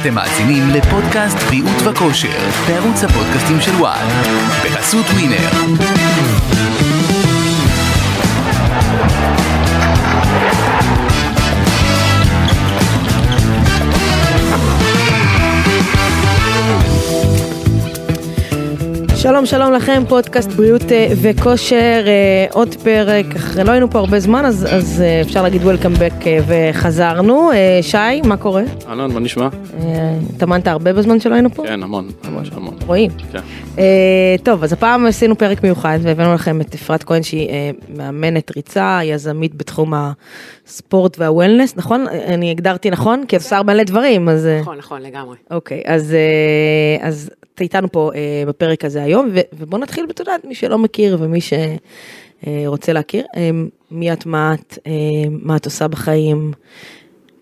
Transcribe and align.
אתם 0.00 0.14
מאזינים 0.14 0.70
לפודקאסט 0.70 1.38
בריאות 1.38 1.82
וכושר 1.84 2.38
בערוץ 2.68 3.04
הפודקאסטים 3.04 3.60
של 3.60 3.70
וואן 3.70 4.06
בחסות 4.64 5.06
ווינר. 5.06 5.48
שלום 19.28 19.46
שלום 19.46 19.72
לכם, 19.72 20.02
פודקאסט 20.08 20.50
בריאות 20.50 20.92
אה, 20.92 21.08
וכושר, 21.22 22.04
אה, 22.06 22.46
עוד 22.52 22.74
פרק, 22.74 23.26
אחרי 23.36 23.64
לא 23.64 23.70
היינו 23.70 23.90
פה 23.90 23.98
הרבה 23.98 24.20
זמן 24.20 24.44
אז, 24.44 24.66
אז 24.70 25.00
אה, 25.00 25.20
אפשר 25.20 25.42
להגיד 25.42 25.62
Welcome 25.62 25.98
back 25.98 26.26
אה, 26.26 26.38
וחזרנו. 26.46 27.50
שי, 27.82 28.20
מה 28.24 28.36
קורה? 28.36 28.62
אהלן, 28.88 29.10
מה 29.12 29.20
נשמע? 29.20 29.48
התאמנת 30.36 30.66
הרבה 30.66 30.92
בזמן 30.92 31.20
שלא 31.20 31.34
היינו 31.34 31.50
פה? 31.50 31.62
כן, 31.62 31.82
המון, 31.82 32.08
ממש 32.24 32.50
המון. 32.54 32.76
רואים. 32.86 33.10
כן. 33.32 33.38
טוב, 34.42 34.64
אז 34.64 34.72
הפעם 34.72 35.06
עשינו 35.06 35.38
פרק 35.38 35.62
מיוחד 35.62 35.98
והבאנו 36.02 36.34
לכם 36.34 36.60
את 36.60 36.74
אפרת 36.74 37.04
כהן 37.04 37.22
שהיא 37.22 37.48
מאמנת 37.96 38.56
ריצה, 38.56 39.00
יזמית 39.04 39.54
בתחום 39.54 39.92
הספורט 39.94 41.18
והוולנס, 41.18 41.76
נכון? 41.76 42.06
אני 42.08 42.50
הגדרתי 42.50 42.90
נכון? 42.90 43.24
כי 43.28 43.36
את 43.36 43.40
עושה 43.40 43.56
הרבה 43.56 43.72
מלא 43.72 43.82
דברים, 43.82 44.28
אז... 44.28 44.48
נכון, 44.60 44.78
נכון, 44.78 45.02
לגמרי. 45.02 45.36
אוקיי, 45.50 45.82
אז, 45.86 46.16
אז 47.00 47.30
את 47.58 47.62
איתנו 47.62 47.92
פה 47.92 48.10
אה, 48.14 48.42
בפרק 48.46 48.84
הזה 48.84 49.02
היום, 49.02 49.28
ו- 49.34 49.40
ובואו 49.52 49.82
נתחיל 49.82 50.06
בתודה 50.06 50.30
יודעת, 50.30 50.44
מי 50.44 50.54
שלא 50.54 50.78
מכיר 50.78 51.16
ומי 51.20 51.38
שרוצה 51.40 52.92
להכיר. 52.92 53.24
אה, 53.36 53.50
מי 53.90 54.12
את, 54.12 54.26
מה 54.26 54.54
את, 54.54 54.78
אה, 54.86 54.92
מה 55.30 55.56
את 55.56 55.64
עושה 55.64 55.88
בחיים. 55.88 56.52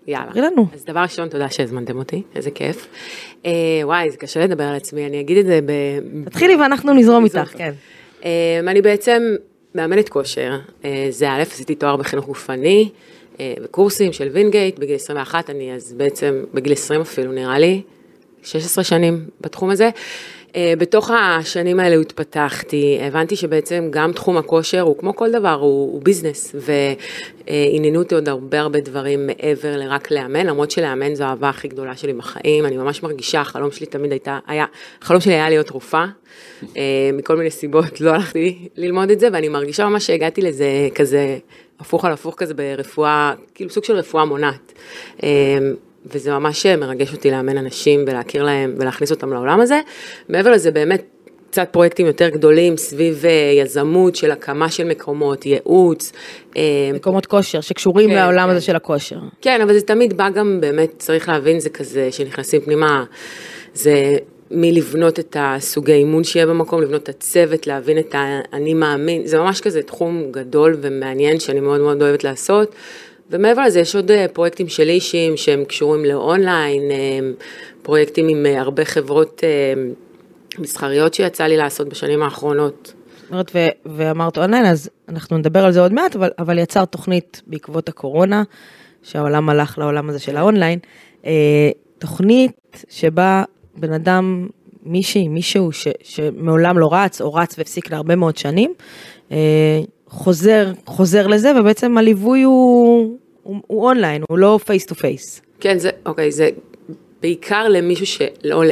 יאללה. 0.07 0.31
תראי 0.33 0.45
לנו. 0.45 0.65
אז 0.73 0.85
דבר 0.85 0.99
ראשון, 0.99 1.29
תודה 1.29 1.49
שהזמנתם 1.49 1.97
אותי, 1.97 2.21
איזה 2.35 2.51
כיף. 2.51 2.87
אה, 3.45 3.51
וואי, 3.83 4.11
זה 4.11 4.17
קשה 4.17 4.43
לדבר 4.43 4.63
על 4.63 4.75
עצמי, 4.75 5.05
אני 5.05 5.19
אגיד 5.19 5.37
את 5.37 5.45
זה 5.45 5.59
ב... 5.65 5.71
תתחילי 6.25 6.55
ואנחנו 6.55 6.93
נזרום 6.93 7.23
איתך, 7.23 7.53
כן. 7.57 7.73
אה, 8.25 8.59
אני 8.67 8.81
בעצם 8.81 9.35
מאמנת 9.75 10.09
כושר, 10.09 10.59
אה, 10.85 11.07
זה 11.09 11.29
א', 11.31 11.41
עשיתי 11.41 11.75
תואר 11.75 11.95
בחינוך 11.95 12.25
גופני, 12.25 12.89
אה, 13.39 13.53
בקורסים 13.63 14.13
של 14.13 14.27
וינגייט, 14.31 14.79
בגיל 14.79 14.95
21, 14.95 15.49
אני 15.49 15.73
אז 15.73 15.93
בעצם, 15.93 16.43
בגיל 16.53 16.73
20 16.73 17.01
אפילו 17.01 17.31
נראה 17.31 17.59
לי, 17.59 17.81
16 18.43 18.83
שנים 18.83 19.25
בתחום 19.41 19.69
הזה. 19.69 19.89
אה, 20.55 20.73
בתוך 20.77 21.11
השנים 21.11 21.79
האלה 21.79 21.95
התפתחתי, 21.95 22.99
הבנתי 23.01 23.35
שבעצם 23.35 23.87
גם 23.89 24.11
תחום 24.11 24.37
הכושר 24.37 24.81
הוא 24.81 24.97
כמו 24.97 25.15
כל 25.15 25.31
דבר, 25.31 25.53
הוא, 25.53 25.93
הוא 25.93 26.01
ביזנס, 26.03 26.55
ועניינו 27.47 27.99
אותי 27.99 28.15
עוד 28.15 28.29
הרבה 28.29 28.59
הרבה 28.59 28.79
דברים 28.79 29.27
מעבר 29.27 29.77
לרק 29.77 30.11
לאמן, 30.11 30.45
למרות 30.45 30.71
שלאמן 30.71 31.15
זו 31.15 31.23
האהבה 31.23 31.49
הכי 31.49 31.67
גדולה 31.67 31.95
שלי 31.95 32.13
בחיים, 32.13 32.65
אני 32.65 32.77
ממש 32.77 33.03
מרגישה, 33.03 33.41
החלום 33.41 33.71
שלי 33.71 33.85
תמיד 33.85 34.11
הייתה, 34.11 34.39
היה, 34.47 34.65
החלום 35.01 35.21
שלי 35.21 35.33
היה 35.33 35.49
להיות 35.49 35.69
רופאה, 35.69 36.05
אה, 36.77 37.09
מכל 37.13 37.37
מיני 37.37 37.51
סיבות 37.51 38.01
לא 38.01 38.11
הלכתי 38.11 38.67
ללמוד 38.77 39.11
את 39.11 39.19
זה, 39.19 39.27
ואני 39.33 39.49
מרגישה 39.49 39.89
ממש 39.89 40.07
שהגעתי 40.07 40.41
לזה 40.41 40.67
כזה 40.95 41.37
הפוך 41.79 42.05
על 42.05 42.11
הפוך 42.11 42.35
כזה 42.37 42.53
ברפואה, 42.53 43.33
כאילו 43.55 43.69
סוג 43.69 43.83
של 43.83 43.93
רפואה 43.93 44.25
מונעת. 44.25 44.73
אה, 46.07 46.15
וזה 46.15 46.31
ממש 46.31 46.65
מרגש 46.65 47.13
אותי 47.13 47.31
לאמן 47.31 47.57
אנשים 47.57 48.05
ולהכיר 48.07 48.43
להם 48.43 48.75
ולהכניס 48.77 49.11
אותם 49.11 49.33
לעולם 49.33 49.61
הזה. 49.61 49.79
מעבר 50.29 50.51
לזה 50.51 50.71
באמת 50.71 51.03
קצת 51.51 51.67
פרויקטים 51.71 52.05
יותר 52.05 52.29
גדולים 52.29 52.77
סביב 52.77 53.25
אה, 53.25 53.61
יזמות 53.61 54.15
של 54.15 54.31
הקמה 54.31 54.69
של 54.69 54.83
מקומות, 54.83 55.45
ייעוץ. 55.45 56.11
אה, 56.57 56.61
מקומות 56.93 57.25
כושר 57.25 57.61
שקשורים 57.61 58.09
כן, 58.09 58.15
לעולם 58.15 58.43
כן. 58.43 58.49
הזה 58.49 58.61
של 58.61 58.75
הכושר. 58.75 59.19
כן, 59.41 59.61
אבל 59.61 59.73
זה 59.73 59.81
תמיד 59.81 60.17
בא 60.17 60.29
גם 60.29 60.57
באמת, 60.61 60.93
צריך 60.97 61.29
להבין, 61.29 61.59
זה 61.59 61.69
כזה 61.69 62.11
שנכנסים 62.11 62.61
פנימה, 62.61 63.03
זה 63.73 64.17
מלבנות 64.51 65.19
את 65.19 65.37
הסוגי 65.39 65.93
אימון 65.93 66.23
שיהיה 66.23 66.45
במקום, 66.45 66.81
לבנות 66.81 67.03
את 67.03 67.09
הצוות, 67.09 67.67
להבין 67.67 67.97
את 67.99 68.15
האני 68.17 68.73
מאמין, 68.73 69.27
זה 69.27 69.39
ממש 69.39 69.61
כזה 69.61 69.83
תחום 69.83 70.31
גדול 70.31 70.77
ומעניין 70.81 71.39
שאני 71.39 71.59
מאוד 71.59 71.81
מאוד 71.81 72.01
אוהבת 72.01 72.23
לעשות. 72.23 72.75
ומעבר 73.31 73.61
לזה 73.61 73.79
יש 73.79 73.95
עוד 73.95 74.11
אה, 74.11 74.25
פרויקטים 74.33 74.67
שלי 74.67 74.91
אישיים 74.91 75.37
שהם 75.37 75.65
קשורים 75.65 76.05
לאונליין, 76.05 76.91
אה, 76.91 77.19
פרויקטים 77.81 78.27
עם 78.27 78.45
אה, 78.45 78.61
הרבה 78.61 78.85
חברות 78.85 79.43
מסחריות 80.59 81.13
שיצא 81.13 81.43
לי 81.43 81.57
לעשות 81.57 81.89
בשנים 81.89 82.23
האחרונות. 82.23 82.93
אומרת, 83.31 83.51
ו- 83.55 83.95
ואמרת 83.97 84.37
אונליין, 84.37 84.65
אז 84.65 84.89
אנחנו 85.09 85.37
נדבר 85.37 85.65
על 85.65 85.71
זה 85.71 85.81
עוד 85.81 85.93
מעט, 85.93 86.15
אבל, 86.15 86.29
אבל 86.39 86.59
יצרת 86.59 86.91
תוכנית 86.91 87.41
בעקבות 87.47 87.89
הקורונה, 87.89 88.43
שהעולם 89.03 89.49
הלך 89.49 89.77
לעולם 89.77 90.09
הזה 90.09 90.19
של 90.19 90.37
האונליין, 90.37 90.79
אה, 91.25 91.31
תוכנית 91.99 92.85
שבה 92.89 93.43
בן 93.75 93.93
אדם, 93.93 94.47
מישהי, 94.83 95.27
מישהו 95.27 95.71
ש, 95.71 95.87
שמעולם 96.03 96.79
לא 96.79 96.87
רץ, 96.91 97.21
או 97.21 97.33
רץ 97.33 97.57
והפסיק 97.57 97.91
להרבה 97.91 98.15
מאוד 98.15 98.37
שנים, 98.37 98.73
אה, 99.31 99.79
חוזר, 100.09 100.71
חוזר 100.85 101.27
לזה, 101.27 101.51
ובעצם 101.59 101.97
הליווי 101.97 102.43
הוא, 102.43 103.17
הוא, 103.43 103.61
הוא 103.67 103.87
אונליין, 103.87 104.23
הוא 104.29 104.37
לא 104.37 104.59
face 104.65 104.85
to 104.85 104.95
face. 104.95 105.41
כן, 105.59 105.79
זה, 105.79 105.89
אוקיי, 106.05 106.31
זה 106.31 106.49
בעיקר 107.21 107.67
למישהו 107.67 108.05
שלא, 108.05 108.63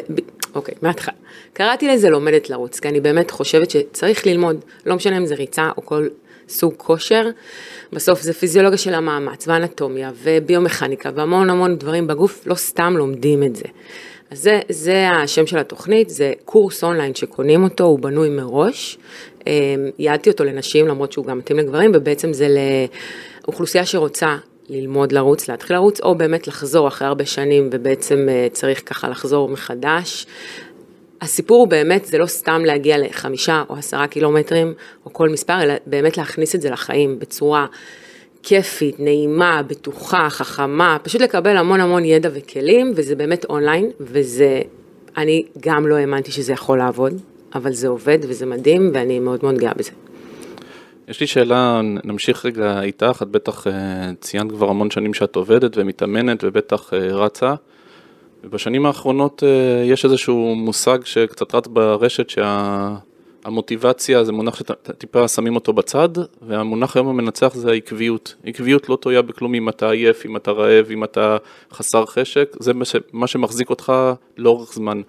אוקיי, 0.56 0.76
מההתחלה. 0.82 1.14
קראתי 1.54 1.88
לזה 1.88 2.10
לומדת 2.10 2.50
לרוץ, 2.50 2.80
כי 2.80 2.88
אני 2.88 3.00
באמת 3.00 3.32
חושבת 3.32 3.70
שצריך 3.70 4.28
ללמוד, 4.28 4.66
לא 4.86 4.96
משנה 4.96 5.18
אם 5.18 5.26
זה 5.26 5.36
ריצה 5.36 5.70
או 5.78 5.86
כל 5.86 6.08
סוג 6.50 6.74
כושר, 6.78 7.30
בסוף 7.94 8.22
זה 8.22 8.34
פיזיולוגיה 8.34 8.78
של 8.78 8.94
המאמץ, 8.94 9.48
ואנטומיה, 9.48 10.12
וביומכניקה, 10.24 11.10
והמון 11.16 11.50
המון 11.50 11.78
דברים 11.78 12.08
בגוף, 12.08 12.48
לא 12.48 12.56
סתם 12.56 12.94
לומדים 12.98 13.44
את 13.44 13.56
זה. 13.56 13.66
זה, 14.36 14.60
זה 14.70 15.10
השם 15.10 15.48
של 15.48 15.58
התוכנית, 15.58 16.10
זה 16.10 16.34
קורס 16.46 16.84
אונליין 16.84 17.16
שקונים 17.16 17.64
אותו, 17.64 17.84
הוא 17.84 18.00
בנוי 18.00 18.30
מראש. 18.30 18.98
אה, 19.48 19.54
ייעדתי 20.00 20.30
אותו 20.30 20.44
לנשים, 20.44 20.88
למרות 20.88 21.12
שהוא 21.12 21.26
גם 21.26 21.38
מתאים 21.38 21.60
לגברים, 21.60 21.92
ובעצם 21.94 22.34
זה 22.34 22.48
לאוכלוסייה 23.48 23.86
שרוצה 23.86 24.36
ללמוד 24.70 25.12
לרוץ, 25.12 25.50
להתחיל 25.50 25.76
לרוץ, 25.76 26.02
או 26.02 26.16
באמת 26.16 26.48
לחזור 26.48 26.88
אחרי 26.88 27.08
הרבה 27.08 27.26
שנים, 27.26 27.70
ובעצם 27.72 28.30
אה, 28.30 28.48
צריך 28.52 28.82
ככה 28.86 29.10
לחזור 29.10 29.50
מחדש. 29.50 30.26
הסיפור 31.22 31.58
הוא 31.58 31.68
באמת, 31.68 32.06
זה 32.06 32.18
לא 32.18 32.26
סתם 32.26 32.62
להגיע 32.66 32.98
לחמישה 32.98 33.64
או 33.70 33.76
עשרה 33.76 34.08
קילומטרים, 34.08 34.74
או 35.06 35.14
כל 35.14 35.30
מספר, 35.30 35.62
אלא 35.64 35.74
באמת 35.86 36.18
להכניס 36.18 36.56
את 36.56 36.62
זה 36.62 36.70
לחיים 36.70 37.20
בצורה 37.20 37.66
כיפית, 38.48 39.00
נעימה, 39.00 39.62
בטוחה, 39.68 40.30
חכמה, 40.30 40.98
פשוט 41.04 41.22
לקבל 41.22 41.58
המון 41.58 41.80
המון 41.80 42.06
ידע 42.06 42.30
וכלים, 42.34 42.92
וזה 42.96 43.16
באמת 43.16 43.46
אונליין, 43.50 43.92
וזה, 44.00 44.62
אני 45.18 45.46
גם 45.60 45.88
לא 45.88 45.96
האמנתי 45.96 46.32
שזה 46.32 46.54
יכול 46.54 46.78
לעבוד, 46.78 47.14
אבל 47.56 47.74
זה 47.74 47.88
עובד 47.88 48.18
וזה 48.22 48.46
מדהים, 48.46 48.92
ואני 48.94 49.20
מאוד 49.20 49.40
מאוד 49.44 49.58
גאה 49.58 49.74
בזה. 49.74 49.92
יש 51.08 51.20
לי 51.20 51.28
שאלה, 51.28 51.82
נמשיך 52.04 52.46
רגע 52.46 52.82
איתך, 52.82 53.20
את 53.22 53.28
בטח 53.28 53.68
אה, 53.68 53.74
ציינת 54.22 54.52
כבר 54.52 54.70
המון 54.70 54.92
שנים 54.92 55.14
שאת 55.14 55.36
עובדת 55.36 55.78
ומתאמנת 55.78 56.44
ובטח 56.44 56.94
אה, 56.94 57.00
רצה. 57.00 57.56
ובשנים 58.44 58.86
האחרונות 58.86 59.44
אה, 59.44 59.84
יש 59.86 60.06
איזשהו 60.06 60.56
מושג 60.56 60.98
שקצת 61.04 61.56
רץ 61.56 61.68
ברשת 61.68 62.30
שהמוטיבציה 63.46 64.24
זה 64.24 64.32
מונח 64.32 64.56
שטיפה 64.56 65.28
שמים 65.28 65.56
אותו 65.56 65.74
בצד, 65.74 66.10
והמונח 66.48 66.98
היום 66.98 67.08
המנצח 67.08 67.56
זה 67.56 67.72
העקביות. 67.72 68.36
עקביות 68.46 68.90
לא 68.90 68.98
תלויה 69.02 69.22
בכלום 69.22 69.54
אם 69.54 69.70
אתה 69.70 69.90
עייף, 69.90 70.26
אם 70.26 70.38
אתה 70.38 70.52
רעב, 70.52 70.86
אם 70.92 71.04
אתה 71.04 71.38
חסר 71.74 72.06
חשק, 72.06 72.56
זה 72.60 72.72
מה 73.14 73.28
שמחזיק 73.28 73.70
אותך 73.70 73.94
לאורך 74.38 74.74
זמן. 74.74 75.02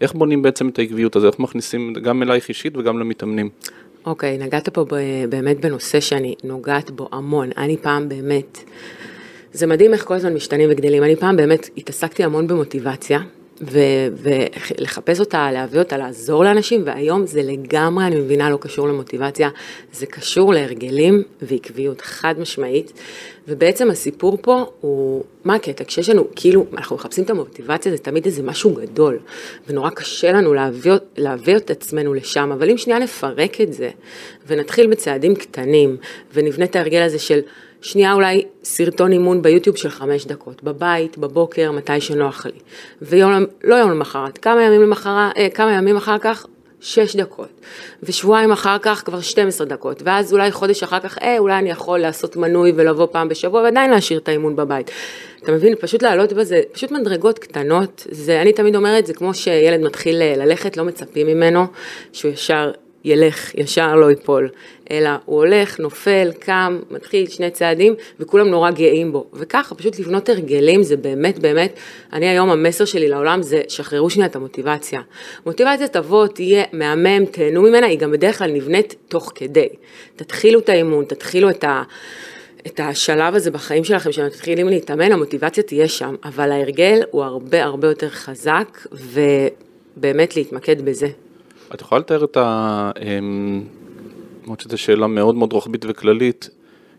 איך 0.00 0.12
בונים 0.12 0.42
בעצם 0.42 0.68
את 0.68 0.78
העקביות 0.78 1.16
הזו, 1.16 1.26
איך 1.26 1.38
מכניסים 1.38 1.92
גם 1.92 2.22
אלייך 2.22 2.48
אישית 2.48 2.76
וגם 2.76 2.98
למתאמנים? 2.98 3.48
אוקיי, 4.06 4.38
נגעת 4.38 4.68
פה 4.68 4.84
באמת 5.28 5.60
בנושא 5.60 6.00
שאני 6.00 6.34
נוגעת 6.44 6.90
בו 6.90 7.08
המון. 7.12 7.50
אני 7.56 7.76
פעם 7.76 8.08
באמת, 8.08 8.58
זה 9.52 9.66
מדהים 9.66 9.92
איך 9.92 10.04
כל 10.04 10.14
הזמן 10.14 10.34
משתנים 10.34 10.68
וגדלים. 10.72 11.02
אני 11.02 11.16
פעם 11.16 11.36
באמת 11.36 11.68
התעסקתי 11.76 12.24
המון 12.24 12.46
במוטיבציה, 12.46 13.20
ולחפש 13.60 15.20
אותה, 15.20 15.52
להביא 15.52 15.78
אותה, 15.78 15.96
לעזור 15.96 16.44
לאנשים, 16.44 16.82
והיום 16.86 17.26
זה 17.26 17.42
לגמרי, 17.42 18.06
אני 18.06 18.16
מבינה, 18.16 18.50
לא 18.50 18.56
קשור 18.56 18.88
למוטיבציה, 18.88 19.48
זה 19.92 20.06
קשור 20.06 20.54
להרגלים 20.54 21.22
ועקביות, 21.42 22.00
חד 22.00 22.34
משמעית. 22.38 22.92
ובעצם 23.48 23.90
הסיפור 23.90 24.38
פה 24.42 24.64
הוא, 24.80 25.24
מה 25.44 25.54
הקטע? 25.54 25.84
כשיש 25.84 26.08
לנו, 26.08 26.26
כאילו, 26.36 26.66
אנחנו 26.72 26.96
מחפשים 26.96 27.24
את 27.24 27.30
המוטיבציה, 27.30 27.92
זה 27.92 27.98
תמיד 27.98 28.24
איזה 28.24 28.42
משהו 28.42 28.74
גדול, 28.74 29.18
ונורא 29.68 29.90
קשה 29.90 30.32
לנו 30.32 30.54
להביא, 30.54 30.92
להביא 31.16 31.56
את 31.56 31.70
עצמנו 31.70 32.14
לשם, 32.14 32.52
אבל 32.52 32.70
אם 32.70 32.76
שנייה 32.76 32.98
נפרק 32.98 33.60
את 33.60 33.72
זה, 33.72 33.90
ונתחיל 34.46 34.86
בצעדים 34.86 35.34
קטנים, 35.34 35.96
ונבנה 36.34 36.64
את 36.64 36.76
ההרגל 36.76 37.02
הזה 37.02 37.18
של... 37.18 37.40
שנייה 37.82 38.12
אולי 38.12 38.44
סרטון 38.64 39.12
אימון 39.12 39.42
ביוטיוב 39.42 39.76
של 39.76 39.90
חמש 39.90 40.26
דקות, 40.26 40.62
בבית, 40.62 41.18
בבוקר, 41.18 41.72
מתי 41.72 42.00
שנוח 42.00 42.46
לי. 42.46 42.58
ויום, 43.02 43.44
לא 43.64 43.74
יום 43.74 43.90
למחרת, 43.90 44.38
כמה 44.38 44.62
ימים 44.62 44.82
למחרת, 44.82 45.32
אה, 45.36 45.48
כמה 45.54 45.72
ימים 45.72 45.96
אחר 45.96 46.18
כך, 46.18 46.46
6 46.80 47.16
דקות, 47.16 47.48
ושבועיים 48.02 48.52
אחר 48.52 48.78
כך 48.82 49.02
כבר 49.04 49.20
12 49.20 49.66
דקות, 49.66 50.02
ואז 50.04 50.32
אולי 50.32 50.50
חודש 50.50 50.82
אחר 50.82 51.00
כך, 51.00 51.18
אה, 51.18 51.38
אולי 51.38 51.58
אני 51.58 51.70
יכול 51.70 51.98
לעשות 51.98 52.36
מנוי 52.36 52.72
ולבוא 52.76 53.06
פעם 53.12 53.28
בשבוע 53.28 53.62
ועדיין 53.62 53.90
להשאיר 53.90 54.18
את 54.18 54.28
האימון 54.28 54.56
בבית. 54.56 54.90
אתה 55.42 55.52
מבין, 55.52 55.74
פשוט 55.80 56.02
לעלות 56.02 56.32
בזה, 56.32 56.60
פשוט 56.72 56.90
מדרגות 56.90 57.38
קטנות, 57.38 58.06
זה, 58.10 58.40
אני 58.40 58.52
תמיד 58.52 58.76
אומרת, 58.76 59.06
זה 59.06 59.14
כמו 59.14 59.34
שילד 59.34 59.80
מתחיל 59.80 60.22
אה, 60.22 60.34
ללכת, 60.36 60.76
לא 60.76 60.84
מצפים 60.84 61.26
ממנו 61.26 61.66
שהוא 62.12 62.32
ישר 62.32 62.70
ילך, 63.04 63.54
ישר 63.54 63.96
לא 63.96 64.10
ייפול, 64.10 64.48
אלא 64.90 65.10
הוא 65.24 65.36
הולך, 65.36 65.80
נופל, 65.80 66.30
קם, 66.38 66.80
מתחיל 66.90 67.26
שני 67.26 67.50
צעדים, 67.50 67.94
וכולם 68.20 68.48
נורא 68.48 68.70
גאים 68.70 69.12
בו. 69.12 69.26
וככה, 69.32 69.74
פשוט 69.74 69.98
לבנות 69.98 70.28
הרגלים 70.28 70.82
זה 70.82 70.96
באמת 70.96 71.38
באמת, 71.38 71.78
אני 72.12 72.28
היום 72.28 72.50
המסר 72.50 72.84
שלי 72.84 73.08
לעולם 73.08 73.42
זה, 73.42 73.62
שחררו 73.68 74.10
שנייה 74.10 74.28
את 74.28 74.36
המוטיבציה. 74.36 75.00
מוטיבציה 75.46 75.88
תבוא, 75.88 76.26
תהיה 76.26 76.64
מהמם, 76.72 77.24
תהנו 77.24 77.62
ממנה, 77.62 77.86
היא 77.86 77.98
גם 77.98 78.10
בדרך 78.10 78.38
כלל 78.38 78.50
נבנית 78.50 78.94
תוך 79.08 79.32
כדי. 79.34 79.68
תתחילו 80.16 80.60
את 80.60 80.68
האימון, 80.68 81.04
תתחילו 81.04 81.50
את 81.50 81.64
ה... 81.64 81.82
את 82.66 82.80
השלב 82.80 83.34
הזה 83.34 83.50
בחיים 83.50 83.84
שלכם, 83.84 84.12
שאתם 84.12 84.26
מתחילים 84.26 84.68
להתאמן, 84.68 85.12
המוטיבציה 85.12 85.62
תהיה 85.62 85.88
שם, 85.88 86.14
אבל 86.24 86.52
ההרגל 86.52 87.00
הוא 87.10 87.24
הרבה 87.24 87.64
הרבה 87.64 87.88
יותר 87.88 88.08
חזק, 88.08 88.78
ובאמת 88.92 90.36
להתמקד 90.36 90.82
בזה. 90.82 91.08
את 91.74 91.80
יכולה 91.80 91.98
לתאר 91.98 92.24
את 92.24 92.36
ה... 92.36 92.90
אמ, 93.00 93.62
למרות 94.44 94.60
שזו 94.60 94.78
שאלה 94.78 95.06
מאוד 95.06 95.34
מאוד 95.34 95.52
רוחבית 95.52 95.84
וכללית, 95.88 96.50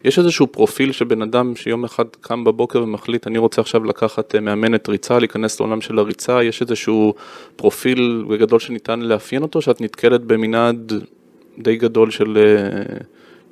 יש 0.03 0.19
איזשהו 0.19 0.47
פרופיל 0.47 0.91
של 0.91 1.05
בן 1.05 1.21
אדם 1.21 1.55
שיום 1.55 1.83
אחד 1.83 2.05
קם 2.21 2.43
בבוקר 2.43 2.83
ומחליט, 2.83 3.27
אני 3.27 3.37
רוצה 3.37 3.61
עכשיו 3.61 3.83
לקחת 3.83 4.35
אה, 4.35 4.39
מאמנת 4.39 4.89
ריצה, 4.89 5.19
להיכנס 5.19 5.59
לעולם 5.59 5.81
של 5.81 5.99
הריצה, 5.99 6.43
יש 6.43 6.61
איזשהו 6.61 7.13
פרופיל 7.55 8.25
גדול 8.39 8.59
שניתן 8.59 8.99
לאפיין 8.99 9.41
אותו, 9.41 9.61
שאת 9.61 9.81
נתקלת 9.81 10.21
במנעד 10.21 10.93
די 11.59 11.75
גדול 11.75 12.11
של, 12.11 12.37
אה, 12.37 12.97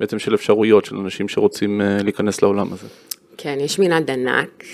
בעצם 0.00 0.18
של 0.18 0.34
אפשרויות, 0.34 0.84
של 0.84 0.96
אנשים 0.96 1.28
שרוצים 1.28 1.80
אה, 1.80 2.02
להיכנס 2.02 2.42
לעולם 2.42 2.72
הזה. 2.72 2.86
כן, 3.36 3.58
יש 3.60 3.78
מנעד 3.78 4.10
ענק. 4.10 4.64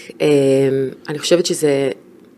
אני 1.09 1.19
חושבת 1.19 1.47
שזה 1.47 1.91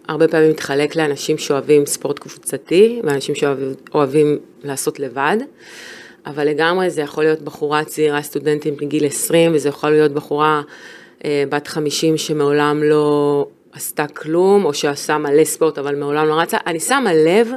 הרבה 0.08 0.28
פעמים 0.28 0.50
מתחלק 0.50 0.96
לאנשים 0.96 1.38
שאוהבים 1.38 1.86
ספורט 1.86 2.18
קבוצתי, 2.18 3.00
ואנשים 3.04 3.34
שאוהבים 3.34 4.38
לעשות 4.64 5.00
לבד. 5.00 5.36
אבל 6.26 6.44
לגמרי 6.48 6.90
זה 6.90 7.00
יכול 7.00 7.24
להיות 7.24 7.42
בחורה 7.42 7.84
צעירה, 7.84 8.22
סטודנטים 8.22 8.76
בגיל 8.76 9.06
20, 9.06 9.54
וזה 9.54 9.68
יכול 9.68 9.90
להיות 9.90 10.12
בחורה 10.12 10.62
אה, 11.24 11.44
בת 11.48 11.68
50 11.68 12.16
שמעולם 12.16 12.82
לא 12.82 13.46
עשתה 13.72 14.06
כלום, 14.06 14.64
או 14.64 14.74
שעשה 14.74 15.18
מלא 15.18 15.44
ספורט 15.44 15.78
אבל 15.78 15.94
מעולם 15.94 16.28
לא 16.28 16.34
רצה. 16.34 16.56
אני 16.66 16.80
שמה 16.80 17.14
לב 17.14 17.48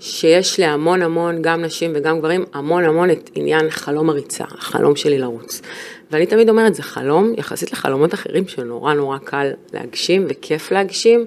שיש 0.00 0.60
להמון 0.60 1.02
המון, 1.02 1.42
גם 1.42 1.62
נשים 1.62 1.92
וגם 1.94 2.18
גברים, 2.18 2.44
המון 2.52 2.84
המון 2.84 3.10
את 3.10 3.30
עניין 3.34 3.70
חלום 3.70 4.10
הריצה, 4.10 4.44
החלום 4.44 4.96
שלי 4.96 5.18
לרוץ. 5.18 5.62
ואני 6.10 6.26
תמיד 6.26 6.48
אומרת, 6.48 6.74
זה 6.74 6.82
חלום 6.82 7.32
יחסית 7.36 7.72
לחלומות 7.72 8.14
אחרים 8.14 8.48
שנורא 8.48 8.94
נורא 8.94 9.18
קל 9.18 9.50
להגשים 9.72 10.26
וכיף 10.28 10.72
להגשים, 10.72 11.26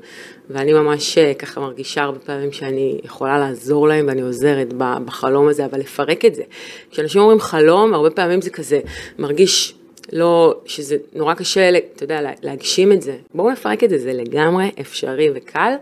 ואני 0.49 0.73
ממש 0.73 1.17
אה, 1.17 1.33
ככה 1.33 1.61
מרגישה 1.61 2.03
הרבה 2.03 2.19
פעמים 2.19 2.51
שאני 2.51 2.99
יכולה 3.03 3.39
לעזור 3.39 3.87
להם 3.87 4.07
ואני 4.07 4.21
עוזרת 4.21 4.73
בחלום 5.05 5.47
הזה, 5.47 5.65
אבל 5.65 5.79
לפרק 5.79 6.25
את 6.25 6.35
זה. 6.35 6.43
כשאנשים 6.91 7.21
אומרים 7.21 7.39
חלום, 7.39 7.93
הרבה 7.93 8.09
פעמים 8.09 8.41
זה 8.41 8.49
כזה 8.49 8.79
מרגיש 9.19 9.75
לא, 10.13 10.59
שזה 10.65 10.97
נורא 11.13 11.33
קשה, 11.33 11.69
אתה 11.95 12.03
יודע, 12.03 12.19
להגשים 12.43 12.91
את 12.91 13.01
זה. 13.01 13.15
בואו 13.33 13.51
נפרק 13.51 13.83
את 13.83 13.89
זה, 13.89 13.97
זה 13.97 14.13
לגמרי 14.13 14.71
אפשרי 14.81 15.29
וקל. 15.35 15.73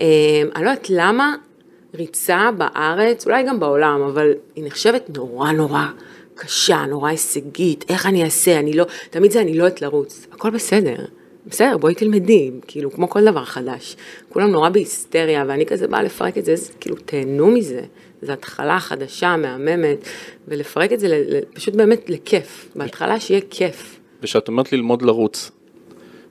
אה, 0.00 0.06
אני 0.56 0.64
לא 0.64 0.70
יודעת 0.70 0.90
למה 0.90 1.34
ריצה 1.94 2.50
בארץ, 2.58 3.26
אולי 3.26 3.42
גם 3.42 3.60
בעולם, 3.60 4.02
אבל 4.02 4.32
היא 4.56 4.64
נחשבת 4.64 5.16
נורא 5.16 5.52
נורא 5.52 5.84
קשה, 6.34 6.84
נורא 6.88 7.08
הישגית, 7.08 7.84
איך 7.88 8.06
אני 8.06 8.24
אעשה, 8.24 8.58
אני 8.58 8.72
לא, 8.72 8.84
תמיד 9.10 9.30
זה 9.30 9.40
אני 9.40 9.58
לא 9.58 9.64
יודעת 9.64 9.82
לרוץ, 9.82 10.26
הכל 10.32 10.50
בסדר. 10.50 10.96
בסדר, 11.46 11.78
בואי 11.78 11.94
תלמדי, 11.94 12.50
כאילו, 12.66 12.90
כמו 12.90 13.10
כל 13.10 13.24
דבר 13.24 13.44
חדש. 13.44 13.96
כולם 14.28 14.50
נורא 14.50 14.68
בהיסטריה, 14.68 15.44
ואני 15.48 15.66
כזה 15.66 15.88
באה 15.88 16.02
לפרק 16.02 16.38
את 16.38 16.44
זה, 16.44 16.52
אז 16.52 16.70
כאילו, 16.80 16.96
תהנו 16.96 17.50
מזה. 17.50 17.82
זו 18.22 18.32
התחלה 18.32 18.80
חדשה, 18.80 19.36
מהממת, 19.36 20.08
ולפרק 20.48 20.92
את 20.92 21.00
זה 21.00 21.24
פשוט 21.54 21.74
באמת 21.74 22.10
לכיף. 22.10 22.68
בהתחלה 22.76 23.20
שיהיה 23.20 23.40
כיף. 23.50 24.00
וכשאת 24.22 24.48
אומרת 24.48 24.72
ללמוד 24.72 25.02
לרוץ, 25.02 25.50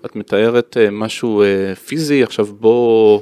את 0.06 0.16
מתארת 0.16 0.78
אה, 0.78 0.92
משהו 0.92 1.42
אה, 1.42 1.76
פיזי, 1.76 2.24
עכשיו 2.24 2.46
בוא, 2.46 3.20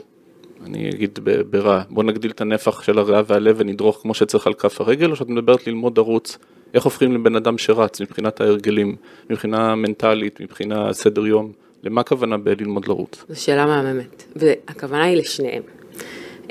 אני 0.66 0.90
אגיד 0.90 1.20
ברע, 1.50 1.82
בוא 1.90 2.04
נגדיל 2.04 2.32
את 2.32 2.42
הנפח 2.42 2.82
של 2.82 3.00
הריאה 3.00 3.22
והלב 3.28 3.56
ונדרוך 3.60 4.00
כמו 4.02 4.14
שצריך 4.14 4.48
על 4.48 4.54
כף 4.54 4.82
הרגל, 4.82 5.12
או 5.12 5.16
שאת 5.16 5.30
מדברת 5.30 5.68
ללמוד 5.68 5.98
לרוץ, 5.98 6.38
איך 6.74 6.84
הופכים 6.84 7.14
לבן 7.14 7.36
אדם 7.36 7.58
שרץ 7.58 8.02
מבחינת 8.02 8.42
ההרגלים, 8.42 8.96
מבחינה 9.30 9.76
מנטלית, 9.76 10.42
מבחינה 10.42 10.94
סדר 10.94 11.28
יום? 11.28 11.52
למה 11.84 12.02
הכוונה 12.02 12.38
בללמוד 12.38 12.88
לרוץ? 12.88 13.26
זו 13.30 13.42
שאלה 13.42 13.66
מהממת, 13.66 14.24
והכוונה 14.36 15.04
היא 15.04 15.18
לשניהם. 15.18 15.64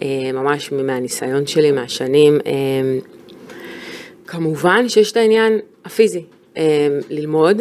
אה, 0.02 0.32
ממש 0.32 0.72
מהניסיון 0.72 1.46
שלי, 1.46 1.72
מהשנים. 1.72 2.38
אה, 2.46 2.98
כמובן 4.26 4.88
שיש 4.88 5.12
את 5.12 5.16
העניין 5.16 5.58
הפיזי, 5.84 6.24
אה, 6.56 6.88
ללמוד, 7.10 7.60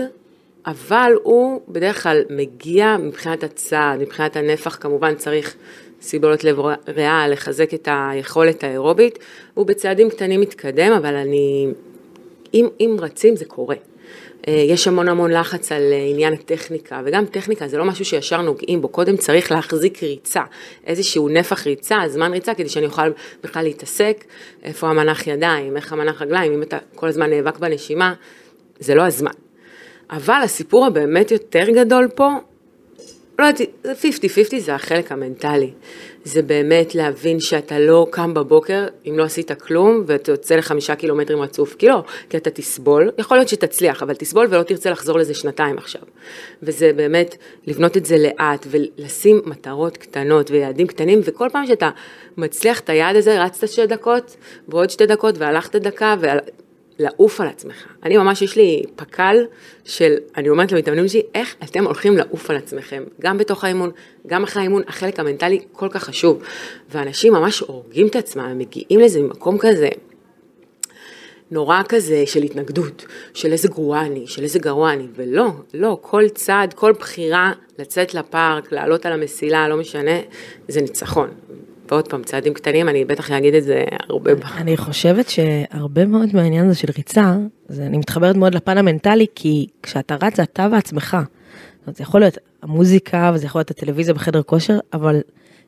אבל 0.66 1.14
הוא 1.24 1.62
בדרך 1.70 2.04
כלל 2.04 2.22
מגיע 2.30 2.98
מבחינת 2.98 3.44
הצעד, 3.44 4.00
מבחינת 4.00 4.36
הנפח, 4.36 4.78
כמובן 4.82 5.16
צריך 5.16 5.56
סיבולות 6.02 6.44
לב 6.44 6.60
ריאה, 6.88 7.28
לחזק 7.28 7.74
את 7.74 7.88
היכולת 7.92 8.64
האירובית, 8.64 9.20
הוא 9.54 9.66
בצעדים 9.66 10.10
קטנים 10.10 10.42
מתקדם, 10.42 10.92
אבל 10.92 11.16
אני, 11.16 11.68
אם, 12.54 12.68
אם 12.80 12.96
רצים 13.00 13.36
זה 13.36 13.46
קורה. 13.46 13.76
אה, 14.48 14.54
יש 14.54 14.88
המון 14.88 15.08
המון 15.08 15.32
לחץ 15.32 15.72
על 15.72 15.82
אה, 15.92 16.08
עניין 16.10 16.34
הטכניקה, 16.34 17.02
וגם 17.06 17.26
טכניקה 17.26 17.68
זה 17.68 17.78
לא 17.78 17.86
משהו 17.86 18.06
שישר 18.06 18.42
נוגעים 18.42 18.82
בו, 18.82 18.88
קודם 18.88 19.18
צריך 19.18 19.52
להחזיק 19.52 20.04
ריצה, 20.04 20.42
איזשהו 20.86 21.30
נפח 21.30 21.68
ריצה, 21.68 21.98
זמן 22.08 22.32
ריצה, 22.32 22.54
כדי 22.54 22.70
שאני 22.70 22.86
אוכל 22.86 23.12
בכלל 23.44 23.64
להתעסק, 23.64 24.24
איפה 24.64 24.90
המנח 24.90 25.28
ידיים, 25.28 25.78
איך 25.78 25.94
המנח 25.94 26.22
רגליים, 26.22 26.54
אם 26.54 26.62
אתה 26.62 26.78
כל 26.96 27.08
הזמן 27.08 27.30
נאבק 27.30 27.60
בנשימה, 27.60 28.14
זה 28.80 28.96
לא 28.96 29.02
הזמן. 29.02 29.32
אבל 30.10 30.40
הסיפור 30.44 30.86
הבאמת 30.86 31.32
יותר 31.32 31.66
גדול 31.70 32.08
פה, 32.16 32.30
לא 33.40 33.46
יודעת, 33.46 33.68
50-50 33.86 34.60
זה 34.60 34.76
החלק 34.76 35.12
המנטלי. 35.12 35.72
זה 36.24 36.42
באמת 36.42 36.96
להבין 36.96 37.40
שאתה 37.40 37.80
לא 37.80 38.08
קם 38.10 38.34
בבוקר 38.34 38.88
אם 39.06 39.18
לא 39.18 39.24
עשית 39.24 39.52
כלום 39.52 40.04
ואתה 40.08 40.32
יוצא 40.32 40.56
לחמישה 40.56 40.96
קילומטרים 40.96 41.42
רצוף, 41.42 41.76
כי 41.76 41.88
לא, 41.88 42.04
כי 42.30 42.38
אתה 42.38 42.50
תסבול, 42.50 43.12
יכול 43.18 43.38
להיות 43.38 43.50
שתצליח, 43.50 44.04
אבל 44.04 44.14
תסבול 44.16 44.48
ולא 44.50 44.64
תרצה 44.64 44.90
לחזור 44.90 45.18
לזה 45.18 45.34
שנתיים 45.34 45.78
עכשיו. 45.78 46.02
וזה 46.64 46.92
באמת 46.96 47.36
לבנות 47.68 47.98
את 47.98 48.06
זה 48.06 48.18
לאט 48.18 48.68
ולשים 48.70 49.42
מטרות 49.46 49.98
קטנות 49.98 50.52
ויעדים 50.52 50.88
קטנים, 50.88 51.20
וכל 51.24 51.48
פעם 51.52 51.66
שאתה 51.68 51.90
מצליח 52.38 52.80
את 52.80 52.90
היעד 52.90 53.16
הזה, 53.16 53.44
רצת 53.44 53.68
שתי 53.68 53.88
דקות 53.88 54.38
ועוד 54.68 54.90
שתי 54.90 55.06
דקות 55.06 55.38
והלכת 55.38 55.76
דקה, 55.76 56.16
לעוף 57.00 57.42
על 57.42 57.48
עצמך. 57.48 57.86
אני 58.04 58.18
ממש, 58.18 58.42
יש 58.42 58.56
לי 58.56 58.84
פק"ל 58.96 59.46
של, 59.84 60.16
אני 60.38 60.50
אומרת 60.50 60.72
למתאמנים 60.72 61.08
שלי, 61.08 61.22
איך 61.36 61.56
אתם 61.64 61.86
הולכים 61.86 62.18
לעוף 62.18 62.50
על 62.50 62.56
עצמכם, 62.56 63.04
גם 63.22 63.38
בתוך 63.38 63.64
האימון, 63.64 63.92
גם 64.28 64.44
אחרי 64.44 64.62
האימון, 64.62 64.82
החלק 64.88 65.20
המנטלי 65.20 65.60
כל 65.72 65.88
כך 65.92 66.04
חשוב. 66.04 66.44
ואנשים 66.90 67.34
ממש 67.34 67.60
הורגים 67.60 68.08
את 68.08 68.16
עצמם, 68.16 68.44
הם 68.44 68.58
מגיעים 68.58 69.00
לזה 69.00 69.22
ממקום 69.22 69.58
כזה, 69.58 69.90
נורא 71.52 71.82
כזה 71.90 72.24
של 72.26 72.44
התנגדות, 72.44 73.06
של 73.34 73.52
איזה 73.52 73.68
גרוע 73.68 74.02
אני, 74.02 74.28
של 74.28 74.44
איזה 74.44 74.60
גרוע 74.60 74.94
אני, 74.94 75.08
ולא, 75.16 75.48
לא, 75.74 75.98
כל 76.02 76.30
צעד, 76.30 76.74
כל 76.74 76.92
בחירה 76.92 77.52
לצאת 77.80 78.14
לפארק, 78.14 78.72
לעלות 78.72 79.06
על 79.06 79.14
המסילה, 79.14 79.68
לא 79.68 79.78
משנה, 79.78 80.20
זה 80.68 80.82
ניצחון. 80.82 81.30
ועוד 81.92 82.08
פעם, 82.08 82.24
צעדים 82.24 82.54
קטנים, 82.54 82.90
אני 82.90 83.06
בטח 83.06 83.32
אגיד 83.32 83.54
את 83.54 83.64
זה 83.64 83.84
הרבה. 84.10 84.32
אני 84.58 84.78
חושבת 84.78 85.30
שהרבה 85.30 86.06
מאוד 86.06 86.30
מהעניין 86.34 86.66
הזה 86.66 86.76
של 86.76 86.88
ריצה, 86.98 87.36
זה, 87.68 87.86
אני 87.86 87.98
מתחברת 87.98 88.36
מאוד 88.36 88.56
לפן 88.56 88.78
המנטלי, 88.78 89.26
כי 89.36 89.68
כשאתה 89.84 90.16
רץ 90.22 90.38
זה 90.38 90.44
אתה 90.44 90.68
ועצמך. 90.72 91.18
זאת 91.20 91.88
אומרת, 91.88 91.96
זה 91.96 92.04
יכול 92.04 92.22
להיות 92.22 92.38
המוזיקה 92.62 93.32
וזה 93.34 93.46
יכול 93.46 93.60
להיות 93.60 93.72
הטלוויזיה 93.72 94.14
בחדר 94.14 94.44
כושר, 94.44 94.78
אבל 94.94 95.22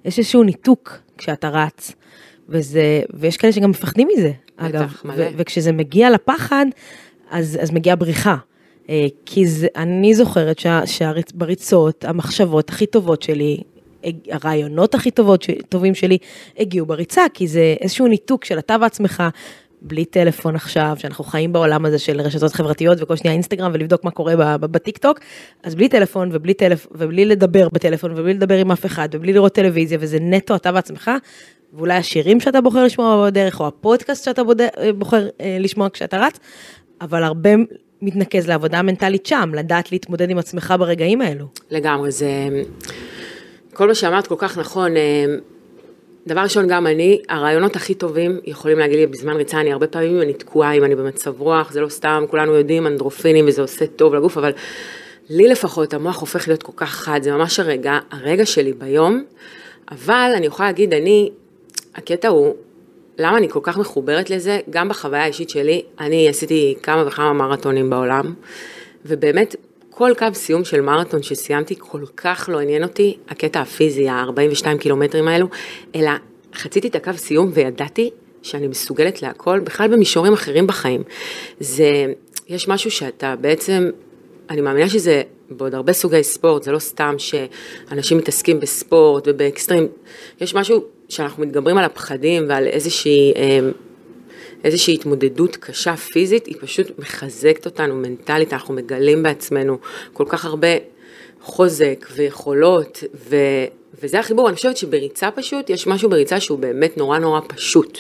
יש 0.05 0.19
איזשהו 0.19 0.43
ניתוק 0.43 0.97
כשאתה 1.17 1.49
רץ, 1.49 1.95
וזה, 2.49 3.01
ויש 3.13 3.37
כאלה 3.37 3.53
שגם 3.53 3.69
מפחדים 3.69 4.07
מזה, 4.13 4.31
אגב. 4.57 4.83
בטח, 4.83 5.05
מלא. 5.05 5.25
וכשזה 5.37 5.71
מגיע 5.71 6.09
לפחד, 6.09 6.65
אז, 7.31 7.57
אז 7.61 7.71
מגיעה 7.71 7.95
בריחה. 7.95 8.35
אה, 8.89 9.07
כי 9.25 9.47
זה, 9.47 9.67
אני 9.75 10.13
זוכרת 10.13 10.61
שבריצות, 10.85 12.05
המחשבות 12.05 12.69
הכי 12.69 12.85
טובות 12.85 13.21
שלי 13.21 13.57
הרעיונות 14.31 14.95
הכי 14.95 15.11
טובות, 15.11 15.45
טובים 15.69 15.95
שלי 15.95 16.17
הגיעו 16.57 16.85
בריצה, 16.85 17.21
כי 17.33 17.47
זה 17.47 17.75
איזשהו 17.81 18.07
ניתוק 18.07 18.45
של 18.45 18.59
אתה 18.59 18.75
ועצמך, 18.81 19.23
בלי 19.81 20.05
טלפון 20.05 20.55
עכשיו, 20.55 20.95
שאנחנו 20.97 21.23
חיים 21.23 21.53
בעולם 21.53 21.85
הזה 21.85 21.99
של 21.99 22.21
רשתות 22.21 22.53
חברתיות 22.53 22.97
וכל 23.01 23.15
שנייה 23.15 23.33
אינסטגרם 23.33 23.71
ולבדוק 23.73 24.03
מה 24.03 24.11
קורה 24.11 24.57
בטיק 24.57 24.97
טוק, 24.97 25.19
אז 25.63 25.75
בלי 25.75 25.89
טלפון 25.89 26.29
ובלי, 26.31 26.53
טלפ... 26.53 26.87
ובלי 26.91 27.25
לדבר 27.25 27.67
בטלפון 27.73 28.11
ובלי 28.11 28.33
לדבר 28.33 28.57
עם 28.57 28.71
אף 28.71 28.85
אחד 28.85 29.09
ובלי 29.11 29.33
לראות 29.33 29.53
טלוויזיה 29.53 29.97
וזה 30.01 30.17
נטו 30.21 30.55
אתה 30.55 30.71
ועצמך, 30.73 31.11
ואולי 31.73 31.93
השירים 31.93 32.39
שאתה 32.39 32.61
בוחר 32.61 32.83
לשמוע 32.83 33.25
בדרך, 33.27 33.59
או 33.59 33.67
הפודקאסט 33.67 34.25
שאתה. 34.25 34.41
בוחר 34.97 35.27
אה, 35.41 35.57
לשמוע 35.59 35.89
כשאתה 35.93 36.17
רץ, 36.17 36.39
אבל 37.01 37.23
הרבה 37.23 37.49
מתנקז 38.01 38.47
לעבודה 38.47 38.81
מנטלית 38.81 39.25
שם, 39.25 39.51
לדעת 39.53 39.91
להתמודד 39.91 40.29
עם 40.29 40.37
עצמך 40.37 40.73
ברגעים 40.79 41.21
האלו. 41.21 41.45
לגמרי, 41.71 42.11
זה... 42.11 42.49
כל 43.79 43.87
מה 43.87 43.95
שאמרת 43.95 44.27
כל 44.27 44.35
כך 44.37 44.57
נכון. 44.57 44.97
אה, 44.97 45.25
דבר 46.27 46.41
ראשון, 46.41 46.67
גם 46.67 46.87
אני, 46.87 47.21
הרעיונות 47.29 47.75
הכי 47.75 47.93
טובים 47.93 48.39
יכולים 48.45 48.79
להגיד 48.79 48.99
לי 48.99 49.07
בזמן 49.07 49.35
ריצה, 49.35 49.61
אני 49.61 49.73
הרבה 49.73 49.87
פעמים, 49.87 50.21
אני 50.21 50.33
תקועה, 50.33 50.71
אם 50.71 50.83
אני 50.83 50.95
במצב 50.95 51.41
רוח, 51.41 51.71
זה 51.71 51.81
לא 51.81 51.89
סתם, 51.89 52.23
כולנו 52.29 52.53
יודעים, 52.53 52.87
אנדרופינים 52.87 53.45
וזה 53.47 53.61
עושה 53.61 53.87
טוב 53.87 54.15
לגוף, 54.15 54.37
אבל 54.37 54.51
לי 55.29 55.47
לפחות, 55.47 55.93
המוח 55.93 56.19
הופך 56.19 56.47
להיות 56.47 56.63
כל 56.63 56.71
כך 56.75 56.89
חד, 56.89 57.19
זה 57.23 57.31
ממש 57.31 57.59
הרגע, 57.59 57.99
הרגע 58.11 58.45
שלי 58.45 58.73
ביום, 58.73 59.23
אבל 59.91 60.31
אני 60.35 60.45
יכולה 60.45 60.69
להגיד, 60.69 60.93
אני, 60.93 61.29
הקטע 61.95 62.27
הוא, 62.27 62.55
למה 63.19 63.37
אני 63.37 63.49
כל 63.49 63.59
כך 63.63 63.77
מחוברת 63.77 64.29
לזה? 64.29 64.59
גם 64.69 64.89
בחוויה 64.89 65.23
האישית 65.23 65.49
שלי, 65.49 65.81
אני 65.99 66.29
עשיתי 66.29 66.75
כמה 66.83 67.07
וכמה 67.07 67.33
מרתונים 67.33 67.89
בעולם, 67.89 68.33
ובאמת, 69.05 69.55
כל 69.99 70.11
קו 70.17 70.27
סיום 70.33 70.63
של 70.65 70.81
מרתון 70.81 71.23
שסיימתי 71.23 71.75
כל 71.77 72.01
כך 72.17 72.49
לא 72.51 72.59
עניין 72.59 72.83
אותי, 72.83 73.17
הקטע 73.29 73.61
הפיזי, 73.61 74.09
ה-42 74.09 74.77
קילומטרים 74.79 75.27
האלו, 75.27 75.47
אלא 75.95 76.11
חציתי 76.53 76.87
את 76.87 76.95
הקו 76.95 77.11
סיום 77.15 77.49
וידעתי 77.53 78.09
שאני 78.41 78.67
מסוגלת 78.67 79.21
להכל, 79.21 79.59
בכלל 79.59 79.87
במישורים 79.87 80.33
אחרים 80.33 80.67
בחיים. 80.67 81.03
זה, 81.59 82.05
יש 82.47 82.67
משהו 82.67 82.91
שאתה 82.91 83.35
בעצם, 83.35 83.89
אני 84.49 84.61
מאמינה 84.61 84.89
שזה 84.89 85.21
בעוד 85.49 85.75
הרבה 85.75 85.93
סוגי 85.93 86.23
ספורט, 86.23 86.63
זה 86.63 86.71
לא 86.71 86.79
סתם 86.79 87.15
שאנשים 87.17 88.17
מתעסקים 88.17 88.59
בספורט 88.59 89.27
ובאקסטרים, 89.27 89.87
יש 90.41 90.55
משהו 90.55 90.83
שאנחנו 91.09 91.43
מתגברים 91.43 91.77
על 91.77 91.85
הפחדים 91.85 92.45
ועל 92.49 92.67
איזושהי... 92.67 93.33
איזושהי 94.63 94.93
התמודדות 94.93 95.55
קשה 95.55 95.95
פיזית, 95.95 96.45
היא 96.45 96.55
פשוט 96.59 96.99
מחזקת 96.99 97.65
אותנו 97.65 97.95
מנטלית, 97.95 98.53
אנחנו 98.53 98.73
מגלים 98.73 99.23
בעצמנו 99.23 99.77
כל 100.13 100.25
כך 100.29 100.45
הרבה 100.45 100.67
חוזק 101.41 102.07
ויכולות, 102.15 103.03
ו, 103.29 103.35
וזה 104.01 104.19
החיבור, 104.19 104.47
אני 104.47 104.55
חושבת 104.55 104.77
שבריצה 104.77 105.31
פשוט, 105.31 105.69
יש 105.69 105.87
משהו 105.87 106.09
בריצה 106.09 106.39
שהוא 106.39 106.59
באמת 106.59 106.97
נורא 106.97 107.19
נורא 107.19 107.41
פשוט, 107.47 107.99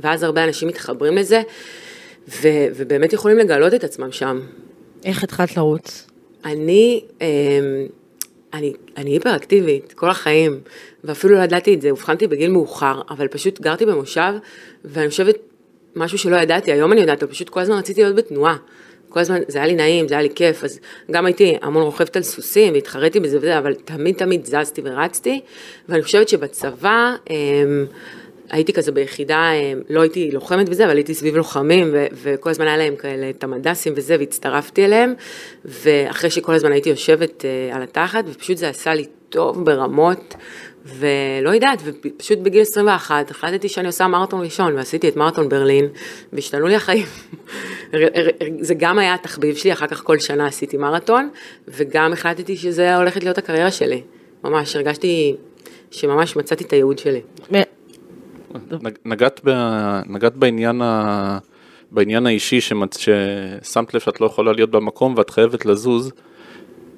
ואז 0.00 0.22
הרבה 0.22 0.44
אנשים 0.44 0.68
מתחברים 0.68 1.16
לזה, 1.16 1.42
ו, 2.28 2.48
ובאמת 2.76 3.12
יכולים 3.12 3.38
לגלות 3.38 3.74
את 3.74 3.84
עצמם 3.84 4.12
שם. 4.12 4.40
איך 5.04 5.24
התחלת 5.24 5.56
לרוץ? 5.56 6.06
אני, 6.44 7.04
אמ, 7.20 7.26
אני, 8.54 8.72
אני 8.96 9.10
היפראקטיבית 9.10 9.92
כל 9.92 10.10
החיים, 10.10 10.60
ואפילו 11.04 11.34
לא 11.34 11.42
ידעתי 11.42 11.74
את 11.74 11.80
זה, 11.80 11.90
אובחנתי 11.90 12.26
בגיל 12.26 12.50
מאוחר, 12.50 13.00
אבל 13.10 13.28
פשוט 13.28 13.60
גרתי 13.60 13.86
במושב, 13.86 14.32
ואני 14.84 15.08
חושבת 15.08 15.49
משהו 15.96 16.18
שלא 16.18 16.36
ידעתי, 16.36 16.72
היום 16.72 16.92
אני 16.92 17.00
יודעת, 17.00 17.24
פשוט 17.24 17.48
כל 17.48 17.60
הזמן 17.60 17.76
רציתי 17.76 18.02
להיות 18.02 18.16
בתנועה. 18.16 18.56
כל 19.08 19.20
הזמן, 19.20 19.40
זה 19.48 19.58
היה 19.58 19.66
לי 19.66 19.74
נעים, 19.74 20.08
זה 20.08 20.14
היה 20.14 20.22
לי 20.22 20.28
כיף, 20.34 20.64
אז 20.64 20.80
גם 21.10 21.26
הייתי 21.26 21.56
המון 21.62 21.82
רוכבת 21.82 22.16
על 22.16 22.22
סוסים 22.22 22.72
והתחרתי 22.72 23.20
בזה 23.20 23.38
וזה, 23.38 23.58
אבל 23.58 23.74
תמיד 23.74 24.16
תמיד 24.16 24.44
זזתי 24.44 24.80
ורצתי, 24.84 25.40
ואני 25.88 26.02
חושבת 26.02 26.28
שבצבא, 26.28 27.14
אמ, 27.30 27.86
הייתי 28.50 28.72
כזה 28.72 28.92
ביחידה, 28.92 29.52
אמ, 29.52 29.80
לא 29.90 30.00
הייתי 30.00 30.30
לוחמת 30.30 30.66
וזה, 30.68 30.86
אבל 30.86 30.96
הייתי 30.96 31.14
סביב 31.14 31.36
לוחמים, 31.36 31.90
ו- 31.92 32.06
וכל 32.22 32.50
הזמן 32.50 32.66
היה 32.66 32.76
להם 32.76 32.96
כאלה 32.96 33.30
את 33.30 33.44
המדסים 33.44 33.92
וזה, 33.96 34.16
והצטרפתי 34.18 34.84
אליהם, 34.84 35.14
ואחרי 35.64 36.30
שכל 36.30 36.54
הזמן 36.54 36.72
הייתי 36.72 36.90
יושבת 36.90 37.44
אה, 37.44 37.76
על 37.76 37.82
התחת, 37.82 38.24
ופשוט 38.26 38.56
זה 38.56 38.68
עשה 38.68 38.94
לי 38.94 39.06
טוב 39.30 39.64
ברמות. 39.64 40.34
ולא 40.84 41.50
יודעת, 41.50 41.78
ופשוט 41.84 42.38
בגיל 42.38 42.62
21 42.62 43.30
החלטתי 43.30 43.68
שאני 43.68 43.86
עושה 43.86 44.06
מרתון 44.06 44.40
ראשון, 44.40 44.74
ועשיתי 44.74 45.08
את 45.08 45.16
מרתון 45.16 45.48
ברלין, 45.48 45.86
והשתנו 46.32 46.66
לי 46.66 46.74
החיים. 46.74 47.06
זה 48.60 48.74
גם 48.74 48.98
היה 48.98 49.14
התחביב 49.14 49.56
שלי, 49.56 49.72
אחר 49.72 49.86
כך 49.86 50.02
כל 50.04 50.18
שנה 50.18 50.46
עשיתי 50.46 50.76
מרתון, 50.76 51.30
וגם 51.68 52.12
החלטתי 52.12 52.56
שזה 52.56 52.96
הולכת 52.96 53.24
להיות 53.24 53.38
הקריירה 53.38 53.70
שלי. 53.70 54.02
ממש, 54.44 54.76
הרגשתי 54.76 55.36
שממש 55.90 56.36
מצאתי 56.36 56.64
את 56.64 56.72
הייעוד 56.72 56.98
שלי. 56.98 57.20
נגעת, 59.04 59.40
ב, 59.44 59.50
נגעת 60.06 60.36
בעניין, 60.36 60.82
ה, 60.82 61.38
בעניין 61.90 62.26
האישי 62.26 62.60
שמצ, 62.60 62.98
ששמת 62.98 63.94
לב 63.94 64.00
שאת 64.00 64.20
לא 64.20 64.26
יכולה 64.26 64.52
להיות 64.52 64.70
במקום 64.70 65.14
ואת 65.16 65.30
חייבת 65.30 65.66
לזוז. 65.66 66.12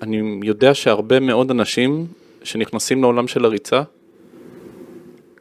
אני 0.02 0.40
יודע 0.42 0.74
שהרבה 0.74 1.20
מאוד 1.20 1.50
אנשים 1.50 2.06
שנכנסים 2.44 3.02
לעולם 3.02 3.28
של 3.28 3.44
הריצה, 3.44 3.82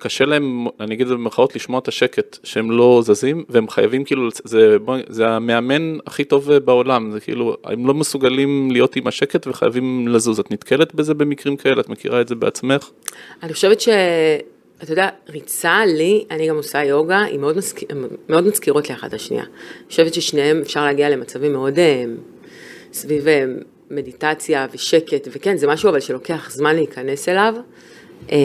קשה 0.02 0.26
להם, 0.26 0.68
אני 0.80 0.96
אגיד 0.96 1.02
את 1.02 1.08
זה 1.08 1.14
במרכאות, 1.14 1.56
לשמוע 1.56 1.80
את 1.80 1.88
השקט, 1.88 2.38
שהם 2.44 2.72
לא 2.72 3.02
זזים, 3.06 3.44
והם 3.50 3.70
חייבים 3.70 4.04
כאילו, 4.04 4.30
זה, 4.44 4.78
זה 5.08 5.28
המאמן 5.28 5.98
הכי 6.08 6.24
טוב 6.24 6.54
בעולם, 6.54 7.12
זה 7.12 7.20
כאילו, 7.20 7.58
הם 7.64 7.88
לא 7.88 7.94
מסוגלים 7.94 8.72
להיות 8.72 8.96
עם 8.96 9.08
השקט 9.08 9.48
וחייבים 9.48 10.08
לזוז. 10.08 10.40
את 10.40 10.52
נתקלת 10.52 10.96
בזה 10.96 11.14
במקרים 11.14 11.58
כאלה? 11.58 11.82
את 11.82 11.90
מכירה 11.90 12.22
את 12.22 12.28
זה 12.28 12.36
בעצמך? 12.36 12.90
אני 13.44 13.54
חושבת 13.54 13.82
ש... 13.82 13.90
אתה 14.84 14.92
יודע, 14.92 15.10
ריצה 15.30 15.86
לי, 15.86 16.26
אני 16.32 16.48
גם 16.48 16.56
עושה 16.56 16.84
יוגה, 16.84 17.22
היא 17.22 17.40
מאוד, 17.40 17.58
מזכיר, 17.58 17.90
מאוד 18.30 18.48
מזכירות 18.48 18.90
לי 18.90 18.96
אחת 18.96 19.14
השנייה. 19.14 19.44
אני 19.44 19.90
חושבת 19.90 20.14
ששניהם 20.14 20.60
אפשר 20.62 20.86
להגיע 20.86 21.10
למצבים 21.10 21.54
מאוד 21.54 21.80
אה, 21.80 22.04
סביב 22.94 23.28
אה, 23.28 23.46
מדיטציה 23.92 24.68
ושקט, 24.74 25.28
וכן, 25.32 25.58
זה 25.58 25.68
משהו 25.68 25.90
אבל 25.90 26.00
שלוקח 26.00 26.52
זמן 26.52 26.76
להיכנס 26.76 27.30
אליו. 27.30 27.56
אמ, 28.32 28.38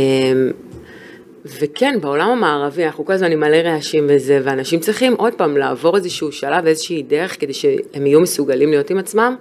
וכן, 1.45 1.99
בעולם 2.01 2.29
המערבי 2.29 2.85
אנחנו 2.85 3.05
כל 3.05 3.13
הזמן 3.13 3.33
עם 3.33 3.41
מלא 3.41 3.57
רעשים 3.57 4.07
וזה, 4.09 4.41
ואנשים 4.45 4.81
צריכים 4.81 5.15
עוד 5.15 5.35
פעם 5.35 5.57
לעבור 5.57 5.97
איזשהו 5.97 6.33
שלב, 6.33 6.67
איזושהי 6.67 7.03
דרך, 7.03 7.41
כדי 7.41 7.55
שהם 7.55 8.07
יהיו 8.07 8.21
מסוגלים 8.21 8.71
להיות 8.71 8.91
עם 8.91 8.99
עצמם. 8.99 9.37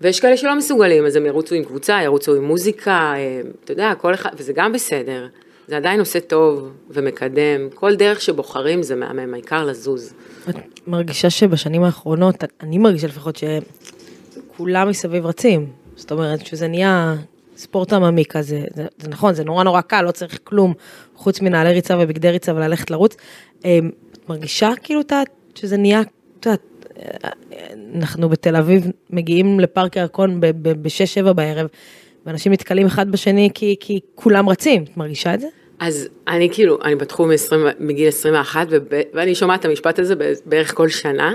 ויש 0.00 0.20
כאלה 0.20 0.36
שלא 0.36 0.56
מסוגלים, 0.56 1.06
אז 1.06 1.16
הם 1.16 1.26
ירוצו 1.26 1.54
עם 1.54 1.64
קבוצה, 1.64 2.00
ירוצו 2.04 2.34
עם 2.34 2.44
מוזיקה, 2.44 3.14
אמ, 3.16 3.50
אתה 3.64 3.72
יודע, 3.72 3.92
כל 3.94 4.14
אחד, 4.14 4.30
וזה 4.36 4.52
גם 4.52 4.72
בסדר. 4.72 5.26
זה 5.68 5.76
עדיין 5.76 6.00
עושה 6.00 6.20
טוב 6.20 6.72
ומקדם, 6.90 7.68
כל 7.74 7.94
דרך 7.94 8.20
שבוחרים 8.20 8.82
זה 8.82 8.96
מהמם, 8.96 9.34
העיקר 9.34 9.64
לזוז. 9.64 10.14
את 10.48 10.56
מרגישה 10.86 11.30
שבשנים 11.30 11.82
האחרונות, 11.82 12.34
אני 12.60 12.78
מרגישה 12.78 13.06
לפחות 13.06 13.36
ש... 13.36 13.44
כולם 14.62 14.88
מסביב 14.88 15.26
רצים. 15.26 15.66
זאת 15.96 16.12
אומרת, 16.12 16.46
שזה 16.46 16.68
נהיה 16.68 17.14
ספורט 17.56 17.92
עממי 17.92 18.24
כזה, 18.24 18.64
זה, 18.74 18.86
זה 18.98 19.08
נכון, 19.08 19.34
זה 19.34 19.44
נורא 19.44 19.64
נורא 19.64 19.80
קל, 19.80 20.02
לא 20.02 20.10
צריך 20.10 20.38
כלום 20.44 20.74
חוץ 21.14 21.40
מנעלי 21.40 21.72
ריצה 21.72 21.96
ובגדי 22.00 22.30
ריצה 22.30 22.54
וללכת 22.54 22.90
לרוץ. 22.90 23.16
אמ, 23.64 23.90
את 24.12 24.28
מרגישה 24.28 24.70
כאילו 24.82 25.00
שזה 25.54 25.76
נהיה, 25.76 26.00
את 26.00 26.46
יודעת, 26.46 26.60
אנחנו 27.94 28.28
בתל 28.28 28.56
אביב 28.56 28.86
מגיעים 29.10 29.60
לפארק 29.60 29.96
ירקון 29.96 30.40
ב-6-7 30.40 31.32
בערב, 31.32 31.66
ואנשים 32.26 32.52
נתקלים 32.52 32.86
אחד 32.86 33.10
בשני 33.10 33.50
כי, 33.54 33.76
כי 33.80 34.00
כולם 34.14 34.48
רצים, 34.48 34.82
את 34.82 34.96
מרגישה 34.96 35.34
את 35.34 35.40
זה? 35.40 35.46
אז 35.78 36.08
אני 36.28 36.48
כאילו, 36.52 36.78
אני 36.84 36.94
בתחום 36.94 37.30
מגיל 37.78 38.08
21, 38.08 38.66
ואני 39.14 39.34
שומעת 39.34 39.60
את 39.60 39.64
המשפט 39.64 39.98
הזה 39.98 40.14
בערך 40.46 40.74
כל 40.74 40.88
שנה. 40.88 41.34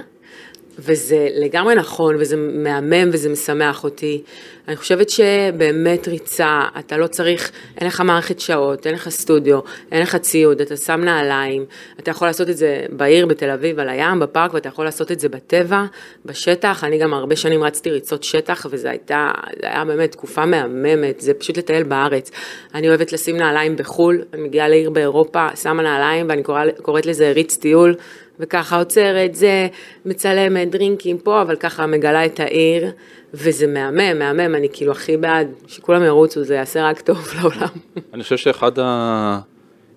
וזה 0.80 1.28
לגמרי 1.36 1.76
נכון, 1.76 2.16
וזה 2.20 2.36
מהמם 2.38 3.10
וזה 3.12 3.30
משמח 3.30 3.84
אותי. 3.84 4.22
אני 4.68 4.76
חושבת 4.76 5.10
שבאמת 5.10 6.08
ריצה, 6.08 6.62
אתה 6.80 6.98
לא 6.98 7.08
צריך, 7.08 7.52
אין 7.78 7.88
לך 7.88 8.02
מערכת 8.02 8.40
שעות, 8.40 8.88
אין 8.88 8.96
לך 8.96 9.10
סטודיו, 9.10 9.60
אין 9.92 10.02
לך 10.02 10.16
ציוד, 10.16 10.62
אתה 10.62 10.78
שם 10.78 11.02
נעליים, 11.02 11.66
אתה 12.00 12.12
יכול 12.12 12.28
לעשות 12.28 12.50
את 12.50 12.58
זה 12.58 12.86
בעיר, 12.90 13.26
בתל 13.26 13.50
אביב, 13.50 13.80
על 13.80 13.90
הים, 13.90 14.20
בפארק, 14.20 14.54
ואתה 14.54 14.70
יכול 14.70 14.86
לעשות 14.86 15.12
את 15.12 15.20
זה 15.20 15.30
בטבע, 15.30 15.86
בשטח. 16.26 16.84
אני 16.84 16.98
גם 16.98 17.14
הרבה 17.14 17.36
שנים 17.36 17.64
רצתי 17.64 17.90
ריצות 17.90 18.24
שטח, 18.24 18.66
וזה 18.70 18.90
הייתה, 18.90 19.32
זה 19.62 19.68
היה 19.68 19.86
באמת 19.86 20.12
תקופה 20.12 20.46
מהממת, 20.46 21.22
זה 21.22 21.34
פשוט 21.34 21.58
לטייל 21.58 21.84
בארץ. 21.84 22.32
אני 22.76 22.90
אוהבת 22.90 23.14
לשים 23.14 23.38
נעליים 23.38 23.76
בחו"ל, 23.76 24.22
אני 24.34 24.42
מגיעה 24.42 24.68
לעיר 24.68 24.90
באירופה, 24.90 25.48
שמה 25.56 25.84
נעליים, 25.84 26.26
ואני 26.30 26.44
קורא, 26.44 26.62
קוראת 26.82 27.06
לזה 27.06 27.32
ריץ 27.32 27.58
טיול. 27.58 27.96
וככה 28.40 28.78
עוצרת, 28.78 29.36
זה 29.36 29.68
מצלמת 30.06 30.72
דרינקים 30.72 31.18
פה, 31.18 31.42
אבל 31.42 31.56
ככה 31.56 31.86
מגלה 31.88 32.26
את 32.26 32.40
העיר, 32.40 32.92
וזה 33.34 33.68
מהמם, 33.68 34.20
מהמם, 34.20 34.56
אני 34.56 34.68
כאילו 34.74 34.92
הכי 34.92 35.18
בעד 35.18 35.48
שכולם 35.68 36.04
ירוצו, 36.04 36.44
זה 36.44 36.56
יעשה 36.56 36.90
רק 36.90 37.02
טוב 37.02 37.28
לעולם. 37.36 37.68
אני 38.14 38.24
חושב 38.24 38.38
שאחד 38.38 38.80
ה... 38.80 39.40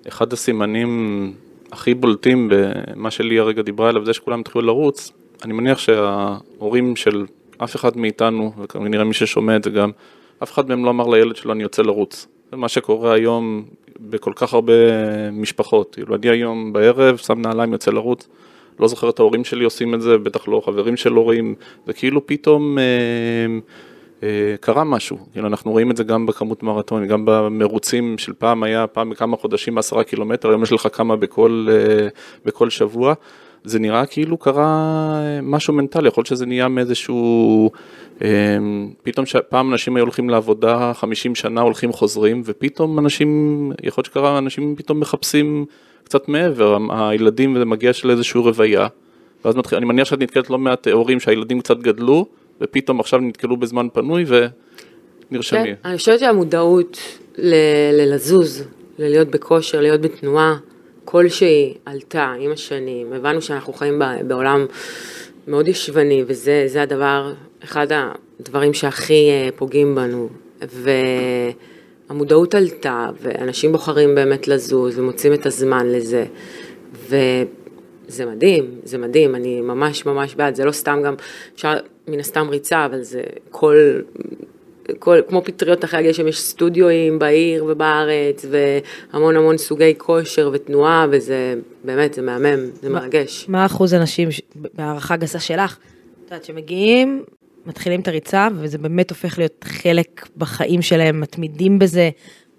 אחד 0.09 0.32
הסימנים 0.32 1.32
הכי 1.73 1.94
בולטים 1.94 2.50
במה 2.50 3.11
שלי 3.11 3.38
הרגע 3.38 3.62
דיברה 3.62 3.88
עליו, 3.88 4.04
זה 4.04 4.12
שכולם 4.12 4.40
התחילו 4.40 4.66
לרוץ, 4.66 5.12
אני 5.44 5.52
מניח 5.52 5.78
שההורים 5.78 6.97
של 6.97 7.26
אף 7.64 7.76
אחד 7.76 7.97
מאיתנו, 7.97 8.52
וכנראה 8.59 9.04
מי 9.04 9.14
ששומע 9.14 9.56
את 9.56 9.64
זה 9.64 9.70
גם, 9.70 9.90
אף 10.42 10.52
אחד 10.52 10.68
מהם 10.68 10.85
לא 10.85 10.90
אמר 10.90 11.06
לילד 11.09 11.37
שלו 11.37 11.52
אני 11.52 11.62
יוצא 11.62 11.82
לרוץ. 11.82 12.26
זה 12.50 12.56
מה 12.56 12.68
שקורה 12.68 13.14
היום 13.14 13.64
בכל 14.00 14.33
כך 14.37 14.54
הרבה 14.54 14.73
משפחות. 15.33 15.95
כאילו, 15.95 16.14
אני 16.14 16.28
היום 16.28 16.73
בערב 16.73 17.16
שם 17.16 17.40
נעליים, 17.40 17.73
יוצא 17.73 17.90
לרוץ, 17.90 18.28
לא 18.80 18.88
זוכר 18.88 19.11
את 19.11 19.19
ההורים 19.19 19.45
שלי 19.45 19.64
עושים 19.64 19.95
את 19.95 20.00
זה, 20.02 20.19
בטח 20.19 20.49
לא 20.49 20.62
חברים 20.64 20.97
של 20.97 21.12
הורים, 21.12 21.54
וכאילו 21.87 22.26
פתאום 22.26 22.78
אה, 22.78 22.85
אה, 24.23 24.54
קרה 24.61 24.85
משהו, 24.85 25.19
כאילו 25.33 25.47
אנחנו 25.47 25.71
רואים 25.71 25.90
את 25.90 25.97
זה 25.97 26.04
גם 26.04 26.26
בכמות 26.26 26.62
מרתונים, 26.62 27.09
גם 27.09 27.23
במרוצים 27.25 28.19
של 28.19 28.33
פעם 28.33 28.62
היה 28.62 28.87
פעם 28.87 29.11
בכמה 29.11 29.37
חודשים 29.37 29.78
עשרה 29.78 30.04
קילומטר, 30.04 30.49
היום 30.49 30.62
יש 30.62 30.73
לך 30.73 30.88
כמה 30.92 31.16
בכל, 31.16 31.66
אה, 31.71 32.09
בכל 32.45 32.71
שבוע, 32.71 33.14
זה 33.64 33.78
נראה 33.78 34.06
כאילו 34.06 34.36
קרה 34.36 35.20
אה, 35.22 35.40
משהו 35.42 35.74
מנטלי, 35.74 36.08
יכול 36.08 36.20
להיות 36.20 36.26
שזה 36.26 36.46
נהיה 36.46 36.68
מאיזשהו, 36.68 37.70
פתאום 39.02 39.26
פעם 39.48 39.72
אנשים 39.72 39.96
היו 39.96 40.04
הולכים 40.04 40.30
לעבודה 40.30 40.92
50 40.94 41.34
שנה 41.34 41.60
הולכים 41.60 41.92
חוזרים, 41.92 42.42
ופתאום 42.44 42.98
אנשים, 42.98 43.72
יכול 43.82 44.00
להיות 44.00 44.06
שקרה, 44.06 44.38
אנשים 44.38 44.74
פתאום 44.76 45.00
מחפשים 45.00 45.64
קצת 46.04 46.28
מעבר, 46.28 46.78
הילדים 46.90 47.56
וזה 47.56 47.64
מגיע 47.64 47.92
של 47.92 48.10
איזושהי 48.10 48.40
רוויה, 48.40 48.86
ואז 49.44 49.56
מתחיל, 49.56 49.78
אני 49.78 49.86
מניח 49.86 50.08
שאת 50.08 50.18
נתקלת 50.18 50.50
לא 50.50 50.58
מעט 50.58 50.88
הורים 50.88 51.20
שהילדים 51.20 51.60
קצת 51.60 51.78
גדלו, 51.78 52.26
ופתאום 52.60 53.00
עכשיו 53.00 53.20
נתקלו 53.20 53.56
בזמן 53.56 53.86
פנוי 53.92 54.24
ונרשמים. 55.30 55.64
כן, 55.64 55.74
אני 55.84 55.96
חושבת 55.96 56.20
שהמודעות 56.20 56.98
ללזוז, 57.38 58.64
ללהיות 58.98 59.28
בכושר, 59.28 59.80
להיות 59.80 60.00
בתנועה, 60.00 60.56
כלשהי 61.10 61.74
עלתה 61.86 62.34
עם 62.38 62.52
השנים, 62.52 63.12
הבנו 63.12 63.42
שאנחנו 63.42 63.72
חיים 63.72 64.02
בעולם 64.26 64.66
מאוד 65.48 65.68
ישבני, 65.68 66.24
וזה 66.26 66.82
הדבר, 66.82 67.32
אחד 67.64 67.86
הדברים 68.40 68.74
שהכי 68.74 69.28
אה, 69.30 69.48
פוגעים 69.56 69.94
בנו, 69.94 70.28
והמודעות 72.08 72.54
עלתה, 72.54 73.10
ואנשים 73.22 73.72
בוחרים 73.72 74.14
באמת 74.14 74.48
לזוז, 74.48 74.98
ומוצאים 74.98 75.32
את 75.32 75.46
הזמן 75.46 75.86
לזה, 75.86 76.24
ו... 76.94 77.16
זה 78.08 78.26
מדהים, 78.26 78.80
זה 78.84 78.98
מדהים, 78.98 79.34
אני 79.34 79.60
ממש 79.60 80.06
ממש 80.06 80.34
בעד, 80.34 80.54
זה 80.54 80.64
לא 80.64 80.72
סתם 80.72 81.00
גם, 81.04 81.14
אפשר 81.54 81.74
מן 82.08 82.20
הסתם 82.20 82.48
ריצה, 82.48 82.84
אבל 82.84 83.02
זה 83.02 83.22
כל, 83.50 84.00
כל, 84.99 85.20
כמו 85.28 85.44
פטריות 85.44 85.85
אחרי 85.85 86.00
הגשם, 86.00 86.28
יש 86.28 86.40
סטודיואים 86.40 87.18
בעיר 87.18 87.64
ובארץ, 87.64 88.44
והמון 88.50 89.37
המון 89.37 89.59
סוגי 89.59 89.94
כושר 89.99 90.50
ותנועה, 90.52 91.06
וזה 91.11 91.54
באמת, 91.85 92.14
זה 92.14 92.23
מהמם, 92.23 92.70
זה 92.82 92.88
מה, 92.88 93.00
מרגש. 93.00 93.47
מה 93.49 93.66
אחוז 93.66 93.92
הנשים, 93.92 94.28
בהערכה 94.54 95.16
גסה 95.16 95.40
שלך, 95.40 95.76
את 95.76 96.25
יודעת, 96.25 96.44
שמגיעים, 96.44 97.23
מתחילים 97.66 98.00
את 98.00 98.09
הריצה, 98.09 98.49
וזה 98.61 98.78
באמת 98.78 99.11
הופך 99.11 99.38
להיות 99.38 99.64
חלק 99.64 100.28
בחיים 100.37 100.82
שלהם, 100.82 101.20
מתמידים 101.20 101.78
בזה, 101.78 102.11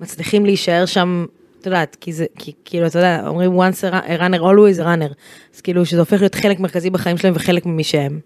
מצליחים 0.02 0.46
להישאר 0.46 0.86
שם 0.86 1.26
את 1.62 1.66
יודעת, 1.66 1.98
כי 2.02 2.14
זה, 2.14 2.26
כי 2.40 2.52
כאילו, 2.66 2.88
אתה 2.88 3.00
יודע, 3.00 3.24
אומרים 3.28 3.60
once 3.60 3.84
a 3.92 4.20
runner, 4.20 4.40
always 4.40 4.80
a 4.80 4.84
runner. 4.84 5.14
אז 5.56 5.62
כאילו, 5.62 5.86
שזה 5.86 6.00
הופך 6.00 6.20
להיות 6.20 6.36
חלק 6.36 6.60
מרכזי 6.60 6.90
בחיים 6.90 7.18
שלהם 7.18 7.34
וחלק 7.36 7.66
ממי 7.66 7.84
שהם. 7.84 8.20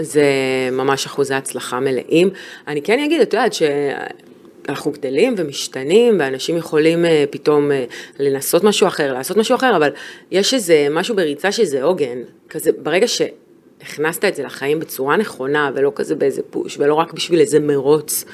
זה 0.00 0.24
ממש 0.72 1.06
אחוזי 1.06 1.34
הצלחה 1.34 1.80
מלאים. 1.80 2.30
אני 2.68 2.82
כן 2.82 2.98
אגיד, 3.04 3.20
את 3.20 3.34
יודעת, 3.34 3.52
שאנחנו 3.52 4.90
גדלים 4.90 5.34
ומשתנים, 5.38 6.16
ואנשים 6.20 6.56
יכולים 6.56 7.04
אה, 7.04 7.24
פתאום 7.30 7.72
אה, 7.72 7.84
לנסות 8.18 8.64
משהו 8.64 8.86
אחר, 8.86 9.12
לעשות 9.12 9.36
משהו 9.36 9.54
אחר, 9.54 9.76
אבל 9.76 9.90
יש 10.30 10.54
איזה 10.54 10.86
משהו 10.90 11.16
בריצה 11.16 11.52
שזה 11.52 11.82
עוגן. 11.82 12.18
כזה, 12.48 12.70
ברגע 12.82 13.06
שהכנסת 13.08 14.24
את 14.24 14.34
זה 14.34 14.42
לחיים 14.42 14.78
בצורה 14.78 15.16
נכונה, 15.16 15.70
ולא 15.74 15.92
כזה 15.94 16.14
באיזה 16.14 16.42
פוש, 16.50 16.76
ולא 16.78 16.94
רק 16.94 17.12
בשביל 17.12 17.40
איזה 17.40 17.60
מרוץ, 17.60 18.24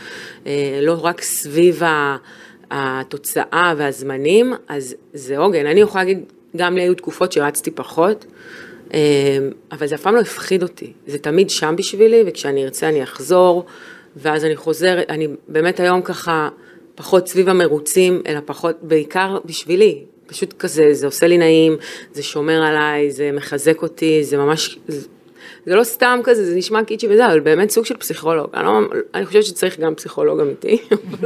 אה, 0.47 0.79
לא 0.83 1.05
רק 1.05 1.23
סביב. 1.23 1.83
התוצאה 2.71 3.75
והזמנים, 3.77 4.55
אז 4.69 4.95
זה 5.13 5.39
עוגן. 5.39 5.67
אני 5.67 5.81
יכולה 5.81 6.05
להגיד, 6.05 6.19
גם 6.57 6.75
לי 6.75 6.83
היו 6.83 6.95
תקופות 6.95 7.33
שרצתי 7.33 7.71
פחות, 7.71 8.25
אה, 8.25 8.31
אבל 9.73 9.87
זה 9.87 9.95
אף 9.95 10.03
פעם 10.03 10.15
לא 10.15 10.21
הפחיד 10.21 10.63
אותי. 10.63 10.93
זה 11.07 11.19
תמיד 11.19 11.51
שם 11.51 11.75
בשבילי, 11.79 12.23
וכשאני 12.27 12.65
ארצה 12.65 12.89
אני 12.89 13.03
אחזור, 13.03 13.65
ואז 14.17 14.45
אני 14.45 14.57
חוזרת, 14.57 15.11
אני 15.11 15.29
באמת 15.49 15.81
היום 15.81 16.03
ככה 16.03 16.49
פחות 16.95 17.29
סביב 17.29 17.49
המרוצים, 17.49 18.23
אלא 18.27 18.41
פחות, 18.45 18.77
בעיקר 18.83 19.39
בשבילי. 19.45 20.05
פשוט 20.27 20.55
כזה, 20.59 20.95
זה 20.95 21.07
עושה 21.07 21.27
לי 21.27 21.39
נעים, 21.39 21.77
זה 22.13 22.23
שומר 22.23 22.63
עליי, 22.63 23.11
זה 23.11 23.31
מחזק 23.33 23.83
אותי, 23.83 24.25
זה 24.25 24.37
ממש, 24.37 24.79
זה 25.67 25.75
לא 25.75 25.85
סתם 25.85 26.21
כזה, 26.25 26.45
זה 26.45 26.57
נשמע 26.57 26.85
קיצ'י 26.85 27.07
וזה, 27.11 27.27
אבל 27.27 27.41
באמת 27.41 27.71
סוג 27.71 27.85
של 27.85 27.97
פסיכולוג. 27.97 28.47
אני, 28.55 28.65
לא, 28.65 28.81
אני 29.15 29.27
חושבת 29.27 29.45
שצריך 29.45 29.81
גם 29.81 29.95
פסיכולוג 29.95 30.41
אמיתי, 30.41 30.79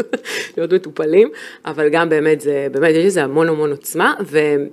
להיות 0.57 0.73
מטופלים, 0.73 1.31
אבל 1.65 1.89
גם 1.89 2.09
באמת, 2.09 2.41
זה, 2.41 2.67
באמת, 2.73 2.95
יש 2.95 3.05
לזה 3.05 3.25
המון 3.25 3.49
המון 3.49 3.71
עוצמה, 3.71 4.15
ואנשים 4.21 4.71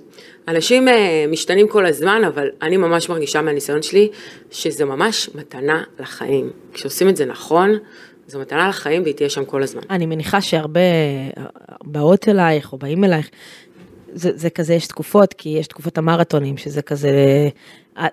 uh, 0.56 1.30
משתנים 1.30 1.68
כל 1.68 1.86
הזמן, 1.86 2.22
אבל 2.26 2.48
אני 2.62 2.76
ממש 2.76 3.08
מרגישה 3.08 3.42
מהניסיון 3.42 3.82
שלי, 3.82 4.08
שזה 4.50 4.84
ממש 4.84 5.30
מתנה 5.34 5.82
לחיים. 6.00 6.50
כשעושים 6.72 7.08
את 7.08 7.16
זה 7.16 7.24
נכון, 7.24 7.70
זו 8.26 8.40
מתנה 8.40 8.68
לחיים 8.68 9.02
והיא 9.02 9.14
תהיה 9.14 9.30
שם 9.30 9.44
כל 9.44 9.62
הזמן. 9.62 9.82
אני 9.90 10.06
מניחה 10.06 10.40
שהרבה 10.40 10.80
באות 11.84 12.28
אלייך 12.28 12.72
או 12.72 12.78
באים 12.78 13.04
אלייך, 13.04 13.30
זה, 14.12 14.30
זה 14.34 14.50
כזה, 14.50 14.74
יש 14.74 14.86
תקופות, 14.86 15.34
כי 15.34 15.48
יש 15.48 15.66
תקופות 15.66 15.98
המרתונים, 15.98 16.56
שזה 16.56 16.82
כזה 16.82 17.10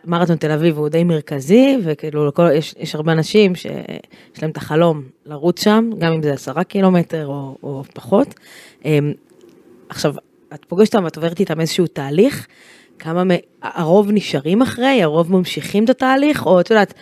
מרתון 0.06 0.36
תל 0.36 0.52
אביב 0.52 0.78
הוא 0.78 0.90
די 0.90 1.04
מרכזי, 1.04 1.78
וכאילו 1.84 2.28
לכל, 2.28 2.48
יש, 2.54 2.76
יש 2.80 2.96
הרבה 2.96 3.12
אנשים 3.12 3.56
שיש 3.56 4.42
להם 4.42 4.52
את 4.52 4.58
החלום 4.58 5.04
לרוץ 5.26 5.64
שם, 5.64 5.90
גם 6.00 6.14
אם 6.14 6.24
זה 6.24 6.34
עשרה 6.34 6.64
קילומטר 6.64 7.28
או, 7.28 7.58
או 7.64 7.84
פחות. 7.94 8.28
אמ, 8.86 9.14
עכשיו, 9.90 10.14
את 10.56 10.66
פוגשת 10.66 10.96
אותם 10.96 11.06
ואת 11.06 11.16
עוברת 11.16 11.40
איתם 11.40 11.62
איזשהו 11.62 11.88
תהליך, 11.88 12.48
כמה, 13.00 13.24
הרוב 13.62 14.08
נשארים 14.12 14.62
אחרי, 14.62 15.04
הרוב 15.04 15.32
ממשיכים 15.32 15.84
את 15.84 15.90
התהליך, 15.90 16.46
או 16.46 16.60
את 16.60 16.70
יודעת, 16.70 16.94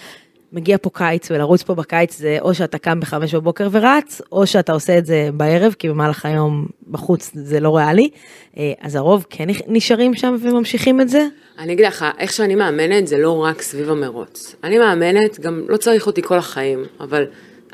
מגיע 0.53 0.77
פה 0.81 0.89
קיץ 0.93 1.31
ולרוץ 1.31 1.63
פה 1.63 1.75
בקיץ 1.75 2.17
זה 2.17 2.37
או 2.41 2.53
שאתה 2.53 2.77
קם 2.77 2.99
בחמש 2.99 3.35
בבוקר 3.35 3.67
ורץ, 3.71 4.21
או 4.31 4.47
שאתה 4.47 4.71
עושה 4.71 4.97
את 4.97 5.05
זה 5.05 5.29
בערב, 5.33 5.75
כי 5.79 5.89
במהלך 5.89 6.25
היום 6.25 6.65
בחוץ 6.91 7.31
זה 7.33 7.59
לא 7.59 7.77
ריאלי. 7.77 8.09
אה, 8.57 8.73
אז 8.81 8.95
הרוב 8.95 9.25
כן 9.29 9.45
נשארים 9.67 10.13
שם 10.13 10.35
וממשיכים 10.41 11.01
את 11.01 11.09
זה? 11.09 11.27
אני 11.59 11.73
אגיד 11.73 11.85
לך, 11.85 12.05
איך 12.19 12.33
שאני 12.33 12.55
מאמנת 12.55 13.07
זה 13.07 13.17
לא 13.17 13.43
רק 13.43 13.61
סביב 13.61 13.89
המרוץ. 13.89 14.55
אני 14.63 14.77
מאמנת, 14.77 15.39
גם 15.39 15.63
לא 15.69 15.77
צריך 15.77 16.07
אותי 16.07 16.21
כל 16.21 16.37
החיים, 16.37 16.83
אבל 16.99 17.25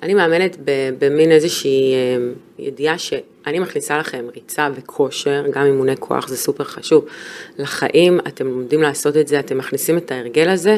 אני 0.03 0.13
מאמנת 0.13 0.57
במין 0.99 1.31
איזושהי 1.31 1.93
אה, 1.93 2.17
ידיעה 2.59 2.97
שאני 2.97 3.59
מכניסה 3.59 3.97
לכם 3.97 4.25
ריצה 4.35 4.69
וכושר, 4.75 5.43
גם 5.51 5.65
אימוני 5.65 5.97
כוח 5.99 6.27
זה 6.27 6.37
סופר 6.37 6.63
חשוב. 6.63 7.05
לחיים, 7.57 8.19
אתם 8.19 8.47
לומדים 8.47 8.81
לעשות 8.81 9.17
את 9.17 9.27
זה, 9.27 9.39
אתם 9.39 9.57
מכניסים 9.57 9.97
את 9.97 10.11
ההרגל 10.11 10.49
הזה. 10.49 10.77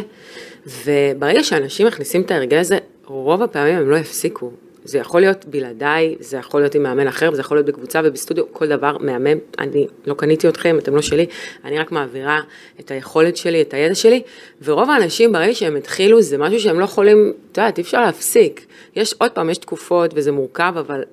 וברגע 0.86 1.44
שאנשים 1.44 1.88
מכניסים 1.88 2.22
את 2.22 2.32
ההרגל 2.32 2.58
הזה, 2.58 2.78
רוב 3.06 3.42
הפעמים 3.42 3.76
הם 3.76 3.90
לא 3.90 3.96
יפסיקו. 3.96 4.52
זה 4.84 4.98
יכול 4.98 5.22
להיות 5.22 5.46
בלעדיי, 5.46 6.16
זה 6.20 6.38
יכול 6.38 6.62
להיות 6.62 6.76
עם 6.76 6.84
מאמן 6.84 7.08
אחר, 7.08 7.30
וזה 7.34 7.42
יכול 7.42 7.58
להיות 7.58 7.66
בקבוצה 7.66 8.02
ובסטודיו, 8.04 8.44
כל 8.54 8.68
דבר 8.68 8.98
מהמם. 8.98 9.38
אני 9.60 9.88
לא 10.06 10.14
קניתי 10.14 10.50
אתכם, 10.50 10.78
אתם 10.80 10.96
לא 10.96 11.02
שלי, 11.02 11.26
אני 11.66 11.80
רק 11.80 11.92
מעבירה 11.92 12.42
את 12.80 12.92
היכולת 12.92 13.38
שלי, 13.38 13.62
את 13.62 13.74
הידע 13.74 13.96
שלי, 13.96 14.22
ורוב 14.62 14.90
האנשים 14.90 15.32
ברגע 15.32 15.54
שהם 15.54 15.76
התחילו, 15.76 16.22
זה 16.22 16.38
משהו 16.38 16.60
שהם 16.60 16.80
לא 16.80 16.84
יכולים, 16.84 17.34
את 17.52 17.58
יודעת, 17.58 17.78
אי 17.78 17.84
אפשר 17.84 18.02
להפסיק. 18.02 18.66
יש, 18.96 19.14
עוד 19.18 19.32
פעם, 19.32 19.50
יש 19.50 19.58
תקופות 19.58 20.12
וזה 20.16 20.32
מורכב, 20.32 20.74
אבל 20.80 21.04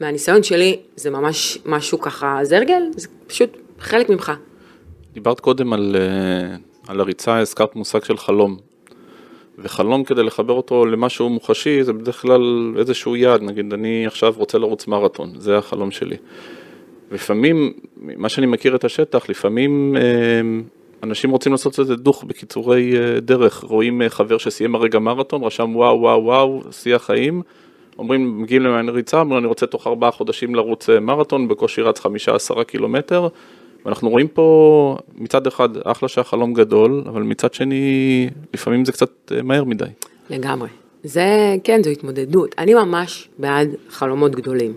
מהניסיון 0.00 0.42
שלי, 0.42 0.78
זה 0.96 1.10
ממש 1.10 1.58
משהו 1.66 2.00
ככה, 2.00 2.38
זה 2.42 2.56
הרגל, 2.56 2.82
זה 2.96 3.08
פשוט 3.26 3.56
חלק 3.78 4.08
ממך. 4.08 4.32
דיברת 5.12 5.40
קודם 5.40 5.72
על, 5.72 5.96
אה, 5.98 6.56
על 6.88 7.00
הריצה, 7.00 7.38
הזכרת 7.38 7.76
מושג 7.76 8.04
של 8.04 8.16
חלום. 8.16 8.71
וחלום 9.58 10.04
כדי 10.04 10.22
לחבר 10.22 10.52
אותו 10.52 10.86
למשהו 10.86 11.28
מוחשי 11.28 11.84
זה 11.84 11.92
בדרך 11.92 12.22
כלל 12.22 12.74
איזשהו 12.78 13.16
יעד, 13.16 13.42
נגיד 13.42 13.72
אני 13.72 14.06
עכשיו 14.06 14.34
רוצה 14.36 14.58
לרוץ 14.58 14.86
מרתון, 14.86 15.32
זה 15.36 15.58
החלום 15.58 15.90
שלי. 15.90 16.16
לפעמים, 17.10 17.72
מה 17.96 18.28
שאני 18.28 18.46
מכיר 18.46 18.76
את 18.76 18.84
השטח, 18.84 19.28
לפעמים 19.28 19.96
אה, 19.96 20.02
אנשים 21.02 21.30
רוצים 21.30 21.52
לעשות 21.52 21.80
את 21.80 21.86
זה 21.86 21.96
דוך 21.96 22.24
בקיצורי 22.24 22.96
אה, 22.96 23.20
דרך, 23.20 23.64
רואים 23.64 24.02
אה, 24.02 24.08
חבר 24.08 24.38
שסיים 24.38 24.74
הרגע 24.74 24.98
מרתון, 24.98 25.44
רשם 25.44 25.76
וואו 25.76 26.00
וואו 26.00 26.24
וואו, 26.24 26.62
שיא 26.70 26.94
החיים, 26.94 27.42
אומרים, 27.98 28.42
מגיעים 28.42 28.62
למעין 28.62 28.88
ריצה, 28.88 29.20
אומרים 29.20 29.38
אני 29.38 29.46
רוצה 29.46 29.66
תוך 29.66 29.86
ארבעה 29.86 30.10
חודשים 30.10 30.54
לרוץ 30.54 30.88
מרתון, 30.90 31.48
בקושי 31.48 31.82
רץ 31.82 32.00
חמישה 32.00 32.34
עשרה 32.34 32.64
קילומטר, 32.64 33.28
ואנחנו 33.86 34.10
רואים 34.10 34.28
פה 34.28 34.96
מצד 35.14 35.46
אחד 35.46 35.68
אחלה 35.84 36.08
שהחלום 36.08 36.54
גדול, 36.54 37.04
אבל 37.06 37.22
מצד 37.22 37.54
שני 37.54 38.28
לפעמים 38.54 38.84
זה 38.84 38.92
קצת 38.92 39.32
אה, 39.32 39.42
מהר 39.42 39.64
מדי. 39.64 39.84
לגמרי. 40.30 40.68
זה, 41.04 41.56
כן, 41.64 41.82
זו 41.82 41.90
התמודדות. 41.90 42.54
אני 42.58 42.74
ממש 42.74 43.28
בעד 43.38 43.68
חלומות 43.90 44.34
גדולים, 44.34 44.74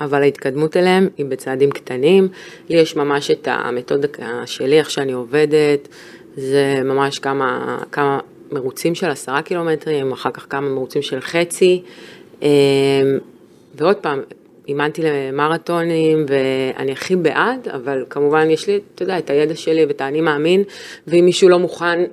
אבל 0.00 0.22
ההתקדמות 0.22 0.76
אליהם 0.76 1.08
היא 1.16 1.26
בצעדים 1.26 1.70
קטנים. 1.70 2.28
לי 2.68 2.76
יש 2.76 2.96
ממש 2.96 3.30
את 3.30 3.48
המתודה 3.50 4.08
שלי, 4.46 4.78
איך 4.78 4.90
שאני 4.90 5.12
עובדת, 5.12 5.88
זה 6.36 6.80
ממש 6.84 7.18
כמה, 7.18 7.78
כמה 7.92 8.18
מרוצים 8.52 8.94
של 8.94 9.10
עשרה 9.10 9.42
קילומטרים, 9.42 10.12
אחר 10.12 10.30
כך 10.30 10.46
כמה 10.50 10.68
מרוצים 10.68 11.02
של 11.02 11.20
חצי. 11.20 11.82
אה, 12.42 12.48
ועוד 13.74 13.96
פעם, 13.96 14.20
אימנתי 14.68 15.02
למרתונים 15.04 16.26
ואני 16.28 16.92
הכי 16.92 17.16
בעד, 17.16 17.68
אבל 17.68 18.04
כמובן 18.10 18.50
יש 18.50 18.66
לי, 18.66 18.80
אתה 18.94 19.02
יודע, 19.02 19.18
את 19.18 19.30
הידע 19.30 19.54
שלי 19.56 19.84
ואת 19.84 20.00
האני 20.00 20.20
מאמין, 20.20 20.62
ואם 21.06 21.24
מישהו 21.24 21.48
לא 21.48 21.58
מוכן 21.58 22.04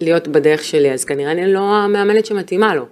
להיות 0.00 0.28
בדרך 0.28 0.64
שלי, 0.64 0.92
אז 0.92 1.04
כנראה 1.04 1.32
אני 1.32 1.52
לא 1.52 1.60
המאמנת 1.60 2.26
שמתאימה 2.26 2.74
לו. 2.74 2.86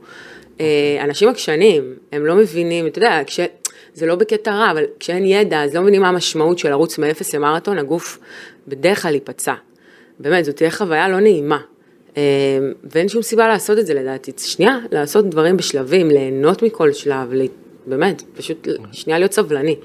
אה, 0.61 0.66
אנשים 1.01 1.29
עקשנים, 1.29 1.94
הם 2.12 2.27
לא 2.27 2.35
מבינים, 2.35 2.87
אתה 2.87 2.98
יודע, 2.98 3.20
כש... 3.27 3.40
זה 3.94 4.07
לא 4.07 4.14
בקטע 4.14 4.53
רע, 4.53 4.70
אבל 4.70 4.85
כשאין 5.01 5.27
ידע, 5.27 5.62
אז 5.62 5.75
לא 5.75 5.83
מבינים 5.83 6.03
מה 6.03 6.09
המשמעות 6.09 6.59
של 6.59 6.70
לרוץ 6.70 6.98
מאפס 6.98 7.35
למרתון, 7.35 7.79
הגוף 7.79 8.18
בדרך 8.68 9.03
כלל 9.03 9.14
ייפצע. 9.14 9.55
באמת, 10.18 10.44
זאת 10.44 10.57
תהיה 10.57 10.70
חוויה 10.70 11.09
לא 11.09 11.20
נעימה. 11.20 11.59
אה, 12.16 12.22
ואין 12.85 13.09
שום 13.09 13.22
סיבה 13.22 13.48
לעשות 13.48 13.79
את 13.79 13.87
זה 13.87 13.94
לדעתי. 13.94 14.33
שנייה, 14.38 14.79
לעשות 14.92 15.31
דברים 15.31 15.57
בשלבים, 15.57 16.11
ליהנות 16.11 16.62
מכל 16.62 16.92
שלב, 16.92 17.33
באמת, 17.86 18.22
פשוט 18.36 18.68
שנייה 18.92 19.18
להיות 19.18 19.32
סבלני. 19.32 19.76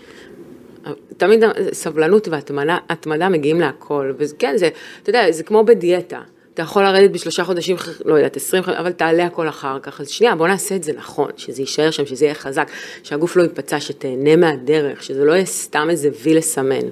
תמיד 1.17 1.43
סבלנות 1.71 2.27
והתמדה 2.27 2.77
התמדה 2.89 3.29
מגיעים 3.29 3.59
להכל, 3.59 4.11
וכן, 4.17 4.57
זה, 4.57 4.69
אתה 5.03 5.09
יודע, 5.09 5.31
זה 5.31 5.43
כמו 5.43 5.63
בדיאטה. 5.63 6.21
אתה 6.53 6.61
יכול 6.61 6.83
לרדת 6.83 7.11
בשלושה 7.11 7.43
חודשים, 7.43 7.75
לא 8.05 8.15
יודעת, 8.15 8.35
עשרים, 8.35 8.63
אבל 8.63 8.91
תעלה 8.91 9.25
הכל 9.25 9.49
אחר 9.49 9.79
כך. 9.79 10.01
אז 10.01 10.09
שנייה, 10.09 10.35
בוא 10.35 10.47
נעשה 10.47 10.75
את 10.75 10.83
זה 10.83 10.93
נכון, 10.93 11.31
שזה 11.37 11.61
יישאר 11.61 11.91
שם, 11.91 12.05
שזה 12.05 12.25
יהיה 12.25 12.35
חזק, 12.35 12.71
שהגוף 13.03 13.35
לא 13.35 13.43
ייפצע, 13.43 13.79
שתהנה 13.79 14.35
מהדרך, 14.35 15.03
שזה 15.03 15.25
לא 15.25 15.31
יהיה 15.31 15.45
סתם 15.45 15.87
איזה 15.89 16.09
וי 16.23 16.33
לסמן. 16.33 16.85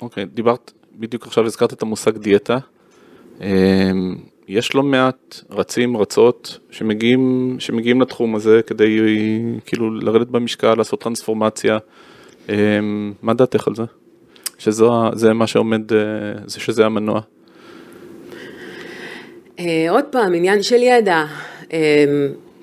אוקיי, 0.00 0.24
דיברת, 0.24 0.72
בדיוק 0.94 1.26
עכשיו 1.26 1.46
הזכרת 1.46 1.72
את 1.72 1.82
המושג 1.82 2.16
דיאטה. 2.18 2.58
אמ, 4.48 4.56
יש 4.56 4.74
לא 4.74 4.82
מעט 4.82 5.40
רצים, 5.50 5.96
רצות, 5.96 6.58
שמגיעים, 6.70 7.56
שמגיעים 7.58 8.00
לתחום 8.00 8.34
הזה 8.34 8.60
כדי 8.66 8.98
כאילו 9.66 9.94
לרדת 9.94 10.26
במשקל, 10.26 10.74
לעשות 10.74 11.00
טרנספורמציה. 11.00 11.78
אמ, 12.48 13.12
מה 13.22 13.34
דעתך 13.34 13.68
על 13.68 13.74
זה? 13.74 13.82
שזה 14.58 15.32
מה 15.32 15.46
שעומד, 15.46 15.92
אה, 15.92 15.98
זה 16.46 16.60
שזה 16.60 16.86
המנוע. 16.86 17.20
אה, 19.58 19.86
עוד 19.90 20.04
פעם, 20.04 20.34
עניין 20.34 20.62
של 20.62 20.82
ידע, 20.82 21.24
אה, 21.72 22.04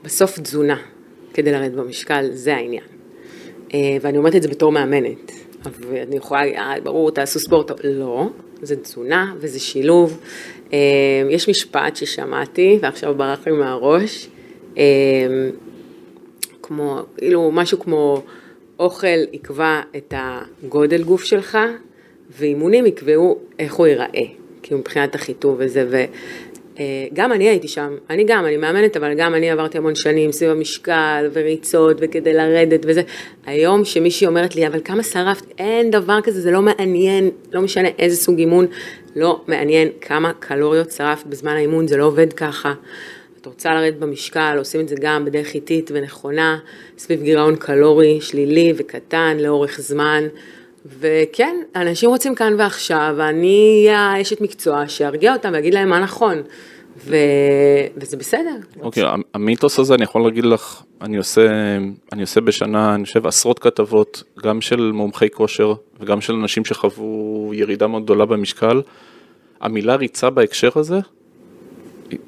בסוף 0.04 0.40
תזונה 0.40 0.78
כדי 1.34 1.52
לרדת 1.52 1.74
במשקל, 1.74 2.30
זה 2.32 2.56
העניין. 2.56 2.84
אה, 3.74 3.98
ואני 4.02 4.18
אומרת 4.18 4.36
את 4.36 4.42
זה 4.42 4.48
בתור 4.48 4.72
מאמנת. 4.72 5.32
ואני 5.80 6.16
יכולה, 6.16 6.42
ברור, 6.84 7.12
תעשו 7.12 7.40
ספורט, 7.40 7.72
לא, 7.84 8.30
זה 8.62 8.76
תזונה 8.76 9.34
וזה 9.40 9.60
שילוב. 9.60 10.20
אה, 10.74 10.80
יש 11.30 11.50
משפט 11.50 11.96
ששמעתי 11.96 12.80
ועכשיו 12.82 13.16
ברח 13.16 13.48
לי 13.48 13.54
מהראש, 13.54 14.28
אה, 14.78 14.84
כמו, 16.62 17.00
כאילו 17.18 17.52
משהו 17.52 17.80
כמו 17.80 18.24
אוכל 18.80 19.08
יקבע 19.34 19.82
את 19.96 20.14
הגודל 20.18 21.04
גוף 21.04 21.24
שלך, 21.24 21.58
ואימונים 22.38 22.86
יקבעו 22.86 23.40
איך 23.60 23.74
הוא 23.74 23.88
ייראה, 23.88 24.26
כאילו 24.64 24.80
מבחינת 24.80 25.16
החיטוב 25.16 25.56
וזה, 25.60 25.86
ו... 25.90 26.04
אה, 26.80 27.26
אני 27.26 27.50
הייתי 27.50 27.68
שם, 27.68 27.96
אני 28.10 28.24
גם, 28.24 28.46
אני 28.46 28.58
מאמנת, 28.58 28.98
אבל 28.98 29.14
גם 29.14 29.36
אני 29.36 29.50
עברתי 29.52 29.78
המון 29.78 29.96
שנים 29.96 30.32
סביב 30.32 30.52
המשקל 30.52 31.30
וריצות 31.34 31.98
וכדי 32.02 32.34
לרדת 32.34 32.80
וזה. 32.88 33.02
היום 33.46 33.86
שמישהי 33.86 34.28
אומרת 34.28 34.56
לי, 34.56 34.68
אבל 34.68 34.80
כמה 34.84 35.04
שרפת, 35.04 35.46
אין 35.58 35.92
דבר 35.92 36.22
כזה, 36.24 36.42
זה 36.42 36.52
לא 36.52 36.62
מעניין, 36.62 37.30
לא 37.54 37.62
משנה 37.62 37.90
איזה 38.00 38.16
סוג 38.16 38.40
אימון, 38.40 38.68
לא 39.16 39.42
מעניין 39.48 39.88
כמה 40.02 40.34
קלוריות 40.34 40.92
שרפת 40.92 41.26
בזמן 41.26 41.52
האימון, 41.52 41.88
זה 41.88 41.98
לא 41.98 42.06
עובד 42.06 42.34
ככה. 42.34 42.74
את 43.42 43.46
רוצה 43.46 43.74
לרדת 43.74 43.98
במשקל, 43.98 44.56
עושים 44.58 44.82
את 44.82 44.88
זה 44.88 44.96
גם 45.02 45.26
בדרך 45.26 45.54
איטית 45.54 45.92
ונכונה, 45.94 46.58
סביב 46.98 47.22
גירעון 47.22 47.56
קלורי 47.56 48.22
שלילי 48.22 48.74
וקטן 48.78 49.38
לאורך 49.40 49.82
זמן. 49.82 50.24
וכן, 51.00 51.56
אנשים 51.76 52.10
רוצים 52.10 52.36
כאן 52.36 52.54
ועכשיו, 52.58 53.14
ואני 53.18 53.84
אהיה 53.86 54.00
האשת 54.00 54.42
מקצוע 54.42 54.88
שארגיע 54.88 55.34
אותם 55.34 55.50
ואגיד 55.54 55.74
להם 55.74 55.90
מה 55.90 56.00
נכון, 56.00 56.42
ו... 56.98 57.16
וזה 57.98 58.18
בסדר. 58.18 58.56
אוקיי, 58.82 59.04
okay, 59.04 59.08
המיתוס 59.34 59.80
הזה, 59.80 59.96
אני 59.96 60.04
יכול 60.04 60.24
להגיד 60.24 60.46
לך, 60.46 60.84
אני 61.02 61.18
עושה, 61.18 61.48
אני 62.14 62.22
עושה 62.22 62.42
בשנה, 62.42 62.96
אני 62.96 63.06
חושב, 63.06 63.28
עשרות 63.28 63.60
כתבות, 63.60 64.24
גם 64.44 64.62
של 64.62 64.92
מומחי 64.94 65.30
כושר 65.30 65.74
וגם 66.00 66.22
של 66.22 66.34
אנשים 66.34 66.66
שחוו 66.66 67.52
ירידה 67.54 67.88
מאוד 67.88 68.04
גדולה 68.04 68.26
במשקל. 68.26 68.82
המילה 69.66 69.96
ריצה 69.96 70.30
בהקשר 70.30 70.70
הזה, 70.76 71.00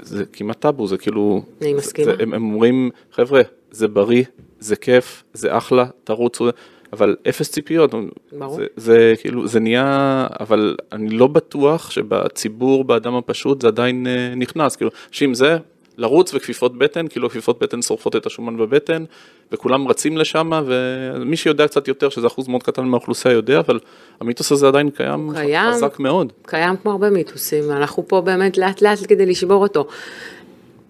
זה 0.02 0.26
כמעט 0.34 0.60
טאבו, 0.60 0.88
זה 0.88 0.98
כאילו... 0.98 1.42
אני 1.62 1.74
מסכימה. 1.74 2.12
זה, 2.12 2.24
הם, 2.24 2.34
הם 2.34 2.44
אומרים, 2.54 2.90
חבר'ה, 3.12 3.42
זה 3.72 3.88
בריא, 3.88 4.24
זה 4.60 4.76
כיף, 4.76 5.24
זה 5.34 5.58
אחלה, 5.58 5.86
תרוצו. 6.04 6.50
אבל 6.94 7.16
אפס 7.30 7.52
ציפיות, 7.52 7.94
ברור. 8.32 8.56
זה, 8.56 8.66
זה 8.76 9.14
כאילו, 9.22 9.48
זה 9.48 9.60
נהיה, 9.60 10.28
אבל 10.40 10.76
אני 10.92 11.10
לא 11.10 11.28
בטוח 11.28 11.92
שבציבור, 11.92 12.84
באדם 12.84 13.16
הפשוט, 13.16 13.62
זה 13.62 13.68
עדיין 13.68 14.08
אה, 14.08 14.34
נכנס, 14.36 14.76
כאילו, 14.76 14.92
שאם 15.12 15.34
זה 15.34 15.58
לרוץ 15.98 16.34
וכפיפות 16.34 16.78
בטן, 16.78 17.08
כאילו 17.08 17.30
כפיפות 17.30 17.60
בטן 17.60 17.82
שורפות 17.82 18.16
את 18.16 18.26
השומן 18.26 18.58
בבטן, 18.58 19.04
וכולם 19.52 19.88
רצים 19.88 20.18
לשם, 20.18 20.52
ומי 20.66 21.38
שיודע 21.38 21.68
קצת 21.68 21.88
יותר, 21.88 22.10
שזה 22.10 22.28
אחוז 22.28 22.48
מאוד 22.48 22.64
קטן 22.64 22.86
מהאוכלוסייה 22.86 23.34
יודע, 23.34 23.60
אבל 23.60 23.80
המיתוס 24.22 24.52
הזה 24.52 24.68
עדיין 24.68 24.90
קיים, 24.90 25.30
קיים 25.36 25.72
חזק 25.72 26.00
מאוד. 26.00 26.34
קיים 26.46 26.76
כמו 26.78 26.92
הרבה 26.92 27.10
מיתוסים, 27.10 27.72
אנחנו 27.72 28.08
פה 28.08 28.22
באמת 28.22 28.58
לאט 28.58 28.82
לאט 28.82 29.00
כדי 29.08 29.26
לשבור 29.26 29.64
אותו. 29.64 29.88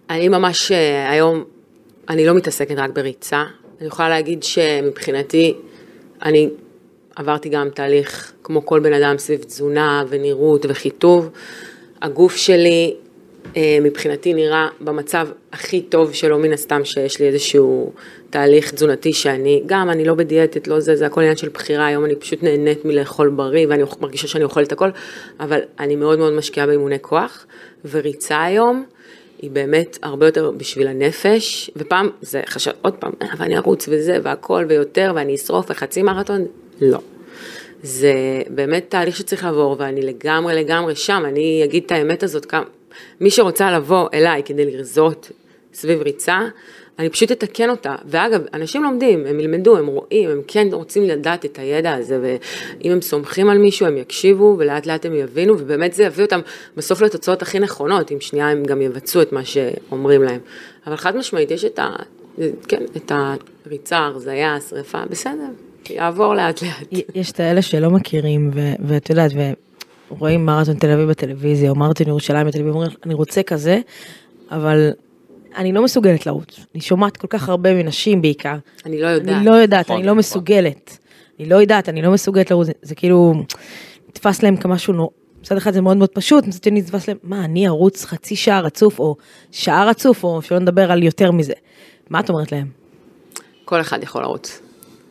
אני 0.09 0.29
ממש 0.29 0.71
אה, 0.71 1.11
היום, 1.11 1.43
אני 2.09 2.25
לא 2.25 2.33
מתעסקת 2.33 2.75
רק 2.77 2.89
בריצה, 2.89 3.43
אני 3.79 3.87
יכולה 3.87 4.09
להגיד 4.09 4.43
שמבחינתי, 4.43 5.53
אני 6.23 6.49
עברתי 7.15 7.49
גם 7.49 7.69
תהליך 7.69 8.33
כמו 8.43 8.65
כל 8.65 8.79
בן 8.79 8.93
אדם 8.93 9.17
סביב 9.17 9.43
תזונה 9.43 10.03
ונראות 10.09 10.65
וחיטוב. 10.69 11.29
הגוף 12.01 12.35
שלי 12.35 12.95
מבחינתי 13.81 14.33
נראה 14.33 14.67
במצב 14.81 15.27
הכי 15.51 15.81
טוב 15.81 16.13
שלו 16.13 16.39
מן 16.39 16.53
הסתם 16.53 16.85
שיש 16.85 17.19
לי 17.19 17.27
איזשהו 17.27 17.91
תהליך 18.29 18.73
תזונתי 18.73 19.13
שאני, 19.13 19.63
גם 19.65 19.89
אני 19.89 20.05
לא 20.05 20.13
בדיאטת, 20.13 20.67
לא 20.67 20.79
זה, 20.79 20.95
זה 20.95 21.05
הכל 21.05 21.21
עניין 21.21 21.35
של 21.37 21.49
בחירה, 21.49 21.85
היום 21.85 22.05
אני 22.05 22.15
פשוט 22.15 22.43
נהנית 22.43 22.85
מלאכול 22.85 23.29
בריא 23.29 23.67
ואני 23.69 23.83
מרגישה 24.01 24.27
שאני 24.27 24.43
אוכלת 24.43 24.71
הכל, 24.71 24.89
אבל 25.39 25.59
אני 25.79 25.95
מאוד 25.95 26.19
מאוד 26.19 26.33
משקיעה 26.33 26.67
באימוני 26.67 26.97
כוח, 27.01 27.45
וריצה 27.89 28.43
היום 28.43 28.85
היא 29.41 29.51
באמת 29.51 29.97
הרבה 30.01 30.25
יותר 30.25 30.51
בשביל 30.57 30.87
הנפש, 30.87 31.71
ופעם 31.75 32.09
זה 32.21 32.41
חשב, 32.45 32.71
עוד 32.81 32.93
פעם, 32.93 33.11
אבל 33.33 33.45
אני 33.45 33.57
ארוץ 33.57 33.87
וזה 33.91 34.17
והכל 34.23 34.65
ויותר 34.69 35.11
ואני 35.15 35.35
אשרוף 35.35 35.65
וחצי 35.69 36.03
מרתון, 36.03 36.45
לא. 36.81 36.99
זה 37.83 38.13
באמת 38.49 38.85
תהליך 38.89 39.15
שצריך 39.15 39.43
לעבור 39.43 39.75
ואני 39.79 40.01
לגמרי 40.01 40.55
לגמרי 40.55 40.95
שם, 40.95 41.23
אני 41.25 41.61
אגיד 41.63 41.83
את 41.85 41.91
האמת 41.91 42.23
הזאת, 42.23 42.45
כמה, 42.45 42.63
מי 43.21 43.29
שרוצה 43.29 43.71
לבוא 43.71 44.07
אליי 44.13 44.43
כדי 44.45 44.71
לרזות 44.71 45.31
סביב 45.73 46.01
ריצה, 46.01 46.39
אני 46.99 47.09
פשוט 47.09 47.31
אתקן 47.31 47.69
אותה. 47.69 47.95
ואגב, 48.05 48.41
אנשים 48.53 48.83
לומדים, 48.83 49.25
הם 49.25 49.39
ילמדו, 49.39 49.77
הם 49.77 49.87
רואים, 49.87 50.29
הם 50.29 50.41
כן 50.47 50.67
רוצים 50.71 51.03
לדעת 51.03 51.45
את 51.45 51.59
הידע 51.59 51.93
הזה, 51.93 52.19
ואם 52.21 52.91
הם 52.91 53.01
סומכים 53.01 53.49
על 53.49 53.57
מישהו, 53.57 53.85
הם 53.85 53.97
יקשיבו, 53.97 54.55
ולאט 54.57 54.85
לאט 54.85 55.05
הם 55.05 55.15
יבינו, 55.15 55.53
ובאמת 55.59 55.93
זה 55.93 56.03
יביא 56.03 56.23
אותם 56.23 56.39
בסוף 56.77 57.01
לתוצאות 57.01 57.41
הכי 57.41 57.59
נכונות, 57.59 58.11
אם 58.11 58.19
שנייה 58.19 58.49
הם 58.49 58.63
גם 58.63 58.81
יבצעו 58.81 59.21
את 59.21 59.33
מה 59.33 59.45
שאומרים 59.45 60.23
להם. 60.23 60.39
אבל 60.87 60.95
חד 60.95 61.15
משמעית, 61.15 61.51
יש 61.51 61.65
את 61.65 61.79
ה... 61.79 61.89
כן, 62.67 62.83
את 62.95 63.11
הריצה, 63.65 63.97
הרזייה, 63.97 64.55
השרפה, 64.55 65.01
בסדר, 65.09 65.47
יעבור 65.89 66.35
לאט 66.35 66.61
לאט. 66.61 67.03
יש 67.15 67.31
את 67.31 67.39
האלה 67.39 67.61
שלא 67.61 67.89
מכירים, 67.89 68.51
ואת 68.87 69.09
יודעת, 69.09 69.31
רואים 70.09 70.45
מרתון 70.45 70.75
תל 70.75 70.89
אביב 70.89 71.09
בטלוויזיה, 71.09 71.69
או 71.69 71.75
מרתון 71.75 72.07
ירושלים 72.07 72.47
בטלוויזיה, 72.47 72.73
אומרים, 72.73 72.91
אני 73.05 73.13
רוצה 73.13 73.43
כזה, 73.43 73.79
אבל 74.51 74.91
אני 75.57 75.71
לא 75.71 75.83
מסוגלת 75.83 76.25
לרוץ. 76.25 76.59
אני 76.75 76.81
שומעת 76.81 77.17
כל 77.17 77.27
כך 77.27 77.49
הרבה 77.49 77.73
מנשים 77.73 78.21
בעיקר. 78.21 78.55
אני 78.85 79.01
לא 79.01 79.07
יודעת. 79.07 79.35
אני 79.35 79.45
לא 79.45 79.51
יודעת, 79.51 79.91
אני 79.91 80.03
לא 80.03 80.15
מסוגלת. 80.15 80.97
אני 81.39 81.49
לא 81.49 81.55
יודעת, 81.55 81.89
אני 81.89 82.01
לא 82.01 82.11
מסוגלת 82.11 82.51
לרוץ. 82.51 82.67
זה 82.81 82.95
כאילו, 82.95 83.33
נתפס 84.09 84.43
להם 84.43 84.57
כמשהו, 84.57 84.93
נו, 84.93 85.09
מצד 85.41 85.57
אחד 85.57 85.73
זה 85.73 85.81
מאוד 85.81 85.97
מאוד 85.97 86.09
פשוט, 86.09 86.47
מצד 86.47 86.63
שני 86.63 86.81
נתפס 86.81 87.07
להם, 87.07 87.17
מה, 87.23 87.45
אני 87.45 87.67
ארוץ 87.67 88.05
חצי 88.05 88.35
שעה 88.35 88.61
רצוף, 88.61 88.99
או 88.99 89.15
שעה 89.51 89.85
רצוף, 89.85 90.23
או 90.23 90.41
שלא 90.41 90.59
נדבר 90.59 90.91
על 90.91 91.03
יותר 91.03 91.31
מזה. 91.31 91.53
מה 92.09 92.19
את 92.19 92.29
אומרת 92.29 92.51
להם? 92.51 92.67
כל 93.65 93.81
אחד 93.81 94.03
יכול 94.03 94.21
לרוץ. 94.21 94.61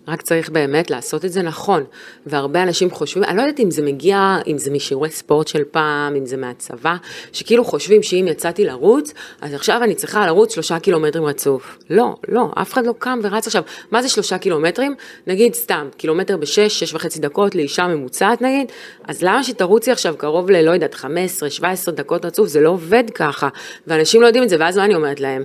רק 0.08 0.22
צריך 0.22 0.50
באמת 0.50 0.90
לעשות 0.90 1.24
את 1.24 1.32
זה 1.32 1.42
נכון. 1.42 1.84
והרבה 2.26 2.62
אנשים 2.62 2.90
חושבים, 2.90 3.24
אני 3.24 3.36
לא 3.36 3.42
יודעת 3.42 3.60
אם 3.60 3.70
זה 3.70 3.82
מגיע, 3.82 4.36
אם 4.46 4.58
זה 4.58 4.70
משיעורי 4.70 5.10
ספורט 5.10 5.48
של 5.48 5.64
פעם, 5.70 6.16
אם 6.16 6.26
זה 6.26 6.36
מהצבא, 6.36 6.96
שכאילו 7.32 7.64
חושבים 7.64 8.02
שאם 8.02 8.26
יצאתי 8.28 8.64
לרוץ, 8.64 9.12
אז 9.40 9.54
עכשיו 9.54 9.80
אני 9.82 9.94
צריכה 9.94 10.26
לרוץ 10.26 10.54
שלושה 10.54 10.78
קילומטרים 10.78 11.24
רצוף. 11.24 11.78
לא, 11.90 12.16
לא, 12.28 12.48
אף 12.54 12.72
אחד 12.72 12.86
לא 12.86 12.94
קם 12.98 13.18
ורץ 13.22 13.46
עכשיו. 13.46 13.62
מה 13.90 14.02
זה 14.02 14.08
שלושה 14.08 14.38
קילומטרים? 14.38 14.94
נגיד 15.26 15.54
סתם, 15.54 15.88
קילומטר 15.96 16.36
בשש, 16.36 16.80
שש 16.80 16.94
וחצי 16.94 17.18
דקות 17.20 17.54
לאישה 17.54 17.86
ממוצעת 17.86 18.42
נגיד, 18.42 18.72
אז 19.04 19.22
למה 19.22 19.44
שתרוצי 19.44 19.90
עכשיו 19.90 20.14
קרוב 20.18 20.50
ל, 20.50 20.62
לא 20.62 20.70
יודעת, 20.70 20.94
15, 20.94 21.50
17 21.50 21.94
דקות 21.94 22.24
רצוף? 22.24 22.48
זה 22.48 22.60
לא 22.60 22.70
עובד 22.70 23.04
ככה. 23.14 23.48
ואנשים 23.86 24.22
לא 24.22 24.26
יודעים 24.26 24.44
את 24.44 24.48
זה, 24.48 24.56
ואז 24.60 24.76
מה 24.76 24.84
אני 24.84 24.94
אומרת 24.94 25.20
להם? 25.20 25.42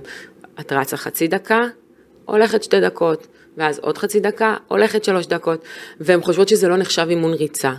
את 0.60 0.72
רצה 0.72 0.96
חצי 0.96 1.28
דקה, 1.28 1.60
הולכת 2.24 2.62
שתי 2.62 2.80
דקות. 2.80 3.26
ואז 3.56 3.78
עוד 3.78 3.98
חצי 3.98 4.20
דקה, 4.20 4.56
הולכת 4.68 5.04
שלוש 5.04 5.26
דקות, 5.26 5.64
והן 6.00 6.22
חושבות 6.22 6.48
שזה 6.48 6.68
לא 6.68 6.76
נחשב 6.76 7.06
אימון 7.08 7.32
ריצה. 7.32 7.72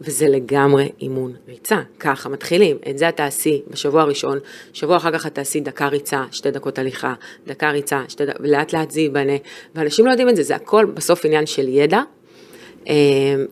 וזה 0.00 0.28
לגמרי 0.28 0.88
אימון 1.00 1.32
ריצה, 1.48 1.80
ככה 2.00 2.28
מתחילים, 2.28 2.78
את 2.90 2.98
זה 2.98 3.08
את 3.08 3.16
תעשי 3.16 3.62
בשבוע 3.70 4.02
הראשון, 4.02 4.38
שבוע 4.72 4.96
אחר 4.96 5.12
כך 5.12 5.26
את 5.26 5.34
תעשי 5.34 5.60
דקה 5.60 5.88
ריצה, 5.88 6.24
שתי 6.30 6.50
דקות 6.50 6.78
הליכה, 6.78 7.14
דקה 7.46 7.70
ריצה, 7.70 8.02
שתי 8.08 8.26
דקות, 8.26 8.40
ולאט 8.40 8.72
לאט 8.72 8.90
זה 8.90 9.00
ייבנה, 9.00 9.32
ואנשים 9.74 10.06
לא 10.06 10.10
יודעים 10.10 10.28
את 10.28 10.36
זה, 10.36 10.42
זה 10.42 10.56
הכל 10.56 10.84
בסוף 10.84 11.24
עניין 11.24 11.46
של 11.46 11.68
ידע, 11.68 12.00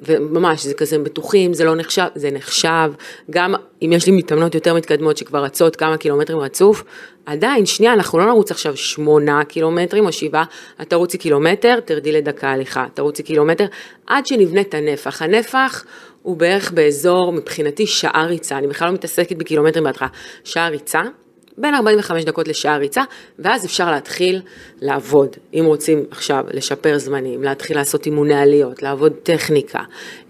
וממש, 0.02 0.66
זה 0.66 0.74
כזה 0.74 0.98
בטוחים, 0.98 1.54
זה 1.54 1.64
לא 1.64 1.74
נחשב, 1.74 2.06
זה 2.14 2.30
נחשב, 2.30 2.92
גם 3.30 3.54
אם 3.82 3.92
יש 3.92 4.06
לי 4.06 4.12
מתאמנות 4.12 4.54
יותר 4.54 4.74
מתקדמות 4.74 5.16
שכבר 5.16 5.44
רצות 5.44 5.76
כמה 5.76 5.96
קילומטרים 5.96 6.38
רצוף, 6.38 6.84
עדיין, 7.26 7.66
שנייה, 7.66 7.92
אנחנו 7.92 8.18
לא 8.18 8.26
נרוץ 8.26 8.50
עכשיו 8.50 8.76
שמונה 8.76 9.44
קילומטרים 9.44 10.06
או 10.06 10.12
שבעה, 10.12 10.44
את 10.82 10.90
תרוצי 10.90 11.18
קילומטר, 11.18 11.80
תרדי 11.80 12.12
לדקה 12.12 12.50
הליכה, 12.50 12.86
תרוצי 12.94 13.22
קילומטר, 13.22 13.66
עד 14.06 14.26
שנבנה 14.26 14.60
את 14.60 14.74
הנפח. 14.74 15.22
הנפח 15.22 15.84
הוא 16.22 16.36
בערך 16.36 16.72
באזור, 16.72 17.32
מבחינתי, 17.32 17.86
שעה 17.86 18.26
ריצה, 18.26 18.58
אני 18.58 18.66
בכלל 18.66 18.88
לא 18.88 18.94
מתעסקת 18.94 19.36
בקילומטרים 19.36 19.84
בהתחלה, 19.84 20.08
שעה 20.44 20.68
ריצה, 20.68 21.02
בין 21.58 21.74
45 21.74 22.24
דקות 22.24 22.48
לשעה 22.48 22.76
ריצה, 22.76 23.02
ואז 23.38 23.64
אפשר 23.64 23.90
להתחיל 23.90 24.42
לעבוד. 24.80 25.36
אם 25.54 25.64
רוצים 25.66 26.04
עכשיו 26.10 26.44
לשפר 26.52 26.98
זמנים, 26.98 27.42
להתחיל 27.42 27.76
לעשות 27.76 28.06
אימוני 28.06 28.34
עליות, 28.34 28.82
לעבוד 28.82 29.12
טכניקה, 29.22 29.80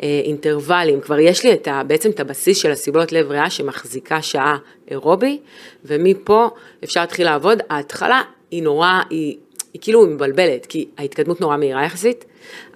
אה, 0.03 0.21
אינטרוולים, 0.25 1.01
כבר 1.01 1.19
יש 1.19 1.45
לי 1.45 1.53
את 1.53 1.69
ה, 1.69 1.83
בעצם 1.87 2.11
את 2.11 2.21
הבסיס 2.21 2.59
של 2.59 2.71
הסיבולות 2.71 3.13
לב 3.13 3.31
ריאה 3.31 3.51
שמחזיקה 3.51 4.23
שעה 4.23 4.57
אירובי, 4.91 5.39
ומפה 5.85 6.49
אפשר 6.85 7.01
להתחיל 7.01 7.27
לעבוד. 7.27 7.59
ההתחלה 7.71 8.23
היא 8.51 8.63
נורא, 8.63 9.01
היא, 9.11 9.37
היא 9.73 9.83
כאילו 9.83 10.07
מבלבלת, 10.07 10.67
כי 10.67 10.89
ההתקדמות 10.99 11.41
נורא 11.41 11.57
מהירה 11.57 11.85
יחסית, 11.85 12.25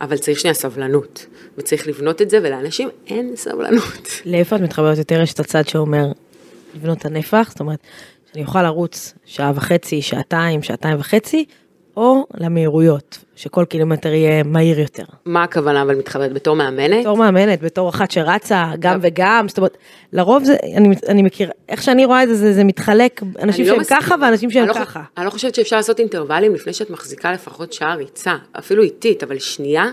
אבל 0.01 0.17
צריך 0.17 0.41
שנייה 0.41 0.55
סבלנות, 0.55 1.27
וצריך 1.59 1.89
לבנות 1.89 2.23
את 2.23 2.31
זה, 2.31 2.39
ולאנשים 2.43 2.89
אין 3.07 3.37
סבלנות. 3.37 4.09
לאיפה 4.27 4.57
את 4.57 4.61
מתחברת 4.61 4.99
יותר? 4.99 5.21
יש 5.23 5.33
את 5.33 5.41
הצד 5.41 5.69
שאומר 5.69 6.07
לבנות 6.75 6.99
את 6.99 7.05
הנפח, 7.05 7.47
זאת 7.51 7.61
אומרת, 7.61 7.79
שאני 8.39 8.47
אוכל 8.47 8.63
לרוץ 8.63 9.15
שעה 9.25 9.53
וחצי, 9.55 10.03
שעתיים, 10.03 10.63
שעתיים 10.63 11.01
וחצי, 11.01 11.45
או 11.97 12.27
למהירויות, 12.35 13.19
שכל 13.37 13.65
קילומטר 13.65 14.09
יהיה 14.09 14.43
מהיר 14.43 14.81
יותר. 14.81 15.05
מה 15.25 15.43
הכוונה 15.43 15.83
אבל 15.83 15.95
מתחברת 15.95 16.33
בתור 16.33 16.57
מאמנת? 16.57 17.01
בתור 17.01 17.17
מאמנת, 17.17 17.63
בתור 17.63 17.89
אחת 17.89 18.11
שרצה 18.11 18.73
גם 18.79 18.99
וגם, 19.03 19.49
זאת 19.49 19.59
אומרת, 19.59 19.77
לרוב 20.13 20.45
זה, 20.45 20.57
אני, 20.77 20.95
אני 21.09 21.23
מכיר, 21.23 21.51
איך 21.69 21.83
שאני 21.83 22.05
רואה 22.05 22.23
את 22.23 22.29
זה, 22.29 22.35
זה, 22.35 22.53
זה 22.53 22.65
מתחלק, 22.65 23.23
אנשים 23.43 23.65
אני 23.65 23.69
לא 23.69 23.75
שהם 23.75 23.81
מסכימה. 23.81 24.01
ככה 24.01 24.15
ואנשים 24.23 24.51
שהם 24.51 24.63
אני 24.63 24.69
לא, 24.69 24.75
ככה. 24.75 25.03
אני 25.19 25.27
לא 25.27 25.31
חושבת 25.31 25.55
שאפשר 25.55 25.77
לעשות 25.77 26.01
אינטרוולים 26.01 26.55
לפני 26.55 26.73
שאת 26.73 26.91
מחזיקה 26.91 27.33
לפחות 27.33 27.73
שעה 27.73 27.95
ריצה, 27.95 28.35
אפילו 28.59 28.83
איטית, 28.83 29.23
אבל 29.23 29.39
שנייה, 29.39 29.85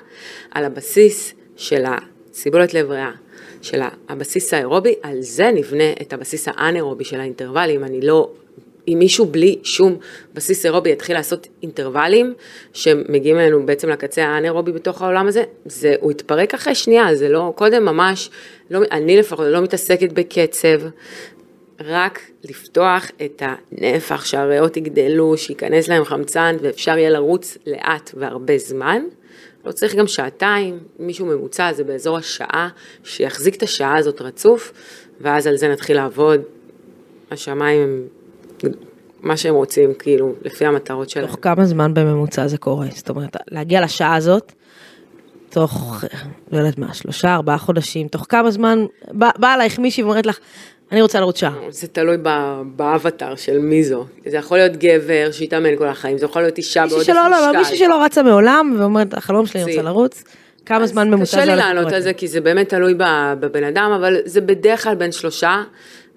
על 0.52 0.66
הבסיס 0.66 1.34
של 1.56 1.84
הסיבולת 1.86 2.74
לב 2.74 2.92
ריאה, 2.92 3.12
של 3.66 3.82
הבסיס 4.10 4.54
האירובי, 4.54 4.96
על 5.02 5.22
זה 5.22 5.52
נבנה 5.52 5.92
את 6.02 6.14
הבסיס 6.14 6.48
האנאירובי 6.48 7.04
של 7.04 7.20
האינטרוולים, 7.20 7.84
אני 7.84 8.02
לא... 8.02 8.30
אם 8.88 8.96
מישהו 9.00 9.26
בלי 9.26 9.60
שום 9.64 9.98
בסיס 10.34 10.66
אירובי 10.66 10.92
יתחיל 10.92 11.16
לעשות 11.16 11.48
אינטרוולים 11.64 12.34
שמגיעים 12.74 13.40
אלינו 13.40 13.66
בעצם 13.66 13.90
לקצה 13.90 14.26
האנאירובי 14.26 14.72
בתוך 14.72 15.02
העולם 15.02 15.28
הזה, 15.28 15.44
זה, 15.66 15.96
הוא 16.00 16.12
יתפרק 16.12 16.54
אחרי 16.54 16.76
שנייה, 16.76 17.16
זה 17.16 17.30
לא, 17.30 17.54
קודם 17.56 17.86
ממש, 17.86 18.30
לא, 18.72 18.80
אני 18.92 19.18
לפחות 19.18 19.46
לא 19.50 19.62
מתעסקת 19.62 20.12
בקצב, 20.12 20.82
רק 21.80 22.20
לפתוח 22.44 23.12
את 23.26 23.42
הנפח, 23.46 24.26
שהריאות 24.26 24.78
יגדלו, 24.78 25.38
שייכנס 25.38 25.88
להם 25.88 26.04
חמצן 26.04 26.56
ואפשר 26.62 26.98
יהיה 26.98 27.10
לרוץ 27.10 27.58
לאט 27.68 28.12
והרבה 28.14 28.58
זמן. 28.58 29.02
לא 29.66 29.72
צריך 29.72 29.96
גם 29.96 30.08
שעתיים, 30.08 30.80
מישהו 31.00 31.26
ממוצע 31.26 31.74
זה 31.74 31.84
באזור 31.84 32.18
השעה, 32.18 32.70
שיחזיק 33.04 33.56
את 33.56 33.64
השעה 33.64 33.98
הזאת 33.98 34.22
רצוף, 34.22 34.74
ואז 35.22 35.48
על 35.48 35.58
זה 35.58 35.68
נתחיל 35.68 35.96
לעבוד. 35.96 36.42
השמיים 37.32 37.82
הם 37.82 38.08
מה 39.22 39.38
שהם 39.38 39.56
רוצים, 39.56 39.94
כאילו, 39.94 40.34
לפי 40.42 40.66
המטרות 40.66 41.10
שלהם. 41.10 41.28
תוך 41.28 41.38
כמה 41.42 41.66
זמן 41.66 41.94
בממוצע 41.94 42.48
זה 42.48 42.58
קורה? 42.58 42.88
זאת 42.96 43.10
אומרת, 43.10 43.36
להגיע 43.52 43.82
לשעה 43.82 44.16
הזאת, 44.16 44.52
תוך, 45.56 46.04
לא 46.52 46.58
יודעת 46.58 46.78
מה, 46.78 46.94
שלושה, 46.94 47.34
ארבעה 47.36 47.58
חודשים, 47.58 48.08
תוך 48.08 48.26
כמה 48.30 48.52
זמן, 48.52 48.86
בא- 49.12 49.30
באה 49.38 49.54
אלייך 49.56 49.80
מישהי 49.80 50.04
ואומרת 50.04 50.26
לך, 50.26 50.38
אני 50.92 51.02
רוצה 51.02 51.20
לרוץ 51.20 51.40
שעה. 51.40 51.54
זה 51.70 51.88
תלוי 51.88 52.18
באבטר 52.76 53.36
של 53.36 53.60
מי 53.60 53.84
זו. 53.84 54.06
זה 54.26 54.38
יכול 54.38 54.58
להיות 54.58 54.78
גבר 54.78 55.30
שהתאמן 55.32 55.76
כל 55.78 55.88
החיים, 55.88 56.18
זה 56.18 56.26
יכול 56.26 56.42
להיות 56.42 56.58
אישה 56.58 56.86
בעודף 56.88 57.04
שלא, 57.06 57.16
לא, 57.16 57.30
לא, 57.30 57.48
משקל. 57.48 57.58
מישהי 57.60 57.78
שלא 57.78 58.04
רצה 58.04 58.24
מעולם, 58.24 58.76
ואומרת, 58.80 59.14
החלום 59.14 59.46
שלי, 59.46 59.64
אני 59.64 59.72
רוצה 59.72 59.82
לרוץ. 59.84 60.24
כמה 60.66 60.88
זמן 60.88 61.10
ממוצע 61.10 61.24
קשה 61.38 61.40
זה 61.40 61.46
לי 61.46 61.52
הולך 61.52 61.66
לענות 61.66 61.80
לקרות? 61.82 61.94
על 61.94 62.02
זה, 62.02 62.14
כי 62.14 62.28
זה 62.28 62.42
באמת 62.42 62.70
תלוי 62.70 62.94
בבן 63.40 63.64
אדם, 63.64 63.92
אבל 64.00 64.18
זה 64.26 64.42
בדרך 64.42 64.84
כלל 64.84 64.96
בין 64.96 65.12
שלושה 65.12 65.64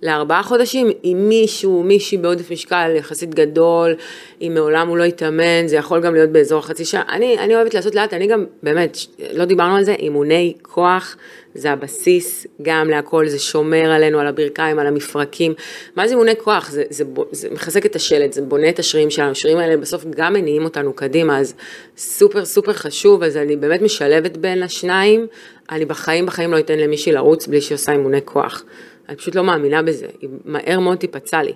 לארבעה 0.03 0.43
חודשים, 0.43 0.91
אם 1.05 1.27
מישהו, 1.29 1.83
מישהי 1.83 2.19
בעודף 2.19 2.51
משקל 2.51 2.93
יחסית 2.97 3.35
גדול, 3.35 3.95
אם 4.41 4.53
מעולם 4.55 4.89
הוא 4.89 4.99
לא 4.99 5.05
התאמן, 5.05 5.67
זה 5.67 5.77
יכול 5.77 6.01
גם 6.01 6.15
להיות 6.15 6.31
באזור 6.31 6.63
חצי 6.63 6.85
שעה. 6.85 7.03
אני, 7.09 7.39
אני 7.39 7.55
אוהבת 7.55 7.75
לעשות 7.75 7.95
לאט, 7.95 8.15
אני 8.15 8.27
גם, 8.27 8.45
באמת, 8.63 8.99
לא 9.33 9.45
דיברנו 9.45 9.77
על 9.77 9.85
זה, 9.85 9.93
אימוני 9.93 10.55
כוח, 10.63 11.17
זה 11.55 11.73
הבסיס 11.73 12.47
גם 12.63 12.91
להכל, 12.91 13.29
זה 13.29 13.39
שומר 13.39 13.91
עלינו, 13.93 14.21
על 14.21 14.27
הברכיים, 14.27 14.79
על 14.79 14.87
המפרקים. 14.87 15.55
מה 15.97 16.09
זה 16.09 16.13
אימוני 16.13 16.37
כוח? 16.39 16.71
זה, 16.71 16.83
זה, 16.91 17.05
ב- 17.05 17.33
זה 17.33 17.49
מחזק 17.51 17.87
את 17.87 17.97
השלד, 17.97 18.33
זה 18.33 18.43
בונה 18.43 18.69
את 18.69 18.79
השרירים 18.79 19.11
שלנו, 19.11 19.31
השרירים 19.31 19.59
האלה 19.59 19.77
בסוף 19.77 20.05
גם 20.11 20.33
מניעים 20.33 20.65
אותנו 20.65 20.93
קדימה, 20.93 21.39
אז 21.39 21.55
סופר 21.97 22.45
סופר 22.45 22.73
חשוב, 22.73 23.23
אז 23.23 23.37
אני 23.37 23.57
באמת 23.57 23.83
משלבת 23.83 24.37
בין 24.37 24.63
השניים, 24.63 25.27
אני 25.71 25.85
בחיים 25.85 26.27
בחיים 26.27 26.53
לא 26.53 26.59
אתן 26.59 26.79
למישהי 26.79 27.13
לרוץ 27.13 27.47
בלי 27.47 27.61
שהיא 27.61 27.77
עושה 27.77 27.93
אימוני 27.93 28.21
כוח. 28.25 28.65
אני 29.09 29.17
פשוט 29.17 29.35
לא 29.35 29.45
מאמינה 29.45 29.83
בזה, 29.83 30.07
היא 30.21 30.31
מהר 30.45 30.81
מאוד 30.81 30.99
תיפצע 30.99 31.43
לי. 31.43 31.53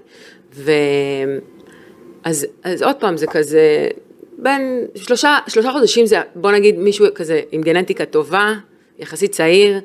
ו... 0.54 0.72
אז, 2.24 2.46
אז 2.64 2.82
עוד 2.82 2.96
פעם, 2.96 3.16
זה 3.16 3.26
כזה, 3.26 3.88
בין 4.38 4.86
שלושה, 4.94 5.38
שלושה 5.48 5.72
חודשים 5.72 6.06
זה, 6.06 6.20
בוא 6.34 6.52
נגיד 6.52 6.78
מישהו 6.78 7.06
כזה 7.14 7.40
עם 7.52 7.62
גנטיקה 7.62 8.04
טובה, 8.04 8.54
יחסית 8.98 9.32
צעיר, 9.32 9.80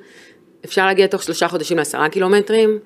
אפשר 0.65 0.86
להגיע 0.86 1.08
תוך 1.08 1.23
שלושה 1.23 1.47
חודשים 1.47 1.77
לעשרה 1.77 2.10
קילומטרים, 2.10 2.80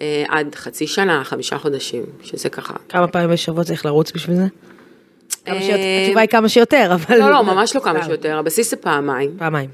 אה, 0.00 0.24
עד 0.28 0.54
חצי 0.54 0.86
שנה, 0.86 1.24
חמישה 1.24 1.58
חודשים, 1.58 2.04
שזה 2.22 2.48
ככה. 2.48 2.74
כמה 2.88 3.08
פעמים 3.08 3.30
בשבוע 3.30 3.64
צריך 3.64 3.86
לרוץ 3.86 4.12
בשביל 4.12 4.36
זה? 4.36 4.46
אה, 5.48 6.02
התשובה 6.04 6.20
היא 6.20 6.28
כמה 6.28 6.48
שיותר, 6.48 6.90
אבל... 6.94 7.18
לא, 7.18 7.30
לא, 7.30 7.42
ממש 7.42 7.76
לא 7.76 7.80
כמה. 7.80 8.04
שיותר, 8.04 8.38
הבסיס 8.38 8.70
זה 8.70 8.76
פעמיים. 8.76 9.34
פעמיים. 9.38 9.70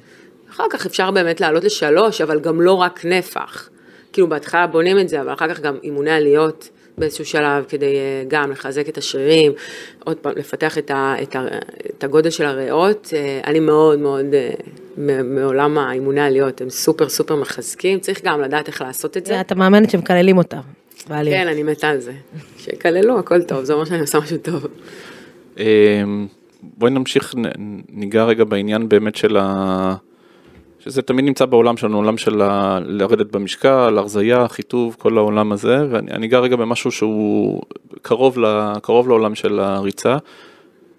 אחר 0.51 0.65
כך 0.71 0.87
אפשר 0.87 1.11
באמת 1.11 1.41
לעלות 1.41 1.65
לשלוש, 1.65 2.21
אבל 2.21 2.41
גם 2.41 2.61
לא 2.61 2.73
רק 2.73 3.05
נפח. 3.05 3.69
כאילו 4.13 4.29
בהתחלה 4.29 4.67
בונים 4.67 4.99
את 4.99 5.09
זה, 5.09 5.21
אבל 5.21 5.33
אחר 5.33 5.55
כך 5.55 5.61
גם 5.61 5.77
אימוני 5.83 6.11
עליות 6.11 6.71
באיזשהו 6.99 7.25
שלב, 7.25 7.65
כדי 7.69 7.97
אה, 7.97 8.25
גם 8.29 8.51
לחזק 8.51 8.89
את 8.89 8.99
השרירים, 8.99 9.53
עוד 10.05 10.17
פעם, 10.17 10.33
לפתח 10.37 10.79
את, 10.79 10.91
ה, 10.91 11.15
את, 11.23 11.37
ה, 11.37 11.47
את 11.91 12.05
הגודל 12.05 12.31
של 12.31 12.45
הריאות. 12.45 13.13
אה, 13.17 13.41
אני 13.45 13.61
מאוד 13.61 13.99
מאוד, 13.99 14.25
אה, 14.35 14.53
מעולם 15.23 15.79
האימוני 15.79 16.21
עליות, 16.21 16.61
הם 16.61 16.71
סופר 16.71 17.09
סופר 17.09 17.37
מחזקים, 17.37 18.01
צריך 18.01 18.25
גם 18.25 18.41
לדעת 18.41 18.69
איך 18.69 18.83
לעשות 18.83 19.17
את 19.17 19.27
זה. 19.27 19.41
אתה 19.41 19.55
מאמנת 19.55 19.91
שמקללים 19.91 20.39
אותם. 20.39 20.61
כן, 21.09 21.49
אני 21.49 21.63
מתה 21.63 21.89
על 21.89 22.01
זה. 22.01 22.13
שיקללו, 22.59 23.19
הכל 23.19 23.43
טוב, 23.43 23.65
זה 23.65 23.73
אומר 23.73 23.85
שאני 23.85 24.01
עושה 24.01 24.19
משהו 24.19 24.39
טוב. 24.39 24.67
בואי 26.63 26.91
נמשיך, 26.91 27.35
ניגע 27.89 28.25
רגע 28.25 28.45
בעניין 28.45 28.89
באמת 28.89 29.17
של 29.17 29.37
ה... 29.37 29.95
שזה 30.81 31.03
תמיד 31.03 31.25
נמצא 31.25 31.45
בעולם 31.45 31.77
שלנו, 31.77 31.97
עולם 31.97 32.17
של. 32.17 32.43
לרדת 32.87 33.27
במשקל, 33.27 33.99
הרזייה, 33.99 34.49
חיטוב, 34.49 34.97
כל 34.99 35.19
העולם 35.19 35.53
הזה, 35.53 35.87
ואני 35.91 36.11
אני 36.11 36.27
אגע 36.27 36.39
רגע 36.39 36.57
במשהו 36.57 36.91
שהוא 36.91 37.63
קרוב, 38.03 38.39
ל... 38.39 38.73
קרוב 38.83 39.09
לעולם 39.09 39.35
של 39.35 39.61
הריצה. 39.61 40.17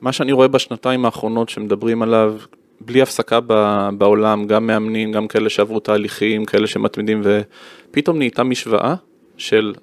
מה 0.01 0.11
שאני 0.11 0.31
רואה 0.31 0.47
בשנתיים 0.47 1.05
האחרונות 1.05 1.49
שמדברים 1.49 2.01
עליו, 2.01 2.35
בלי 2.81 3.01
הפסקה 3.01 3.39
ב... 3.47 3.53
בעולם, 3.97 4.47
גם 4.47 4.67
מאמנים, 4.67 5.11
גם 5.11 5.27
כאלה 5.27 5.49
שעברו 5.49 5.79
תהליכים, 5.79 6.45
כאלה 6.45 6.67
שמתמידים, 6.67 7.21
ופתאום 7.23 8.17
נהייתה 8.17 8.43
משוואה 8.43 8.95
של 9.37 9.73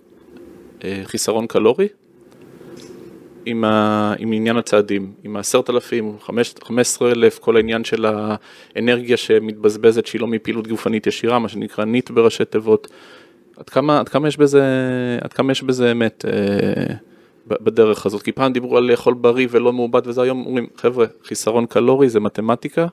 אה, 0.84 1.00
חיסרון 1.04 1.46
קלורי, 1.46 1.88
עם, 3.46 3.64
ה, 3.64 4.14
עם 4.18 4.32
עניין 4.32 4.56
הצעדים, 4.56 5.12
עם 5.24 5.36
העשרת 5.36 5.70
אלפים, 5.70 6.16
חמש 6.20 6.54
עשרה 6.78 7.10
אלף, 7.10 7.38
כל 7.38 7.56
העניין 7.56 7.84
של 7.84 8.06
האנרגיה 8.06 9.16
שמתבזבזת 9.16 10.06
שהיא 10.06 10.20
לא 10.20 10.26
מפעילות 10.26 10.68
גופנית 10.68 11.06
ישירה, 11.06 11.38
מה 11.38 11.48
שנקרא 11.48 11.84
ניט 11.84 12.10
בראשי 12.10 12.44
תיבות. 12.44 12.88
עד 13.56 13.68
כמה, 13.68 14.00
עד 14.00 14.08
כמה 14.08 14.28
יש 14.28 14.36
בזה, 14.36 14.62
עד 15.20 15.32
כמה 15.32 15.52
יש 15.52 15.62
בזה 15.62 15.92
אמת 15.92 16.24
אה, 16.28 16.94
בדרך 17.46 18.06
הזאת? 18.06 18.22
כי 18.22 18.32
פעם 18.32 18.52
דיברו 18.52 18.76
על 18.76 18.84
לאכול 18.84 19.14
בריא 19.14 19.46
ולא 19.50 19.72
מעובד 19.72 20.06
וזה 20.06 20.22
היום 20.22 20.46
אומרים, 20.46 20.66
חבר'ה, 20.76 21.06
חיסרון 21.24 21.66
קלורי 21.66 22.08
זה 22.08 22.20
מתמטיקה, 22.20 22.86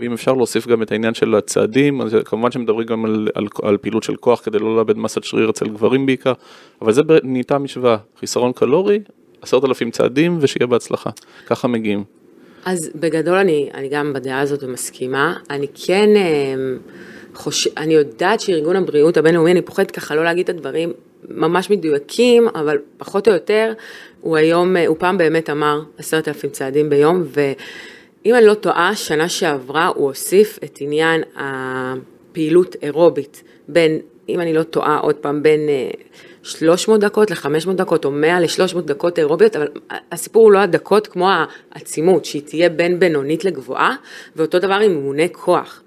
ואם 0.00 0.12
אפשר 0.12 0.32
להוסיף 0.32 0.66
גם 0.66 0.82
את 0.82 0.92
העניין 0.92 1.14
של 1.14 1.34
הצעדים, 1.34 2.00
אז 2.00 2.16
כמובן 2.24 2.50
שמדברים 2.50 2.86
גם 2.86 3.04
על, 3.04 3.28
על, 3.34 3.46
על 3.62 3.76
פעילות 3.76 4.02
של 4.02 4.16
כוח 4.16 4.40
כדי 4.44 4.58
לא 4.58 4.76
לאבד 4.76 4.98
מסת 4.98 5.24
שריר 5.24 5.50
אצל 5.50 5.68
גברים 5.68 6.06
בעיקר, 6.06 6.32
אבל 6.82 6.92
זה 6.92 7.02
נהייתה 7.22 7.58
משוואה, 7.58 7.96
חיסרון 8.18 8.52
קלורי, 8.52 8.98
עשרת 9.42 9.64
אלפים 9.64 9.90
צעדים 9.90 10.38
ושיהיה 10.40 10.66
בהצלחה, 10.66 11.10
ככה 11.46 11.68
מגיעים. 11.68 12.04
אז 12.64 12.90
בגדול 12.94 13.36
אני, 13.36 13.70
אני 13.74 13.88
גם 13.88 14.12
בדעה 14.12 14.40
הזאת 14.40 14.62
ומסכימה, 14.62 15.34
אני 15.50 15.66
כן, 15.86 16.08
אמ, 16.16 16.78
חוש... 17.34 17.68
אני 17.76 17.94
יודעת 17.94 18.40
שארגון 18.40 18.76
הבריאות 18.76 19.16
הבינלאומי, 19.16 19.50
אני 19.50 19.62
פוחדת 19.62 19.90
ככה 19.90 20.14
לא 20.14 20.24
להגיד 20.24 20.50
את 20.50 20.56
הדברים 20.56 20.92
ממש 21.28 21.70
מדויקים, 21.70 22.48
אבל 22.48 22.78
פחות 22.98 23.28
או 23.28 23.32
יותר, 23.32 23.72
הוא 24.20 24.36
היום, 24.36 24.76
הוא 24.76 24.96
פעם 24.98 25.18
באמת 25.18 25.50
אמר 25.50 25.80
עשרת 25.98 26.28
אלפים 26.28 26.50
צעדים 26.50 26.90
ביום, 26.90 27.24
ואם 27.26 28.34
אני 28.34 28.46
לא 28.46 28.54
טועה, 28.54 28.96
שנה 28.96 29.28
שעברה 29.28 29.86
הוא 29.86 30.06
הוסיף 30.08 30.58
את 30.64 30.78
עניין 30.80 31.22
הפעילות 31.36 32.76
אירובית, 32.82 33.42
בין, 33.68 33.98
אם 34.34 34.40
אני 34.40 34.52
לא 34.52 34.62
טועה, 34.62 34.98
עוד 34.98 35.14
פעם, 35.14 35.42
בין 35.42 35.60
300 36.42 37.00
דקות 37.00 37.30
ל-500 37.30 37.72
דקות, 37.72 38.04
או 38.04 38.10
100 38.10 38.40
ל-300 38.40 38.80
דקות 38.80 39.18
אירוביות, 39.18 39.56
אבל 39.56 39.68
הסיפור 40.12 40.44
הוא 40.44 40.52
לא 40.52 40.58
הדקות 40.58 41.06
כמו 41.06 41.28
העצימות, 41.72 42.24
שהיא 42.24 42.42
תהיה 42.42 42.68
בין 42.68 42.98
בינונית 42.98 43.44
לגבוהה, 43.44 43.96
ואותו 44.36 44.58
דבר 44.58 44.74
עם 44.74 44.90
אימוני 44.90 45.28
כוח. 45.32 45.82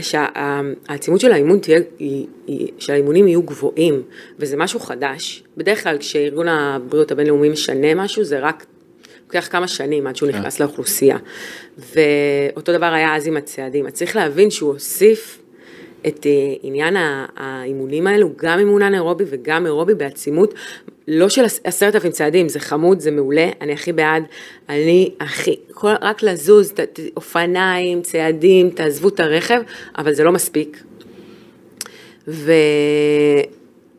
שהעצימות 0.00 1.20
של 1.20 1.32
האימון 1.32 1.58
תהיה, 1.58 1.80
שהאימונים 2.78 3.28
יהיו 3.28 3.42
גבוהים, 3.42 4.02
וזה 4.38 4.56
משהו 4.56 4.80
חדש. 4.80 5.44
בדרך 5.56 5.82
כלל 5.82 5.98
כשארגון 5.98 6.48
הבריאות 6.48 7.12
הבינלאומי 7.12 7.48
משנה 7.48 7.94
משהו, 7.94 8.24
זה 8.24 8.38
רק 8.38 8.66
לוקח 9.24 9.48
כמה 9.50 9.68
שנים 9.68 10.06
עד 10.06 10.16
שהוא 10.16 10.32
כן. 10.32 10.38
נכנס 10.38 10.60
לאוכלוסייה. 10.60 11.18
ואותו 11.78 12.72
דבר 12.72 12.86
היה 12.86 13.16
אז 13.16 13.26
עם 13.26 13.36
הצעדים. 13.36 13.86
אז 13.86 13.92
צריך 13.92 14.16
להבין 14.16 14.50
שהוא 14.50 14.72
הוסיף 14.72 15.43
את 16.06 16.26
אה, 16.26 16.54
עניין 16.62 16.96
האימונים 17.36 18.06
האלו, 18.06 18.30
גם 18.36 18.58
אימון 18.58 18.82
אנאירובי 18.82 19.24
וגם 19.26 19.66
אירובי 19.66 19.94
בעצימות, 19.94 20.54
לא 21.08 21.28
של 21.28 21.44
עשרת 21.64 21.94
אלפים 21.94 22.10
צעדים, 22.10 22.48
זה 22.48 22.60
חמוד, 22.60 23.00
זה 23.00 23.10
מעולה, 23.10 23.48
אני 23.60 23.72
הכי 23.72 23.92
בעד, 23.92 24.24
אני 24.68 25.10
הכי, 25.20 25.56
כל, 25.72 25.92
רק 26.02 26.22
לזוז, 26.22 26.72
ת, 26.72 26.80
ת, 26.80 27.00
אופניים, 27.16 28.02
צעדים, 28.02 28.70
תעזבו 28.70 29.08
את 29.08 29.20
הרכב, 29.20 29.60
אבל 29.98 30.12
זה 30.12 30.24
לא 30.24 30.32
מספיק. 30.32 30.82
ו, 32.28 32.52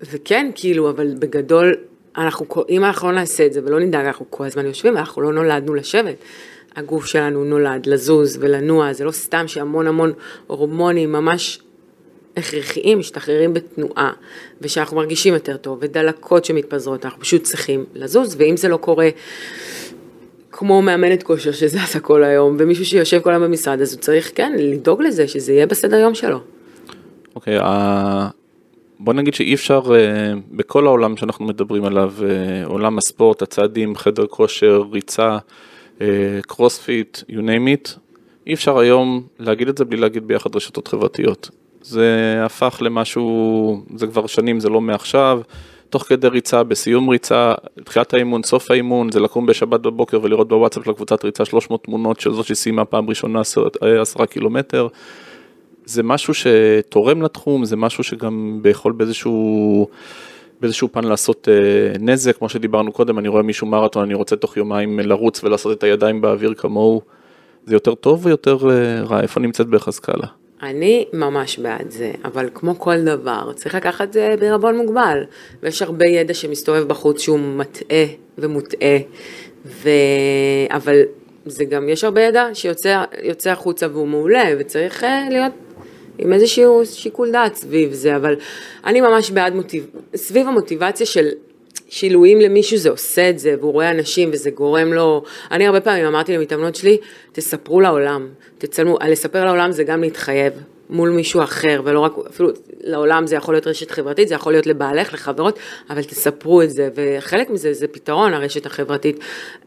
וכן, 0.02 0.52
כאילו, 0.56 0.90
אבל 0.90 1.16
בגדול, 1.20 1.76
אנחנו, 2.18 2.46
אם 2.70 2.84
אנחנו 2.86 3.08
לא 3.08 3.16
נעשה 3.16 3.46
את 3.46 3.54
זה 3.54 3.62
ולא 3.66 3.80
נדאג, 3.80 4.06
אנחנו 4.06 4.26
כל 4.30 4.46
הזמן 4.46 4.66
יושבים, 4.66 4.98
אנחנו 4.98 5.22
לא 5.22 5.34
נולדנו 5.34 5.76
לשבת. 5.76 6.16
הגוף 6.76 7.06
שלנו 7.06 7.44
נולד 7.44 7.86
לזוז 7.86 8.38
ולנוע, 8.42 8.94
זה 8.94 9.04
לא 9.04 9.12
סתם 9.12 9.48
שהמון 9.48 9.88
המון 9.88 10.14
הורמונים 10.48 11.12
ממש 11.12 11.60
הכרחיים 12.38 13.00
משתחררים 13.00 13.54
בתנועה, 13.54 14.12
ושאנחנו 14.62 14.98
מרגישים 14.98 15.34
יותר 15.34 15.58
טוב, 15.58 15.78
ודלקות 15.82 16.46
שמתפזרות, 16.46 17.06
אנחנו 17.06 17.20
פשוט 17.20 17.44
צריכים 17.44 17.86
לזוז, 17.94 18.36
ואם 18.40 18.58
זה 18.58 18.68
לא 18.68 18.78
קורה, 18.78 19.10
כמו 20.52 20.82
מאמנת 20.82 21.24
כושר 21.24 21.52
שזזה 21.52 22.00
כל 22.00 22.24
היום, 22.24 22.56
ומישהו 22.60 22.86
שיושב 22.86 23.20
כל 23.20 23.30
היום 23.30 23.44
במשרד, 23.44 23.82
אז 23.82 23.94
הוא 23.94 24.02
צריך, 24.02 24.32
כן, 24.36 24.54
לדאוג 24.58 25.02
לזה, 25.02 25.28
שזה 25.28 25.54
יהיה 25.54 25.68
בסדר 25.68 25.98
יום 25.98 26.16
שלו. 26.16 26.40
אוקיי, 27.36 27.60
okay, 27.60 27.64
uh, 27.64 27.66
בוא 29.00 29.14
נגיד 29.14 29.34
שאי 29.34 29.54
אפשר, 29.54 29.82
uh, 29.82 29.92
בכל 30.52 30.86
העולם 30.86 31.18
שאנחנו 31.18 31.46
מדברים 31.46 31.86
עליו, 31.86 32.14
uh, 32.18 32.68
עולם 32.68 32.98
הספורט, 32.98 33.42
הצעדים, 33.42 33.96
חדר 33.96 34.28
כושר, 34.28 34.84
ריצה, 34.92 35.38
קרוספיט, 36.42 37.18
uh, 37.18 37.32
you 37.32 37.38
name 37.38 37.86
it, 37.86 38.00
אי 38.48 38.54
אפשר 38.54 38.80
היום 38.80 39.28
להגיד 39.40 39.68
את 39.68 39.78
זה 39.78 39.86
בלי 39.86 39.98
להגיד 39.98 40.28
ביחד 40.28 40.56
רשתות 40.56 40.88
חברתיות. 40.88 41.50
זה 41.86 42.42
הפך 42.46 42.78
למשהו, 42.82 43.82
זה 43.96 44.08
כבר 44.08 44.28
שנים, 44.28 44.60
זה 44.60 44.70
לא 44.70 44.82
מעכשיו. 44.82 45.42
תוך 45.90 46.04
כדי 46.04 46.28
ריצה, 46.28 46.64
בסיום 46.64 47.10
ריצה, 47.10 47.54
תחילת 47.84 48.14
האימון, 48.14 48.44
סוף 48.44 48.72
האימון, 48.72 49.12
זה 49.12 49.20
לקום 49.20 49.46
בשבת 49.46 49.80
בבוקר 49.80 50.20
ולראות 50.24 50.48
בוואטסאפ 50.48 50.84
של 50.84 50.92
הקבוצת 50.92 51.26
ריצה 51.26 51.46
300 51.46 51.84
תמונות 51.84 52.20
של 52.20 52.34
זאת 52.34 52.46
שסיימה 52.46 52.86
פעם 52.86 53.10
ראשונה 53.10 53.42
10 54.02 54.26
קילומטר. 54.26 54.88
זה 55.86 56.04
משהו 56.04 56.34
שתורם 56.34 57.22
לתחום, 57.22 57.66
זה 57.66 57.76
משהו 57.76 58.04
שגם 58.04 58.62
יכול 58.70 58.92
באיזשהו, 58.92 59.88
באיזשהו 60.62 60.92
פן 60.92 61.04
לעשות 61.04 61.48
אה, 61.52 61.98
נזק, 62.00 62.38
כמו 62.38 62.50
שדיברנו 62.50 62.92
קודם, 62.92 63.20
אני 63.20 63.28
רואה 63.28 63.44
מישהו 63.44 63.68
מרתון, 63.68 64.04
אני 64.04 64.14
רוצה 64.14 64.36
תוך 64.36 64.58
יומיים 64.58 65.00
לרוץ 65.00 65.44
ולעשות 65.44 65.78
את 65.78 65.84
הידיים 65.84 66.22
באוויר 66.22 66.54
כמוהו. 66.54 67.02
זה 67.66 67.76
יותר 67.76 67.96
טוב 67.96 68.26
או 68.26 68.30
יותר 68.30 68.58
אה, 68.70 69.02
רע? 69.04 69.22
איפה 69.22 69.40
נמצאת 69.40 69.68
בערך 69.68 69.88
הסקאלה? 69.88 70.45
אני 70.62 71.06
ממש 71.14 71.60
בעד 71.60 71.92
זה, 71.92 72.12
אבל 72.26 72.50
כמו 72.54 72.80
כל 72.80 73.02
דבר, 73.02 73.52
צריך 73.56 73.76
לקחת 73.76 74.14
זה 74.14 74.36
בערבון 74.40 74.78
מוגבל. 74.78 75.24
ויש 75.64 75.82
הרבה 75.82 76.08
ידע 76.08 76.34
שמסתובב 76.34 76.88
בחוץ 76.88 77.22
שהוא 77.22 77.40
מטעה 77.40 78.06
ומוטעה, 78.38 78.98
ו... 79.66 79.90
אבל 80.70 81.02
זה 81.46 81.66
גם, 81.66 81.90
יש 81.90 82.04
הרבה 82.04 82.22
ידע 82.22 82.48
שיוצא 82.54 83.52
החוצה 83.52 83.88
והוא 83.92 84.08
מעולה, 84.08 84.44
וצריך 84.60 85.04
אה, 85.04 85.28
להיות 85.30 85.54
עם 86.18 86.34
איזשהו 86.34 86.86
שיקול 86.86 87.32
דעת 87.32 87.56
סביב 87.56 87.94
זה, 87.94 88.16
אבל 88.16 88.36
אני 88.86 89.02
ממש 89.02 89.32
בעד 89.32 89.56
מוטיב... 89.56 89.88
סביב 90.16 90.48
המוטיבציה 90.48 91.06
של 91.06 91.30
שילויים 91.90 92.42
למישהו 92.42 92.78
זה 92.78 92.90
עושה 92.90 93.30
את 93.30 93.40
זה, 93.40 93.56
והוא 93.60 93.74
רואה 93.74 93.92
אנשים 93.92 94.30
וזה 94.34 94.50
גורם 94.50 94.94
לו, 94.94 95.24
אני 95.52 95.68
הרבה 95.68 95.82
פעמים 95.82 96.06
אמרתי 96.06 96.38
למתאמנות 96.38 96.76
שלי, 96.76 96.98
תספרו 97.32 97.82
לעולם, 97.82 98.28
תצלמו, 98.58 98.98
לספר 99.08 99.46
לעולם 99.46 99.72
זה 99.72 99.84
גם 99.84 100.02
להתחייב 100.02 100.54
מול 100.90 101.10
מישהו 101.10 101.44
אחר, 101.44 101.82
ולא 101.84 102.00
רק, 102.00 102.14
אפילו 102.30 102.50
לעולם 102.84 103.28
זה 103.28 103.36
יכול 103.36 103.54
להיות 103.54 103.68
רשת 103.68 103.92
חברתית, 103.92 104.28
זה 104.28 104.36
יכול 104.36 104.54
להיות 104.54 104.68
לבעלך, 104.68 105.14
לחברות, 105.14 105.60
אבל 105.90 106.04
תספרו 106.04 106.62
את 106.62 106.70
זה, 106.70 106.90
וחלק 106.96 107.50
מזה 107.50 107.74
זה 107.74 107.88
פתרון, 107.88 108.34
הרשת 108.34 108.66
החברתית. 108.66 109.20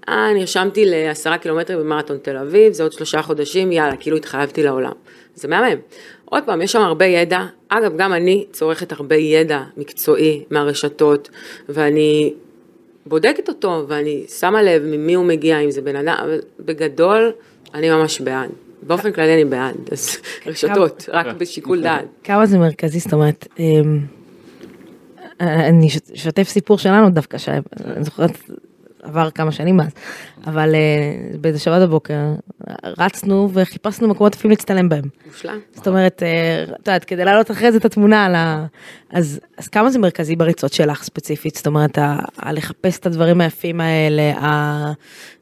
אה, 0.09 0.33
נרשמתי 0.35 0.85
לעשרה 0.85 1.39
קילומטרים 1.39 1.79
במרתון 1.79 2.19
תל 2.23 2.37
אביב, 2.37 2.73
זה 2.73 2.83
עוד 2.83 2.93
שלושה 2.93 3.23
חודשים, 3.23 3.73
יאללה, 3.73 3.97
כאילו 3.97 4.17
התחייבתי 4.17 4.63
לעולם. 4.63 4.93
זה 5.35 5.49
מהמם. 5.49 5.79
עוד 6.31 6.43
פעם, 6.47 6.63
יש 6.63 6.73
שם 6.73 6.81
הרבה 6.81 7.05
ידע, 7.05 7.47
אגב, 7.69 7.97
גם 7.97 8.13
אני 8.13 8.47
צורכת 8.53 8.93
הרבה 8.93 9.17
ידע 9.17 9.63
מקצועי 9.77 10.45
מהרשתות, 10.51 11.29
ואני 11.69 12.35
בודקת 13.07 13.49
אותו, 13.49 13.85
ואני 13.89 14.25
שמה 14.39 14.63
לב 14.63 14.83
ממי 14.83 15.15
הוא 15.15 15.25
מגיע, 15.25 15.59
אם 15.59 15.71
זה 15.71 15.83
בן 15.83 15.97
אדם, 15.97 16.17
אבל 16.23 16.39
בגדול, 16.61 17.33
אני 17.75 17.91
ממש 17.91 18.21
בעד. 18.21 18.51
באופן 18.83 19.13
כללי 19.13 19.35
אני 19.35 19.45
בעד, 19.45 19.77
אז 19.93 20.17
רשתות, 20.47 21.09
רק 21.13 21.27
בשיקול 21.39 21.83
דעת. 21.83 22.05
כמה 22.25 22.47
זה 22.47 22.59
מרכזי, 22.59 22.99
זאת 22.99 23.13
אומרת, 23.13 23.47
אמ, 23.59 24.01
אני 25.41 25.87
אשתף 26.15 26.49
סיפור 26.49 26.79
שלנו 26.79 27.11
דווקא, 27.11 27.39
שאני 27.39 27.61
זוכרת 28.01 28.39
עבר 29.09 29.31
כמה 29.31 29.53
שנים 29.53 29.81
אז, 29.81 29.91
אבל 30.47 30.75
uh, 30.75 31.37
באיזה 31.37 31.59
שבת 31.59 31.83
בבוקר 31.83 32.35
רצנו 32.99 33.51
וחיפשנו 33.53 34.09
מקומות 34.09 34.35
אפילו 34.35 34.51
להצטלם 34.51 34.89
בהם. 34.89 35.05
מושלם. 35.27 35.59
זאת 35.75 35.89
אומרת, 35.89 36.23
uh, 36.23 36.71
את 36.73 36.79
יודעת, 36.79 37.05
כדי 37.05 37.25
להעלות 37.25 37.51
אחרי 37.51 37.73
זה 37.73 37.79
את 37.79 37.85
התמונה 37.85 38.25
על 38.25 38.35
ה... 38.35 38.67
אז, 39.13 39.41
אז 39.57 39.69
כמה 39.69 39.91
זה 39.91 39.99
מרכזי 39.99 40.37
בריצות 40.37 40.73
שלך 40.73 41.03
ספציפית? 41.03 41.57
זאת 41.57 41.67
אומרת, 41.67 41.99
ה, 41.99 42.19
ה- 42.39 42.53
לחפש 42.53 42.99
את 42.99 43.07
הדברים 43.07 43.41
היפים 43.41 43.81
האלה, 43.81 44.23
ה- 44.23 44.93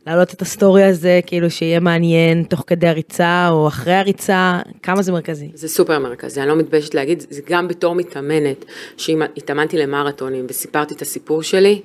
להעלות 0.06 0.34
את 0.34 0.42
ה 0.42 0.49
story 0.49 0.84
הזה, 0.84 1.20
כאילו 1.26 1.50
שיהיה 1.50 1.80
מעניין 1.80 2.42
תוך 2.42 2.64
כדי 2.66 2.88
הריצה 2.88 3.48
או 3.50 3.68
אחרי 3.68 3.94
הריצה, 3.94 4.60
כמה 4.82 5.02
זה 5.02 5.12
מרכזי? 5.12 5.50
זה 5.54 5.68
סופר 5.68 5.98
מרכזי, 5.98 6.40
אני 6.40 6.48
לא 6.48 6.56
מתביישת 6.56 6.94
להגיד, 6.94 7.24
זה 7.30 7.40
גם 7.48 7.68
בתור 7.68 7.94
מתאמנת, 7.94 8.64
שהתאמנתי 8.96 9.78
למרתונים 9.78 10.46
וסיפרתי 10.48 10.94
את 10.94 11.02
הסיפור 11.02 11.42
שלי, 11.42 11.80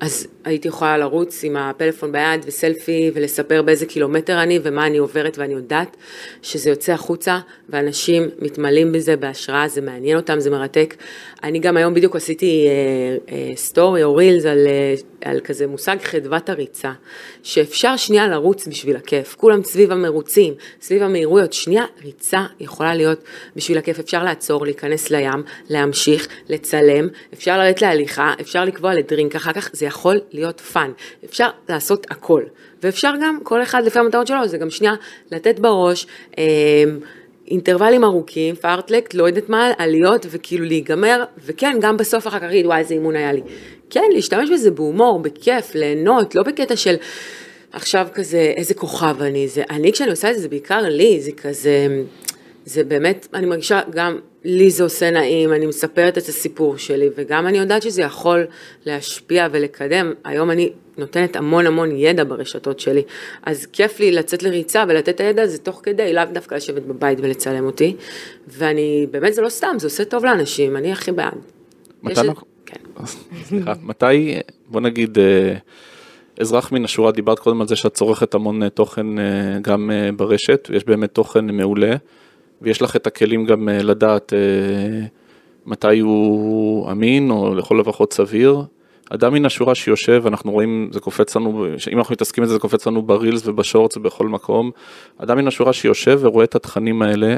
אז 0.00 0.26
הייתי 0.44 0.68
יכולה 0.68 0.98
לרוץ 0.98 1.44
עם 1.44 1.56
הפלאפון 1.56 2.12
ביד 2.12 2.44
וסלפי 2.46 3.10
ולספר 3.14 3.62
באיזה 3.62 3.86
קילומטר 3.86 4.42
אני 4.42 4.58
ומה 4.62 4.86
אני 4.86 4.98
עוברת 4.98 5.38
ואני 5.38 5.54
יודעת 5.54 5.96
שזה 6.42 6.70
יוצא 6.70 6.92
החוצה 6.92 7.38
ואנשים 7.68 8.28
מתמלאים 8.38 8.92
בזה 8.92 9.16
בהשראה, 9.16 9.68
זה 9.68 9.80
מעניין 9.80 10.16
אותם, 10.16 10.40
זה 10.40 10.50
מרתק. 10.50 10.94
אני 11.42 11.58
גם 11.58 11.76
היום 11.76 11.94
בדיוק 11.94 12.16
עשיתי 12.16 12.66
אה, 12.66 13.34
אה, 13.34 13.56
story 13.56 14.04
או 14.04 14.14
reels 14.14 14.44
על, 14.44 14.66
אה, 14.66 14.94
על 15.24 15.40
כזה 15.40 15.66
מושג 15.66 15.96
חדוות 16.02 16.48
הריצה, 16.48 16.92
שאפשר 17.42 17.96
שנייה 17.96 18.28
לרוץ 18.28 18.68
בשביל 18.68 18.96
הכיף, 18.96 19.34
כולם 19.34 19.62
סביב 19.62 19.92
המרוצים, 19.92 20.54
סביב 20.80 21.02
המהירויות, 21.02 21.52
שנייה 21.52 21.84
ריצה 22.04 22.46
יכולה 22.60 22.94
להיות 22.94 23.24
בשביל 23.56 23.78
הכיף, 23.78 23.98
אפשר 23.98 24.24
לעצור, 24.24 24.64
להיכנס 24.64 25.10
לים, 25.10 25.42
להמשיך, 25.68 26.28
לצלם, 26.48 27.08
אפשר 27.34 27.58
לרדת 27.58 27.82
להליכה, 27.82 28.32
אפשר 28.40 28.64
לקבוע 28.64 28.94
ל 28.94 29.00
drink, 29.00 29.36
אחר 29.36 29.52
כך 29.52 29.70
זה 29.72 29.83
יכול 29.84 30.20
להיות 30.32 30.60
fun, 30.60 30.90
אפשר 31.24 31.48
לעשות 31.68 32.06
הכל, 32.10 32.42
ואפשר 32.82 33.12
גם, 33.22 33.38
כל 33.42 33.62
אחד 33.62 33.84
לפי 33.84 33.98
המטרות 33.98 34.26
שלו, 34.26 34.48
זה 34.48 34.58
גם 34.58 34.70
שנייה 34.70 34.94
לתת 35.32 35.58
בראש, 35.58 36.06
אה, 36.38 36.44
אינטרוולים 37.48 38.04
ארוכים, 38.04 38.54
פארטלקט, 38.54 39.14
לא 39.14 39.26
יודעת 39.26 39.48
מה, 39.48 39.72
עליות 39.78 40.26
וכאילו 40.30 40.64
להיגמר, 40.64 41.24
וכן, 41.44 41.76
גם 41.80 41.96
בסוף 41.96 42.26
אחר 42.26 42.38
כך 42.38 42.44
להגיד, 42.44 42.66
וואי, 42.66 42.78
איזה 42.78 42.94
אימון 42.94 43.16
היה 43.16 43.32
לי. 43.32 43.40
כן, 43.90 44.04
להשתמש 44.12 44.50
בזה 44.50 44.70
בהומור, 44.70 45.18
בכיף, 45.18 45.74
ליהנות, 45.74 46.34
לא 46.34 46.42
בקטע 46.42 46.76
של 46.76 46.94
עכשיו 47.72 48.08
כזה, 48.14 48.52
איזה 48.56 48.74
כוכב 48.74 49.22
אני, 49.22 49.48
זה, 49.48 49.62
אני 49.70 49.92
כשאני 49.92 50.10
עושה 50.10 50.30
את 50.30 50.34
זה, 50.34 50.40
זה 50.40 50.48
בעיקר 50.48 50.80
לי, 50.80 51.20
זה 51.20 51.32
כזה, 51.32 52.02
זה 52.64 52.84
באמת, 52.84 53.26
אני 53.34 53.46
מרגישה 53.46 53.80
גם 53.90 54.18
לי 54.44 54.70
זה 54.70 54.82
עושה 54.84 55.10
נעים, 55.10 55.52
אני 55.52 55.66
מספרת 55.66 56.18
את 56.18 56.22
הסיפור 56.22 56.76
שלי, 56.78 57.08
וגם 57.16 57.46
אני 57.46 57.58
יודעת 57.58 57.82
שזה 57.82 58.02
יכול 58.02 58.46
להשפיע 58.86 59.46
ולקדם. 59.52 60.12
היום 60.24 60.50
אני 60.50 60.70
נותנת 60.98 61.36
המון 61.36 61.66
המון 61.66 61.90
ידע 61.96 62.24
ברשתות 62.24 62.80
שלי, 62.80 63.02
אז 63.42 63.66
כיף 63.66 64.00
לי 64.00 64.12
לצאת 64.12 64.42
לריצה 64.42 64.84
ולתת 64.88 65.08
את 65.08 65.20
הידע 65.20 65.42
הזה 65.42 65.58
תוך 65.58 65.80
כדי, 65.82 66.12
לאו 66.12 66.24
דווקא 66.32 66.54
לשבת 66.54 66.82
בבית 66.82 67.18
ולצלם 67.20 67.64
אותי, 67.66 67.96
ואני, 68.48 69.06
באמת 69.10 69.34
זה 69.34 69.42
לא 69.42 69.48
סתם, 69.48 69.74
זה 69.78 69.86
עושה 69.86 70.04
טוב 70.04 70.24
לאנשים, 70.24 70.76
אני 70.76 70.92
הכי 70.92 71.12
בעד. 71.12 71.34
מתי 72.02 72.20
אנחנו- 72.20 72.46
כן. 72.66 73.04
סליחה, 73.44 73.72
מתי, 73.82 74.38
בוא 74.68 74.80
נגיד, 74.80 75.18
אה, 75.18 75.54
אזרח 76.40 76.72
מן 76.72 76.84
השורה, 76.84 77.12
דיברת 77.12 77.38
קודם 77.38 77.60
על 77.60 77.66
זה 77.68 77.76
שאת 77.76 77.94
צורכת 77.94 78.34
המון 78.34 78.62
אה, 78.62 78.70
תוכן 78.70 79.18
אה, 79.18 79.24
גם 79.62 79.90
ברשת, 80.16 80.68
ויש 80.70 80.84
באמת 80.84 81.14
תוכן 81.14 81.44
מעולה, 81.44 81.96
ויש 82.64 82.82
לך 82.82 82.96
את 82.96 83.06
הכלים 83.06 83.44
גם 83.44 83.68
אה, 83.68 83.82
לדעת 83.82 84.32
אה, 84.32 85.06
מתי 85.66 85.98
הוא 85.98 86.90
אמין, 86.90 87.30
או 87.30 87.54
לכל 87.54 87.80
הפחות 87.80 88.12
סביר. 88.12 88.62
אדם 89.10 89.34
מן 89.34 89.46
השורה 89.46 89.74
שיושב, 89.74 90.22
אנחנו 90.26 90.52
רואים, 90.52 90.88
זה 90.92 91.00
קופץ 91.00 91.36
לנו, 91.36 91.66
אם 91.92 91.98
אנחנו 91.98 92.12
מתעסקים 92.12 92.44
בזה, 92.44 92.52
זה 92.52 92.58
קופץ 92.58 92.86
לנו 92.86 93.02
ברילס 93.02 93.46
ובשורטס 93.46 93.96
ובכל 93.96 94.28
מקום. 94.28 94.70
אדם 95.18 95.36
מן 95.38 95.48
השורה 95.48 95.72
שיושב 95.72 96.18
ורואה 96.22 96.44
את 96.44 96.54
התכנים 96.54 97.02
האלה, 97.02 97.26
אה, 97.26 97.36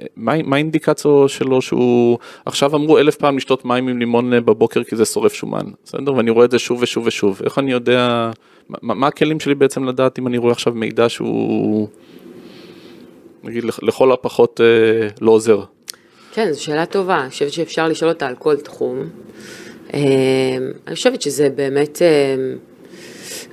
אה, 0.00 0.06
מה 0.16 0.42
מה 0.42 0.56
האינדיקציה 0.56 1.10
שלו 1.26 1.62
שהוא, 1.62 2.18
עכשיו 2.46 2.76
אמרו 2.76 2.98
אלף 2.98 3.16
פעם 3.16 3.36
לשתות 3.36 3.64
מים 3.64 3.88
עם 3.88 3.98
לימון 3.98 4.30
בבוקר 4.30 4.84
כי 4.84 4.96
זה 4.96 5.04
שורף 5.04 5.34
שומן, 5.34 5.66
בסדר? 5.84 6.14
ואני 6.14 6.30
רואה 6.30 6.44
את 6.44 6.50
זה 6.50 6.58
שוב 6.58 6.78
ושוב 6.82 7.06
ושוב, 7.06 7.40
איך 7.44 7.58
אני 7.58 7.72
יודע, 7.72 8.30
מה, 8.68 8.94
מה 8.94 9.06
הכלים 9.06 9.40
שלי 9.40 9.54
בעצם 9.54 9.84
לדעת 9.84 10.18
אם 10.18 10.26
אני 10.26 10.38
רואה 10.38 10.52
עכשיו 10.52 10.72
מידע 10.74 11.08
שהוא, 11.08 11.88
נגיד 13.46 13.64
לכ- 13.64 13.82
לכל 13.82 14.12
הפחות 14.12 14.60
אה, 14.60 15.08
לא 15.20 15.30
עוזר. 15.30 15.60
כן, 16.32 16.52
זו 16.52 16.62
שאלה 16.64 16.86
טובה, 16.86 17.20
אני 17.20 17.30
חושבת 17.30 17.52
שאפשר 17.52 17.88
לשאול 17.88 18.10
אותה 18.10 18.26
על 18.26 18.34
כל 18.34 18.56
תחום. 18.56 19.08
אה, 19.94 20.00
אני 20.86 20.94
חושבת 20.94 21.22
שזה 21.22 21.48
באמת 21.50 22.02
אה, 22.02 22.34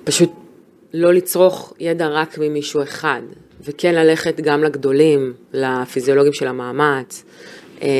פשוט 0.03 0.29
לא 0.93 1.13
לצרוך 1.13 1.73
ידע 1.79 2.07
רק 2.07 2.37
ממישהו 2.37 2.83
אחד, 2.83 3.21
וכן 3.65 3.95
ללכת 3.95 4.39
גם 4.41 4.63
לגדולים, 4.63 5.33
לפיזיולוגים 5.53 6.33
של 6.33 6.47
המאמץ, 6.47 7.23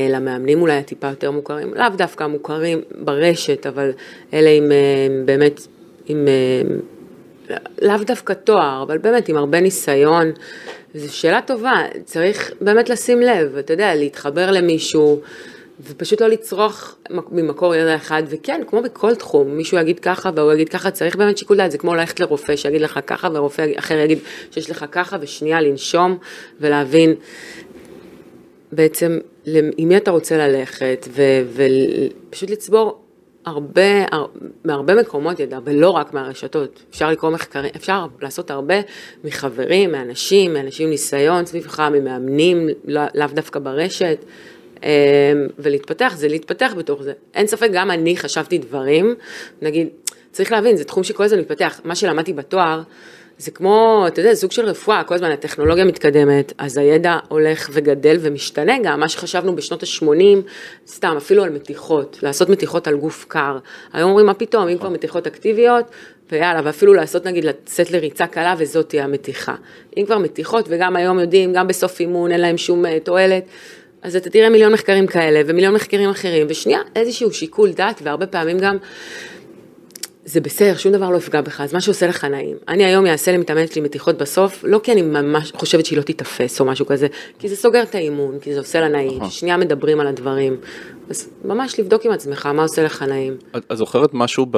למאמנים 0.09 0.61
אולי 0.61 0.73
הטיפה 0.77 1.07
יותר 1.07 1.31
מוכרים, 1.31 1.73
לאו 1.73 1.89
דווקא 1.97 2.23
מוכרים 2.27 2.81
ברשת, 3.01 3.67
אבל 3.67 3.91
אלה 4.33 4.49
עם 4.49 4.71
באמת, 5.25 5.67
עם... 6.05 6.27
לאו 7.81 7.97
דווקא 7.97 8.33
תואר, 8.33 8.83
אבל 8.87 8.97
באמת 8.97 9.29
עם 9.29 9.37
הרבה 9.37 9.61
ניסיון. 9.61 10.31
זו 10.95 11.15
שאלה 11.15 11.41
טובה, 11.41 11.81
צריך 12.05 12.51
באמת 12.61 12.89
לשים 12.89 13.21
לב, 13.21 13.57
אתה 13.57 13.73
יודע, 13.73 13.95
להתחבר 13.95 14.51
למישהו, 14.51 15.21
ופשוט 15.87 16.21
לא 16.21 16.27
לצרוך 16.27 16.95
ממקור 17.31 17.75
ידע 17.75 17.95
אחד, 17.95 18.23
וכן, 18.29 18.61
כמו 18.67 18.81
בכל 18.81 19.15
תחום, 19.15 19.47
מישהו 19.57 19.77
יגיד 19.77 19.99
ככה 19.99 20.29
והוא 20.35 20.53
יגיד 20.53 20.69
ככה, 20.69 20.91
צריך 20.91 21.15
באמת 21.15 21.37
שיקול 21.37 21.57
דעת, 21.57 21.71
זה 21.71 21.77
כמו 21.77 21.95
ללכת 21.95 22.19
לרופא 22.19 22.55
שיגיד 22.55 22.81
לך 22.81 22.99
ככה, 23.07 23.27
ורופא 23.33 23.65
אחר 23.75 23.97
יגיד 23.97 24.19
שיש 24.51 24.69
לך 24.69 24.85
ככה, 24.91 25.17
ושנייה 25.21 25.61
לנשום 25.61 26.17
ולהבין. 26.59 27.15
בעצם 28.71 29.17
עם 29.77 29.89
מי 29.89 29.97
אתה 29.97 30.11
רוצה 30.11 30.47
ללכת, 30.47 31.07
ופשוט 32.29 32.49
לצבור 32.49 33.02
הרבה, 33.45 34.05
הר- 34.11 34.27
מהרבה 34.65 34.95
מקומות 34.95 35.39
ידע, 35.39 35.59
ולא 35.65 35.89
רק 35.89 36.13
מהרשתות. 36.13 36.83
אפשר 36.89 37.11
לקרוא 37.11 37.31
מחקרים, 37.31 37.71
אפשר 37.75 38.05
לעשות 38.21 38.51
הרבה 38.51 38.75
מחברים, 39.23 39.91
מאנשים, 39.91 40.53
מאנשים 40.53 40.89
ניסיון 40.89 41.45
סביבך, 41.45 41.79
ממאמנים, 41.79 42.67
לא- 42.85 43.01
לאו 43.15 43.27
דווקא 43.33 43.59
ברשת. 43.59 44.17
אמ, 44.83 44.89
ולהתפתח, 45.59 46.13
זה 46.17 46.27
להתפתח 46.27 46.73
בתוך 46.77 47.03
זה. 47.03 47.13
אין 47.33 47.47
ספק, 47.47 47.69
גם 47.73 47.91
אני 47.91 48.17
חשבתי 48.17 48.57
דברים, 48.57 49.15
נגיד, 49.61 49.87
צריך 50.31 50.51
להבין, 50.51 50.77
זה 50.77 50.83
תחום 50.83 51.03
שכל 51.03 51.23
הזמן 51.23 51.39
מתפתח. 51.39 51.81
מה 51.83 51.95
שלמדתי 51.95 52.33
בתואר, 52.33 52.81
זה 53.37 53.51
כמו, 53.51 54.03
אתה 54.07 54.21
יודע, 54.21 54.35
סוג 54.35 54.51
של 54.51 54.65
רפואה, 54.65 55.03
כל 55.03 55.15
הזמן 55.15 55.31
הטכנולוגיה 55.31 55.85
מתקדמת, 55.85 56.53
אז 56.57 56.77
הידע 56.77 57.17
הולך 57.27 57.69
וגדל 57.73 58.17
ומשתנה 58.21 58.73
גם, 58.83 58.99
מה 58.99 59.09
שחשבנו 59.09 59.55
בשנות 59.55 59.83
ה-80, 59.83 60.47
סתם, 60.87 61.13
אפילו 61.17 61.43
על 61.43 61.49
מתיחות, 61.49 62.19
לעשות 62.23 62.49
מתיחות 62.49 62.87
על 62.87 62.95
גוף 62.95 63.25
קר. 63.27 63.57
היום 63.93 64.09
אומרים, 64.09 64.25
מה 64.25 64.33
פתאום, 64.33 64.67
אם 64.67 64.77
כבר 64.77 64.89
מתיחות 64.89 65.27
אקטיביות, 65.27 65.85
ויאללה, 66.31 66.61
ואפילו 66.63 66.93
לעשות 66.93 67.25
נגיד, 67.25 67.43
לצאת 67.45 67.91
לריצה 67.91 68.27
קלה 68.27 68.55
וזאת 68.57 68.89
תהיה 68.89 69.03
המתיחה. 69.03 69.55
אם 69.97 70.05
כבר 70.05 70.17
מתיחות, 70.17 70.65
וגם 70.69 70.95
היום 70.95 71.19
יודעים, 71.19 71.53
גם 71.53 71.67
בסוף 71.67 71.99
אימון 71.99 72.31
אין 72.31 72.41
להם 72.41 72.57
שום 72.57 72.85
אה, 72.85 72.99
תועלת, 72.99 73.43
אז 74.01 74.15
אתה 74.15 74.29
תראה 74.29 74.49
מיליון 74.49 74.73
מחקרים 74.73 75.07
כאלה, 75.07 75.41
ומיליון 75.45 75.73
מחקרים 75.73 76.09
אחרים, 76.09 76.47
ושנייה, 76.49 76.79
איזשהו 76.95 77.33
שיקול 77.33 77.71
דעת, 77.71 78.01
והרבה 78.03 78.25
פעמים 78.27 78.59
גם, 78.59 78.77
זה 80.25 80.41
בסדר, 80.41 80.77
שום 80.77 80.91
דבר 80.91 81.09
לא 81.09 81.17
יפגע 81.17 81.41
בך, 81.41 81.61
אז 81.61 81.73
מה 81.73 81.81
שעושה 81.81 82.07
לך 82.07 82.23
נעים. 82.23 82.57
אני 82.67 82.85
היום 82.85 83.05
אעשה 83.05 83.31
למתאמנת 83.31 83.71
שלי 83.71 83.81
מתיחות 83.81 84.17
בסוף, 84.17 84.63
לא 84.67 84.79
כי 84.83 84.91
אני 84.91 85.01
ממש 85.01 85.51
חושבת 85.55 85.85
שהיא 85.85 85.97
לא 85.97 86.03
תיתפס 86.03 86.59
או 86.59 86.65
משהו 86.65 86.85
כזה, 86.85 87.07
כי 87.39 87.49
זה 87.49 87.55
סוגר 87.55 87.83
את 87.83 87.95
האימון, 87.95 88.39
כי 88.39 88.53
זה 88.53 88.59
עושה 88.59 88.79
לה 88.79 88.87
נעים, 88.87 89.17
נכון. 89.17 89.29
שנייה 89.29 89.57
מדברים 89.57 89.99
על 89.99 90.07
הדברים. 90.07 90.57
אז 91.09 91.29
ממש 91.45 91.79
לבדוק 91.79 92.05
עם 92.05 92.11
עצמך 92.11 92.45
מה 92.45 92.61
עושה 92.61 92.83
לך 92.83 93.01
נעים. 93.01 93.37
את 93.57 93.77
זוכרת 93.77 94.09
משהו 94.13 94.45
ב... 94.51 94.57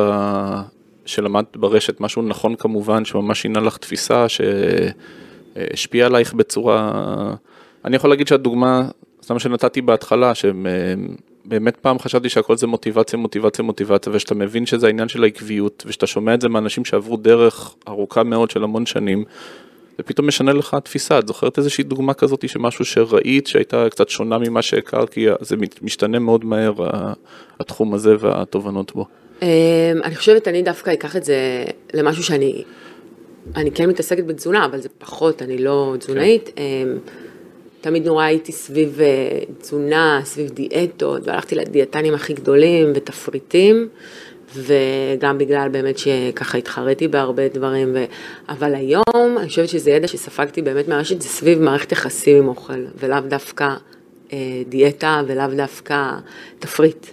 שלמדת 1.05 1.57
ברשת, 1.57 2.01
משהו 2.01 2.21
נכון 2.21 2.55
כמובן, 2.55 3.05
שממש 3.05 3.41
שינה 3.41 3.59
לך 3.59 3.77
תפיסה, 3.77 4.25
שהשפיע 4.29 6.05
עלייך 6.05 6.33
בצורה... 6.33 6.91
אני 7.85 7.95
יכול 7.95 8.09
להגיד 8.09 8.27
שהדוגמה, 8.27 8.87
סתם 9.23 9.39
שנתתי 9.39 9.81
בהתחלה, 9.81 10.31
שבאמת 11.45 11.77
פעם 11.77 11.99
חשבתי 11.99 12.29
שהכל 12.29 12.57
זה 12.57 12.67
מוטיבציה, 12.67 13.19
מוטיבציה, 13.19 13.65
מוטיבציה, 13.65 14.13
ושאתה 14.15 14.35
מבין 14.35 14.65
שזה 14.65 14.87
העניין 14.87 15.07
של 15.07 15.23
העקביות, 15.23 15.83
ושאתה 15.87 16.07
שומע 16.07 16.33
את 16.33 16.41
זה 16.41 16.49
מאנשים 16.49 16.85
שעברו 16.85 17.17
דרך 17.17 17.75
ארוכה 17.87 18.23
מאוד 18.23 18.51
של 18.51 18.63
המון 18.63 18.85
שנים, 18.85 19.23
זה 19.97 20.03
פתאום 20.03 20.27
משנה 20.27 20.53
לך 20.53 20.73
התפיסה, 20.73 21.19
את 21.19 21.27
זוכרת 21.27 21.57
איזושהי 21.57 21.83
דוגמה 21.83 22.13
כזאת 22.13 22.49
שמשהו 22.49 22.85
שראית 22.85 23.47
שהייתה 23.47 23.87
קצת 23.89 24.09
שונה 24.09 24.37
ממה 24.37 24.61
שהכרת, 24.61 25.09
כי 25.09 25.27
זה 25.39 25.55
משתנה 25.81 26.19
מאוד 26.19 26.45
מהר, 26.45 26.73
התחום 27.59 27.93
הזה 27.93 28.15
והתובנות 28.19 28.95
בו. 28.95 29.05
אמ, 29.41 29.47
אני 30.03 30.15
חושבת, 30.15 30.47
אני 30.47 30.61
דווקא 30.61 30.93
אקח 30.93 31.15
את 31.15 31.23
זה 31.23 31.65
למשהו 31.93 32.23
שאני, 32.23 32.63
אני 33.55 33.71
כן 33.71 33.89
מתעסקת 33.89 34.25
בתזונה, 34.25 34.65
אבל 34.65 34.79
זה 34.79 34.89
פחות, 34.97 35.41
אני 35.41 35.57
לא 35.57 35.95
תזונאית. 35.99 36.49
אמ, 36.57 36.97
תמיד 37.85 38.05
נורא 38.05 38.23
הייתי 38.23 38.51
סביב 38.51 39.01
אה, 39.01 39.39
תזונה, 39.59 40.21
סביב 40.23 40.49
דיאטות, 40.49 41.27
והלכתי 41.27 41.55
לדיאטנים 41.55 42.13
הכי 42.13 42.33
גדולים 42.33 42.91
ותפריטים, 42.95 43.87
וגם 44.55 45.37
בגלל 45.37 45.69
באמת 45.71 45.97
שככה 45.97 46.57
התחרתי 46.57 47.07
בהרבה 47.07 47.47
דברים, 47.47 47.91
ו... 47.95 48.05
אבל 48.49 48.75
היום 48.75 49.37
אני 49.37 49.47
חושבת 49.47 49.69
שזה 49.69 49.91
ידע 49.91 50.07
שספגתי 50.07 50.61
באמת 50.61 50.87
מהרשת, 50.87 51.21
זה 51.21 51.27
סביב 51.27 51.61
מערכת 51.61 51.91
יחסים 51.91 52.37
עם 52.37 52.47
אוכל, 52.47 52.85
ולאו 52.99 53.19
דווקא 53.27 53.69
אה, 54.33 54.37
דיאטה 54.69 55.21
ולאו 55.27 55.55
דווקא 55.55 56.11
תפריט. 56.59 57.07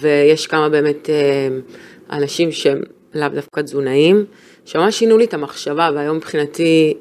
ויש 0.00 0.46
כמה 0.46 0.68
באמת 0.68 1.10
אה, 1.10 1.48
אנשים 2.16 2.52
שהם 2.52 2.80
לאו 3.14 3.28
דווקא 3.28 3.60
תזונאים, 3.60 4.24
שממש 4.64 4.98
שינו 4.98 5.18
לי 5.18 5.24
את 5.24 5.34
המחשבה, 5.34 5.90
והיום 5.94 6.16
מבחינתי, 6.16 6.94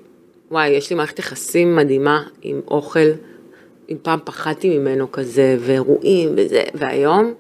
וואי, 0.52 0.70
יש 0.70 0.90
לי 0.90 0.96
מערכת 0.96 1.20
יחסים 1.20 1.76
מדהימה 1.76 2.24
עם 2.42 2.62
אוכל, 2.68 3.00
אם 3.90 3.98
פעם 4.02 4.20
פחדתי 4.24 4.78
ממנו 4.78 5.12
כזה, 5.12 5.58
ואירועים 5.60 6.30
וזה, 6.38 6.64
והיום, 6.74 7.34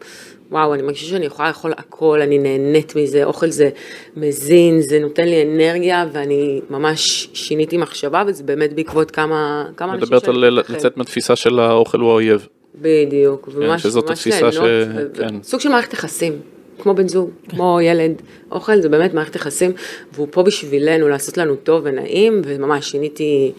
וואו, 0.51 0.74
אני 0.74 0.82
מרגישה 0.82 1.05
שאני 1.05 1.26
יכולה 1.26 1.47
לאכול 1.47 1.74
הכל, 1.78 2.22
אני 2.22 2.38
נהנית 2.38 2.95
מזה, 2.95 3.24
אוכל 3.24 3.49
זה 3.49 3.70
מזין, 4.16 4.82
זה 4.82 4.99
נותן 4.99 5.26
לי 5.26 5.41
אנרגיה, 5.43 6.05
ואני 6.12 6.62
ממש 6.70 7.30
שיניתי 7.34 7.78
מחשבה, 7.78 8.24
וזה 8.28 8.43
באמת 8.43 8.74
בעקבות 8.74 9.12
כמה, 9.12 9.66
כמה 9.78 9.93
אנשים 9.93 10.03
מדברת 10.07 10.28
על. 10.28 10.59
לצאת 10.70 10.97
מהתפיסה 10.97 11.36
של 11.36 11.59
האוכל 11.59 11.99
הוא 11.99 12.09
האויב. 12.09 12.47
בדיוק, 12.76 13.49
וממש 13.53 13.84
שזאת 13.84 14.09
ממש 14.09 14.20
התפיסה 14.20 14.51
ש- 14.51 14.57
ליהנות, 14.57 14.95
ו- 14.95 15.18
כן. 15.18 15.43
סוג 15.43 15.59
של 15.59 15.70
מערכת 15.70 15.93
יחסים, 15.93 16.34
כמו 16.82 16.93
בן 16.93 17.07
זוג, 17.07 17.29
כמו 17.49 17.79
ילד, 17.82 18.21
אוכל 18.51 18.82
זה 18.82 18.89
באמת 18.89 19.13
מערכת 19.13 19.36
יחסים, 19.36 19.71
והוא 20.13 20.27
פה 20.32 20.43
בשבילנו 20.43 21.07
לעשות 21.07 21.38
לנו 21.38 21.55
טוב 21.55 21.82
ונעים, 21.86 22.41
וממש 22.45 22.91
שיניתי 22.91 23.51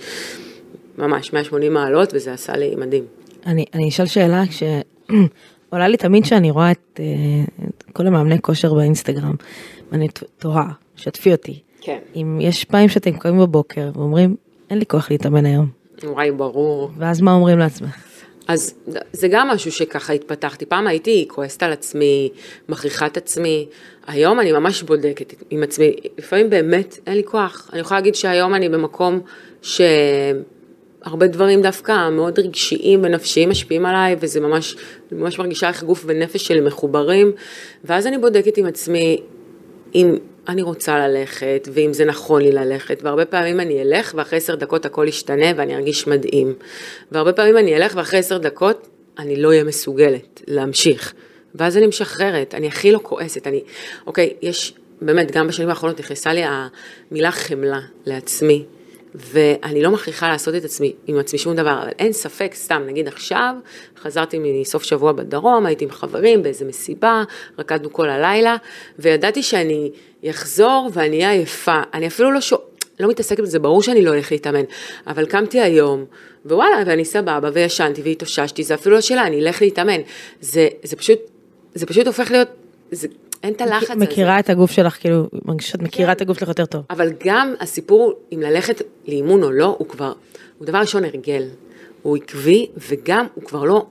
ממש 0.98 1.32
180 1.32 1.72
מעלות, 1.74 2.14
וזה 2.14 2.32
עשה 2.32 2.56
לי 2.56 2.74
מדהים. 2.76 3.04
אני, 3.46 3.64
אני 3.74 3.88
אשאל 3.88 4.06
שאלה 4.06 4.42
שעולה 4.50 5.88
לי 5.92 5.96
תמיד 5.96 6.22
כשאני 6.22 6.50
רואה 6.50 6.70
את, 6.70 7.00
אה, 7.00 7.04
את 7.68 7.82
כל 7.92 8.06
המאמני 8.06 8.40
כושר 8.40 8.74
באינסטגרם, 8.74 9.34
ואני 9.92 10.08
תוהה, 10.38 10.68
שתפי 10.96 11.32
אותי. 11.32 11.58
כן. 11.80 11.98
אם 12.16 12.38
יש 12.40 12.64
פעמים 12.64 12.88
שאתם 12.88 13.12
קמים 13.12 13.40
בבוקר 13.40 13.90
ואומרים, 13.94 14.36
אין 14.70 14.78
לי 14.78 14.86
כוח 14.86 15.10
להתאמן 15.10 15.46
היום, 15.46 15.66
וואי, 16.04 16.30
ברור. 16.30 16.90
ואז 16.96 17.20
מה 17.20 17.32
אומרים 17.32 17.58
לעצמך? 17.58 18.11
אז 18.49 18.74
זה 19.12 19.28
גם 19.28 19.49
משהו 19.49 19.72
שככה 19.72 20.12
התפתחתי. 20.12 20.66
פעם 20.66 20.86
הייתי 20.86 21.24
כועסת 21.28 21.62
על 21.62 21.72
עצמי, 21.72 22.30
מכריחה 22.68 23.07
את 23.07 23.16
עצמי. 23.16 23.68
היום 24.07 24.40
אני 24.40 24.53
ממש 24.53 24.82
בודקת 24.82 25.34
עם 25.51 25.62
עצמי. 25.62 25.93
לפעמים 26.18 26.51
באמת 26.51 26.99
אין 27.07 27.16
לי 27.16 27.24
כוח. 27.24 27.70
אני 27.72 27.80
יכולה 27.80 28.01
להגיד 28.01 28.14
שהיום 28.14 28.55
אני 28.55 28.68
במקום 28.68 29.20
שהרבה 29.62 31.26
דברים 31.26 31.62
דווקא 31.62 32.11
מאוד 32.11 32.38
רגשיים 32.38 33.01
ונפשיים 33.03 33.51
משפיעים 33.51 33.86
עליי, 33.86 34.16
וזה 34.20 34.40
ממש, 34.40 34.76
אני 35.12 35.20
ממש 35.20 35.38
מרגישה 35.38 35.68
איך 35.68 35.82
גוף 35.82 36.05
ונפש 36.07 36.47
שלי 36.47 36.61
מחוברים. 36.61 37.32
ואז 37.84 38.07
אני 38.07 38.18
בודקת 38.18 38.57
עם 38.57 38.66
עצמי, 38.66 39.20
אם 39.95 40.16
אני 40.49 40.62
רוצה 40.62 41.09
ללכת, 41.09 41.68
ואם 41.72 41.93
זה 41.93 42.05
נכון 42.05 42.43
לי 42.43 42.53
ללכת, 42.53 42.99
והרבה 43.03 43.24
פעמים 43.24 43.61
אני 43.61 43.82
אלך, 43.82 44.12
ואחרי 44.16 44.36
עשר 44.36 44.55
דקות 44.55 44.86
הכל 44.86 45.07
ישתנה 45.09 45.47
ואני 45.57 45.74
ארגיש 45.74 46.07
מדהים. 46.07 46.55
והרבה 47.12 47.32
פעמים 47.32 47.59
אני 47.59 47.76
אלך, 47.76 47.93
ואחרי 47.97 48.18
עשר 48.18 48.38
דקות 48.38 48.88
אני 49.18 49.36
לא 49.36 49.49
אהיה 49.49 49.64
מסוגלת 49.64 50.43
להמשיך. 50.47 51.14
ואז 51.55 51.76
אני 51.76 51.86
משחררת, 51.86 52.55
אני 52.55 52.68
הכי 52.68 52.93
לא 52.93 53.01
כועסת, 53.03 53.47
אני, 53.47 53.62
אוקיי, 54.07 54.34
יש, 54.43 54.74
באמת, 55.01 55.30
גם 55.30 55.49
בשנים 55.49 55.68
האחרונות 55.68 56.01
נכנסה 56.01 56.32
לי 56.32 56.43
המילה 56.45 57.30
חמלה 57.30 57.80
לעצמי, 58.07 58.64
ואני 59.14 59.82
לא 59.82 59.90
מכריחה 59.90 60.28
לעשות 60.28 60.54
את 60.54 60.64
עצמי, 60.64 60.92
עם 61.06 61.18
עצמי 61.18 61.38
שום 61.38 61.56
דבר, 61.56 61.82
אבל 61.82 61.90
אין 61.98 62.12
ספק, 62.12 62.54
סתם, 62.54 62.82
נגיד 62.86 63.08
עכשיו, 63.08 63.54
חזרתי 64.02 64.38
מסוף 64.42 64.82
שבוע 64.82 65.12
בדרום, 65.12 65.66
הייתי 65.66 65.84
עם 65.84 65.90
חברים 65.90 66.42
באיזה 66.42 66.64
מסיבה, 66.64 67.22
רקדנו 67.58 67.92
כל 67.92 68.10
הלילה, 68.10 68.56
וידעתי 68.98 69.42
שאני 69.42 69.90
אחזור 70.30 70.90
ואני 70.92 71.16
אהיה 71.16 71.30
עייפה, 71.30 71.80
אני 71.94 72.06
אפילו 72.06 72.32
לא 72.32 72.40
שואלת, 72.40 72.62
לא 73.00 73.08
מתעסקת 73.08 73.40
בזה, 73.40 73.58
ברור 73.58 73.82
שאני 73.82 74.04
לא 74.04 74.10
הולכת 74.10 74.30
להתאמן, 74.30 74.64
אבל 75.06 75.26
קמתי 75.26 75.60
היום, 75.60 76.04
ווואלה, 76.46 76.82
ואני 76.86 77.04
סבבה, 77.04 77.50
וישנתי 77.52 78.02
והתאוששתי, 78.02 78.62
זה 78.62 78.74
אפילו 78.74 78.94
לא 78.94 79.00
שאלה, 79.00 79.26
אני 79.26 79.40
אלך 79.40 79.62
להתאמן. 79.62 80.00
זה, 80.40 80.68
זה 80.82 80.96
פשוט, 80.96 81.18
זה 81.74 81.86
פשוט 81.86 82.06
הופך 82.06 82.30
להיות, 82.30 82.48
זה, 82.90 83.08
אין 83.43 83.53
את 83.53 83.61
הלחץ 83.61 83.90
הזה. 83.90 84.01
מכירה 84.01 84.38
את 84.38 84.51
הגוף 84.51 84.70
שלך, 84.70 84.97
כאילו, 85.01 85.28
מרגישה 85.45 85.68
שאת 85.68 85.82
מכירה 85.82 86.07
כן. 86.07 86.12
את 86.12 86.20
הגוף 86.20 86.38
שלך 86.38 86.49
יותר 86.49 86.66
טוב. 86.66 86.82
אבל 86.90 87.12
גם 87.24 87.55
הסיפור 87.61 88.14
אם 88.32 88.40
ללכת 88.40 88.82
לאימון 89.09 89.43
או 89.43 89.51
לא, 89.51 89.76
הוא 89.78 89.88
כבר, 89.88 90.12
הוא 90.59 90.66
דבר 90.66 90.78
ראשון 90.78 91.05
הרגל. 91.05 91.45
הוא 92.03 92.16
עקבי, 92.16 92.66
וגם 92.90 93.26
הוא 93.34 93.45
כבר 93.45 93.64
לא 93.64 93.86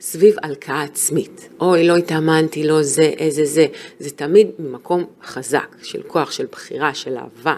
סביב 0.00 0.36
הלקאה 0.42 0.82
עצמית. 0.82 1.48
אוי, 1.60 1.88
לא 1.88 1.96
התאמנתי, 1.96 2.66
לא 2.66 2.82
זה, 2.82 3.02
איזה 3.02 3.44
זה. 3.44 3.66
זה 3.98 4.10
תמיד 4.10 4.46
ממקום 4.58 5.04
חזק, 5.24 5.76
של 5.82 6.02
כוח, 6.02 6.30
של 6.30 6.46
בחירה, 6.52 6.94
של 6.94 7.16
אהבה. 7.16 7.54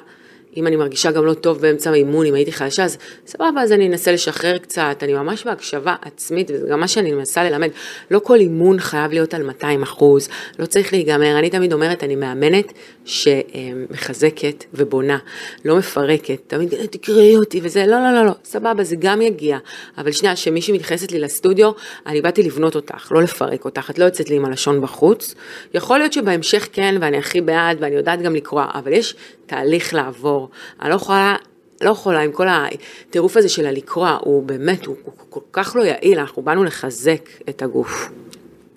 אם 0.59 0.67
אני 0.67 0.77
מרגישה 0.77 1.11
גם 1.11 1.27
לא 1.27 1.35
טוב 1.35 1.61
באמצע 1.61 1.91
האימון, 1.91 2.27
אם 2.27 2.35
הייתי 2.35 2.53
חלשה, 2.53 2.85
אז 2.85 2.99
סבבה, 3.27 3.63
אז 3.63 3.73
אני 3.73 3.89
אנסה 3.89 4.13
לשחרר 4.13 4.59
קצת, 4.59 4.97
אני 5.03 5.13
ממש 5.13 5.45
בהקשבה 5.45 5.95
עצמית, 6.03 6.51
וזה 6.51 6.67
גם 6.71 6.81
מה 6.81 6.89
שאני 6.89 7.13
מנסה 7.13 7.45
ללמד. 7.45 7.69
לא 8.11 8.19
כל 8.19 8.37
אימון 8.37 8.81
חייב 8.81 9.13
להיות 9.13 9.35
על 9.35 9.43
200 9.43 9.83
אחוז, 9.83 10.29
לא 10.59 10.67
צריך 10.67 10.93
להיגמר. 10.93 11.39
אני 11.39 11.51
תמיד 11.51 11.73
אומרת, 11.73 12.05
אני 12.05 12.17
מאמנת 12.17 12.73
שמחזקת 13.05 14.65
ובונה, 14.75 15.19
לא 15.65 15.77
מפרקת. 15.77 16.41
תמיד 16.47 16.75
תקראי 16.91 17.37
אותי 17.37 17.61
וזה, 17.63 17.87
לא, 17.87 17.97
לא, 17.97 18.13
לא, 18.13 18.27
לא, 18.27 18.33
סבבה, 18.45 18.85
זה 18.85 18.97
גם 18.99 19.23
יגיע. 19.23 19.59
אבל 19.99 20.13
שנייה, 20.13 20.37
שמישהי 20.37 20.75
מתייחסת 20.75 21.13
לי 21.13 21.19
לסטודיו, 21.19 21.71
אני 22.07 22.21
באתי 22.21 22.43
לבנות 22.43 22.75
אותך, 22.75 23.13
לא 23.13 23.23
לפרק 23.23 23.65
אותך, 23.65 23.91
את 23.91 23.99
לא 23.99 24.05
יוצאת 24.05 24.31
לי 24.31 24.37
עם 24.37 24.45
הלשון 24.45 24.81
בחוץ. 24.81 25.35
יכול 25.75 25.99
להיות 25.99 26.13
שבהמשך 26.13 26.69
כן, 26.73 26.95
ואני 27.01 27.17
הכי 27.17 27.41
בעד, 27.41 27.77
ואני 27.81 27.97
יודעת 27.97 28.23
גם 28.23 28.35
לקרוא, 28.35 28.63
אבל 28.75 28.93
יש 28.93 29.15
תהליך 29.49 29.95
לעבור. 29.95 30.49
אני 30.83 30.91
לא 30.91 30.95
יכולה, 30.95 31.37
לא 31.81 31.91
יכולה 31.91 32.21
עם 32.21 32.33
כל 32.33 32.47
הטירוף 32.49 33.37
הזה 33.37 33.49
של 33.49 33.67
הלקרוע, 33.67 34.19
הוא 34.21 34.43
באמת, 34.43 34.87
הוא, 34.87 34.97
הוא 35.05 35.13
כל 35.31 35.41
כך 35.53 35.77
לא 35.77 35.83
יעיל, 35.83 36.19
אנחנו 36.19 36.43
באנו 36.43 36.65
לחזק 36.65 37.29
את 37.49 37.63
הגוף. 37.63 38.11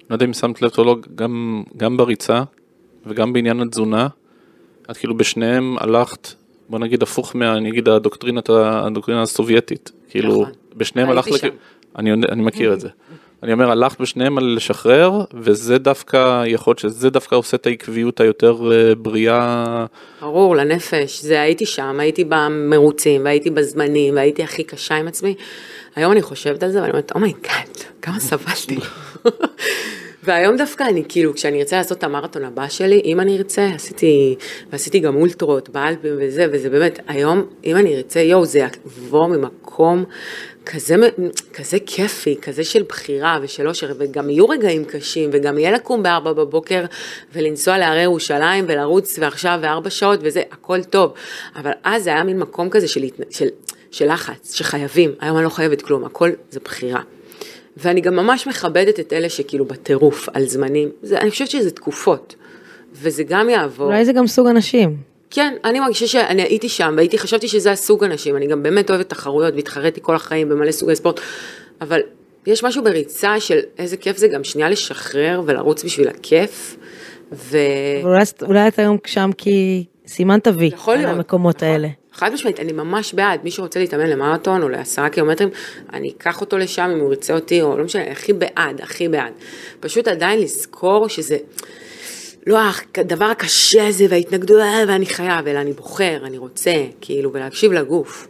לא 0.10 0.16
יודע 0.16 0.26
אם 0.26 0.34
שמת 0.34 0.62
לב 0.62 0.72
או 0.78 0.84
לא, 0.84 0.96
גם, 1.16 1.64
גם 1.78 1.98
בריצה 1.98 2.44
וגם 3.06 3.34
בעניין 3.34 3.60
התזונה, 3.62 4.08
את 4.92 4.98
כאילו 4.98 5.18
בשניהם 5.18 5.76
הלכת, 5.80 6.28
בוא 6.70 6.80
נגיד 6.80 7.04
הפוך 7.04 7.36
מה, 7.36 7.58
אני 7.58 7.70
אגיד 7.70 7.90
הדוקטרינת, 7.90 8.50
הדוקטרינה 8.50 9.22
הסובייטית, 9.22 9.92
כאילו 10.10 10.42
נכון. 10.42 10.52
בשניהם 10.76 11.10
הלכת. 11.10 11.32
לכ- 11.32 11.46
אני, 11.98 12.14
אני 12.14 12.42
מכיר 12.44 12.74
את 12.74 12.80
זה. 12.80 12.90
אני 13.44 13.54
אומר, 13.54 13.72
הלכת 13.72 14.02
בשניהם 14.02 14.38
על 14.38 14.56
לשחרר, 14.56 15.12
וזה 15.34 15.78
דווקא, 15.78 16.44
יכול 16.46 16.72
להיות 16.72 16.80
שזה 16.80 17.10
דווקא 17.10 17.36
עושה 17.36 17.58
את 17.58 17.68
העקביות 17.68 18.20
היותר 18.20 18.72
אה, 18.72 18.96
בריאה. 18.96 19.86
ברור, 20.22 20.56
לנפש, 20.56 21.22
זה 21.22 21.42
הייתי 21.42 21.66
שם, 21.66 22.00
הייתי 22.00 22.24
במרוצים, 22.24 23.26
והייתי 23.26 23.50
בזמנים, 23.50 24.16
והייתי 24.16 24.44
הכי 24.44 24.64
קשה 24.64 24.96
עם 24.96 25.08
עצמי. 25.08 25.36
היום 25.96 26.12
אני 26.12 26.22
חושבת 26.22 26.64
על 26.64 26.72
זה, 26.72 26.80
ואני 26.82 26.92
אומרת, 26.92 27.12
oh 27.16 27.31
my 27.31 27.47
god, 27.47 27.78
כמה 28.02 28.20
סבלתי. 28.20 28.78
והיום 30.24 30.58
דווקא 30.58 30.84
אני, 30.84 31.04
כאילו, 31.10 31.34
כשאני 31.34 31.60
ארצה 31.60 31.78
לעשות 31.78 31.98
את 31.98 32.04
המרתון 32.04 32.44
הבא 32.44 32.68
שלי, 32.68 33.02
אם 33.06 33.20
אני 33.20 33.38
ארצה, 33.38 33.70
עשיתי, 33.76 34.36
ועשיתי 34.72 35.00
גם 35.00 35.16
אולטרות 35.16 35.70
באלפים 35.70 36.14
וזה, 36.20 36.46
וזה 36.52 36.70
באמת, 36.70 37.00
היום, 37.08 37.44
אם 37.66 37.78
אני 37.78 37.96
ארצה, 37.98 38.20
יואו, 38.20 38.46
זה 38.46 38.68
יבוא 38.86 39.28
ממקום 39.28 40.04
כזה, 40.66 40.96
כזה 41.54 41.78
כיפי, 41.86 42.36
כזה 42.42 42.64
של 42.64 42.84
בחירה 42.84 43.40
ושל 43.42 43.68
אושר, 43.68 43.94
וגם 43.98 44.30
יהיו 44.30 44.50
רגעים 44.50 44.86
קשים, 44.86 45.30
וגם 45.34 45.58
יהיה 45.58 45.72
לקום 45.72 46.04
בארבע 46.04 46.34
בבוקר 46.34 46.86
ולנסוע 47.34 47.78
להרי 47.78 48.02
ירושלים 48.02 48.66
ולרוץ 48.68 49.20
ועכשיו 49.20 49.60
וארבע 49.62 49.90
שעות 49.90 50.20
וזה, 50.24 50.42
הכל 50.52 50.84
טוב. 50.84 51.14
אבל 51.56 51.72
אז 51.84 52.04
זה 52.04 52.10
היה 52.10 52.24
מין 52.24 52.40
מקום 52.40 52.70
כזה 52.70 52.88
של, 52.88 53.02
של, 53.30 53.48
של 53.92 54.14
לחץ, 54.14 54.54
שחייבים, 54.54 55.12
היום 55.20 55.38
אני 55.38 55.44
לא 55.46 55.50
חייבת 55.50 55.82
כלום, 55.82 56.06
הכל 56.06 56.30
זה 56.50 56.60
בחירה. 56.60 57.02
ואני 57.78 58.02
גם 58.02 58.16
ממש 58.16 58.48
מכבדת 58.48 59.00
את 59.00 59.14
אלה 59.14 59.30
שכאילו 59.30 59.66
בטירוף 59.66 60.30
על 60.34 60.46
זמנים, 60.46 60.90
זה, 61.02 61.18
אני 61.18 61.30
חושבת 61.30 61.50
שזה 61.50 61.72
תקופות, 61.72 62.36
וזה 62.94 63.24
גם 63.24 63.50
יעבור. 63.50 63.86
אולי 63.86 64.06
זה 64.06 64.14
גם 64.14 64.28
סוג 64.28 64.48
אנשים. 64.48 65.11
כן, 65.32 65.54
אני 65.64 65.80
מרגישה 65.80 66.08
שאני 66.08 66.42
הייתי 66.42 66.70
שם, 66.70 66.94
והייתי, 66.98 67.18
חשבתי 67.18 67.48
שזה 67.48 67.72
הסוג 67.72 68.04
אנשים, 68.04 68.38
אני 68.38 68.48
גם 68.48 68.64
באמת 68.64 68.90
אוהבת 68.90 69.10
תחרויות, 69.10 69.54
והתחרתי 69.56 70.00
כל 70.04 70.16
החיים 70.16 70.50
במלא 70.50 70.72
סוגי 70.72 70.96
ספורט, 70.96 71.20
אבל 71.82 72.00
יש 72.48 72.64
משהו 72.64 72.84
בריצה 72.84 73.40
של 73.40 73.60
איזה 73.78 73.98
כיף 73.98 74.18
זה 74.18 74.28
גם 74.28 74.44
שנייה 74.44 74.70
לשחרר 74.70 75.42
ולרוץ 75.46 75.84
בשביל 75.84 76.08
הכיף, 76.08 76.78
ו... 77.32 77.58
אבל 78.04 78.22
אולי, 78.42 78.68
את 78.68 78.80
היום 78.80 78.98
שם 79.06 79.30
כי 79.38 79.86
סימנת 80.08 80.48
וי 80.48 80.66
יכול 80.66 80.94
על 80.94 81.00
להיות. 81.00 81.16
המקומות 81.16 81.56
נכון. 81.56 81.68
האלה. 81.68 81.88
חד 82.14 82.34
משמעית, 82.34 82.60
אני 82.60 82.72
ממש 82.72 83.14
בעד, 83.14 83.40
מי 83.44 83.52
שרוצה 83.52 83.80
להתאמן 83.80 84.10
למרתון 84.10 84.64
או 84.64 84.70
לעשרה 84.70 85.10
קילומטרים, 85.10 85.50
אני 85.94 86.14
אקח 86.18 86.42
אותו 86.42 86.58
לשם 86.58 86.90
אם 86.94 87.00
הוא 87.00 87.10
ירצה 87.14 87.34
אותי, 87.34 87.62
או 87.62 87.78
לא 87.78 87.84
משנה, 87.84 88.12
הכי 88.12 88.34
בעד, 88.34 88.82
הכי 88.82 89.08
בעד. 89.08 89.34
פשוט 89.80 90.08
עדיין 90.08 90.40
לזכור 90.40 91.10
שזה 91.10 91.38
לא 92.48 92.60
הדבר 92.98 93.26
הקשה 93.26 93.88
הזה 93.88 94.06
וההתנגדות, 94.10 94.60
"אה, 94.60 94.84
ואני 94.88 95.06
חייב, 95.06 95.48
אלא 95.48 95.60
אני 95.60 95.74
בוחר, 95.74 96.20
אני 96.24 96.38
רוצה, 96.38 96.74
כאילו, 97.02 97.34
ולהקשיב 97.34 97.72
לגוף. 97.72 98.28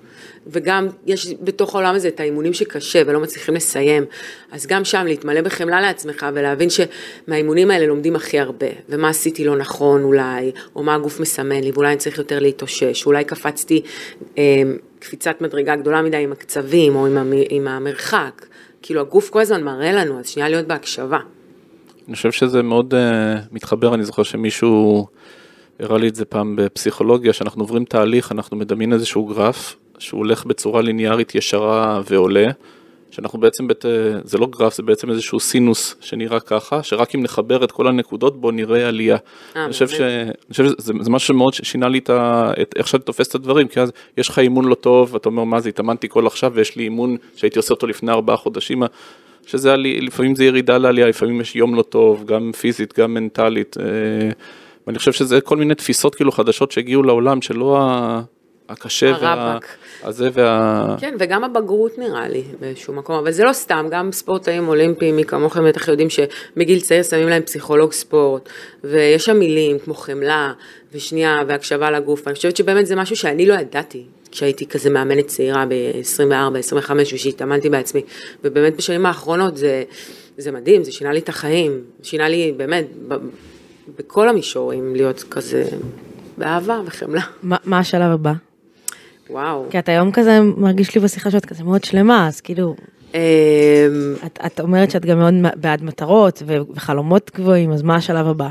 וגם 0.47 0.87
יש 1.05 1.33
בתוך 1.41 1.75
העולם 1.75 1.95
הזה 1.95 2.07
את 2.07 2.19
האימונים 2.19 2.53
שקשה 2.53 3.01
ולא 3.05 3.19
מצליחים 3.19 3.55
לסיים, 3.55 4.05
אז 4.51 4.67
גם 4.67 4.85
שם 4.85 5.05
להתמלא 5.07 5.41
בחמלה 5.41 5.81
לעצמך 5.81 6.25
ולהבין 6.33 6.69
שמהאימונים 6.69 7.71
האלה 7.71 7.85
לומדים 7.85 8.15
הכי 8.15 8.39
הרבה, 8.39 8.67
ומה 8.89 9.09
עשיתי 9.09 9.45
לא 9.45 9.57
נכון 9.57 10.03
אולי, 10.03 10.51
או 10.75 10.83
מה 10.83 10.95
הגוף 10.95 11.19
מסמן 11.19 11.61
לי, 11.63 11.71
ואולי 11.71 11.89
אני 11.89 11.97
צריך 11.97 12.17
יותר 12.17 12.39
להתאושש, 12.39 13.05
אולי 13.05 13.23
קפצתי 13.23 13.81
אה, 14.37 14.43
קפיצת 14.99 15.41
מדרגה 15.41 15.75
גדולה 15.75 16.01
מדי 16.01 16.17
עם 16.17 16.31
הקצבים 16.31 16.95
או 16.95 17.05
עם, 17.05 17.17
המ, 17.17 17.33
עם 17.49 17.67
המרחק, 17.67 18.45
כאילו 18.81 19.01
הגוף 19.01 19.29
כל 19.29 19.41
הזמן 19.41 19.63
מראה 19.63 19.91
לנו, 19.91 20.19
אז 20.19 20.27
שנייה 20.27 20.49
להיות 20.49 20.67
בהקשבה. 20.67 21.19
אני 22.11 22.15
חושב 22.15 22.31
שזה 22.31 22.63
מאוד 22.63 22.93
uh, 22.93 22.97
מתחבר, 23.51 23.93
אני 23.95 24.03
זוכר 24.03 24.23
שמישהו 24.23 25.07
הראה 25.79 25.97
לי 25.97 26.07
את 26.07 26.15
זה 26.15 26.25
פעם 26.25 26.55
בפסיכולוגיה, 26.55 27.33
שאנחנו 27.33 27.63
עוברים 27.63 27.85
תהליך, 27.85 28.31
אנחנו 28.31 28.57
מדמין 28.57 28.93
איזשהו 28.93 29.25
גרף, 29.25 29.75
שהוא 29.99 30.17
הולך 30.17 30.45
בצורה 30.45 30.81
ליניארית 30.81 31.35
ישרה 31.35 32.01
ועולה, 32.09 32.47
שאנחנו 33.11 33.39
בעצם, 33.39 33.67
בת, 33.67 33.85
זה 34.23 34.37
לא 34.37 34.47
גרף, 34.47 34.75
זה 34.75 34.83
בעצם 34.83 35.09
איזשהו 35.09 35.39
סינוס 35.39 35.95
שנראה 36.01 36.39
ככה, 36.39 36.83
שרק 36.83 37.15
אם 37.15 37.23
נחבר 37.23 37.63
את 37.63 37.71
כל 37.71 37.87
הנקודות 37.87 38.41
בו 38.41 38.51
נראה 38.51 38.87
עלייה. 38.87 39.17
אה, 39.55 39.63
אני 39.63 39.73
חושב, 39.73 39.87
ש. 39.87 40.01
אני 40.01 40.31
חושב 40.51 40.65
שזה 40.65 40.75
זה 40.99 41.09
משהו 41.09 41.27
שמאוד 41.27 41.53
שינה 41.53 41.87
לי 41.87 41.97
את, 41.97 42.09
ה, 42.09 42.51
את 42.61 42.73
איך 42.75 42.87
שאתה 42.87 43.03
תופס 43.03 43.27
את 43.29 43.35
הדברים, 43.35 43.67
כי 43.67 43.79
אז 43.79 43.91
יש 44.17 44.29
לך 44.29 44.39
אימון 44.39 44.65
לא 44.65 44.75
טוב, 44.75 45.13
ואתה 45.13 45.29
אומר, 45.29 45.43
מה 45.43 45.59
זה, 45.59 45.69
התאמנתי 45.69 46.09
כל 46.09 46.27
עכשיו, 46.27 46.51
ויש 46.55 46.75
לי 46.75 46.83
אימון 46.83 47.17
שהייתי 47.35 47.59
עושה 47.59 47.73
אותו 47.73 47.87
לפני 47.87 48.11
ארבעה 48.11 48.37
חודשים, 48.37 48.83
שזה 49.45 49.73
עלי, 49.73 50.01
לפעמים 50.01 50.35
זה 50.35 50.45
ירידה 50.45 50.77
לעלייה, 50.77 51.07
לפעמים 51.07 51.41
יש 51.41 51.55
יום 51.55 51.75
לא 51.75 51.81
טוב, 51.81 52.25
גם 52.25 52.51
פיזית, 52.59 52.99
גם 52.99 53.13
מנטלית, 53.13 53.75
אה, 53.79 53.85
ואני 54.87 54.97
חושב 54.99 55.11
שזה 55.11 55.41
כל 55.41 55.57
מיני 55.57 55.75
תפיסות 55.75 56.15
כאילו 56.15 56.31
חדשות 56.31 56.71
שהגיעו 56.71 57.03
לעולם, 57.03 57.41
שלא 57.41 57.77
ה- 57.81 58.21
הקשה, 58.69 59.11
וה... 59.21 59.33
הרבאק. 59.33 59.65
הזה 60.03 60.29
וה... 60.33 60.95
כן, 60.99 61.15
וגם 61.19 61.43
הבגרות 61.43 61.97
נראה 61.97 62.27
לי 62.29 62.43
באיזשהו 62.59 62.93
מקום, 62.93 63.15
אבל 63.15 63.31
זה 63.31 63.43
לא 63.43 63.53
סתם, 63.53 63.85
גם 63.91 64.11
ספורטאים 64.11 64.67
אולימפיים, 64.67 65.15
מי 65.15 65.23
כמוכם 65.23 65.67
בטח 65.67 65.87
יודעים 65.87 66.07
שמגיל 66.09 66.79
צעיר 66.79 67.03
שמים 67.03 67.27
להם 67.27 67.41
פסיכולוג 67.43 67.91
ספורט, 67.91 68.49
ויש 68.83 69.25
שם 69.25 69.39
מילים 69.39 69.79
כמו 69.79 69.93
חמלה, 69.93 70.53
ושנייה, 70.93 71.35
והקשבה 71.47 71.91
לגוף, 71.91 72.21
ואני 72.25 72.35
חושבת 72.35 72.57
שבאמת 72.57 72.85
זה 72.85 72.95
משהו 72.95 73.15
שאני 73.15 73.45
לא 73.45 73.53
ידעתי. 73.53 74.03
כשהייתי 74.31 74.65
כזה 74.65 74.89
מאמנת 74.89 75.27
צעירה 75.27 75.65
ב-24, 75.65 76.57
25, 76.59 77.13
ושהתאמנתי 77.13 77.69
בעצמי, 77.69 78.01
ובאמת 78.43 78.75
בשנים 78.75 79.05
האחרונות 79.05 79.57
זה, 79.57 79.83
זה 80.37 80.51
מדהים, 80.51 80.83
זה 80.83 80.91
שינה 80.91 81.13
לי 81.13 81.19
את 81.19 81.29
החיים, 81.29 81.81
שינה 82.03 82.29
לי 82.29 82.53
באמת, 82.57 82.85
ב, 83.07 83.15
בכל 83.97 84.29
המישורים, 84.29 84.95
להיות 84.95 85.23
כזה 85.29 85.65
באהבה 86.37 86.81
וחמלה. 86.85 87.21
מה 87.43 87.57
מה 87.65 87.79
השלב 87.79 88.11
הבא? 88.11 88.33
וואו. 89.29 89.65
כי 89.69 89.79
את 89.79 89.89
היום 89.89 90.11
כזה 90.11 90.41
מרגיש 90.41 90.95
לי 90.95 91.01
בשיחה 91.01 91.31
שאת 91.31 91.45
כזה 91.45 91.63
מאוד 91.63 91.83
שלמה, 91.83 92.27
אז 92.27 92.41
כאילו, 92.41 92.75
אמ, 93.13 93.19
את, 94.25 94.39
את 94.45 94.59
אומרת 94.59 94.91
שאת 94.91 95.05
גם 95.05 95.19
מאוד 95.19 95.33
בעד 95.55 95.83
מטרות 95.83 96.43
וחלומות 96.75 97.31
גבוהים, 97.35 97.71
אז 97.71 97.81
מה 97.81 97.95
השלב 97.95 98.27
הבא? 98.27 98.49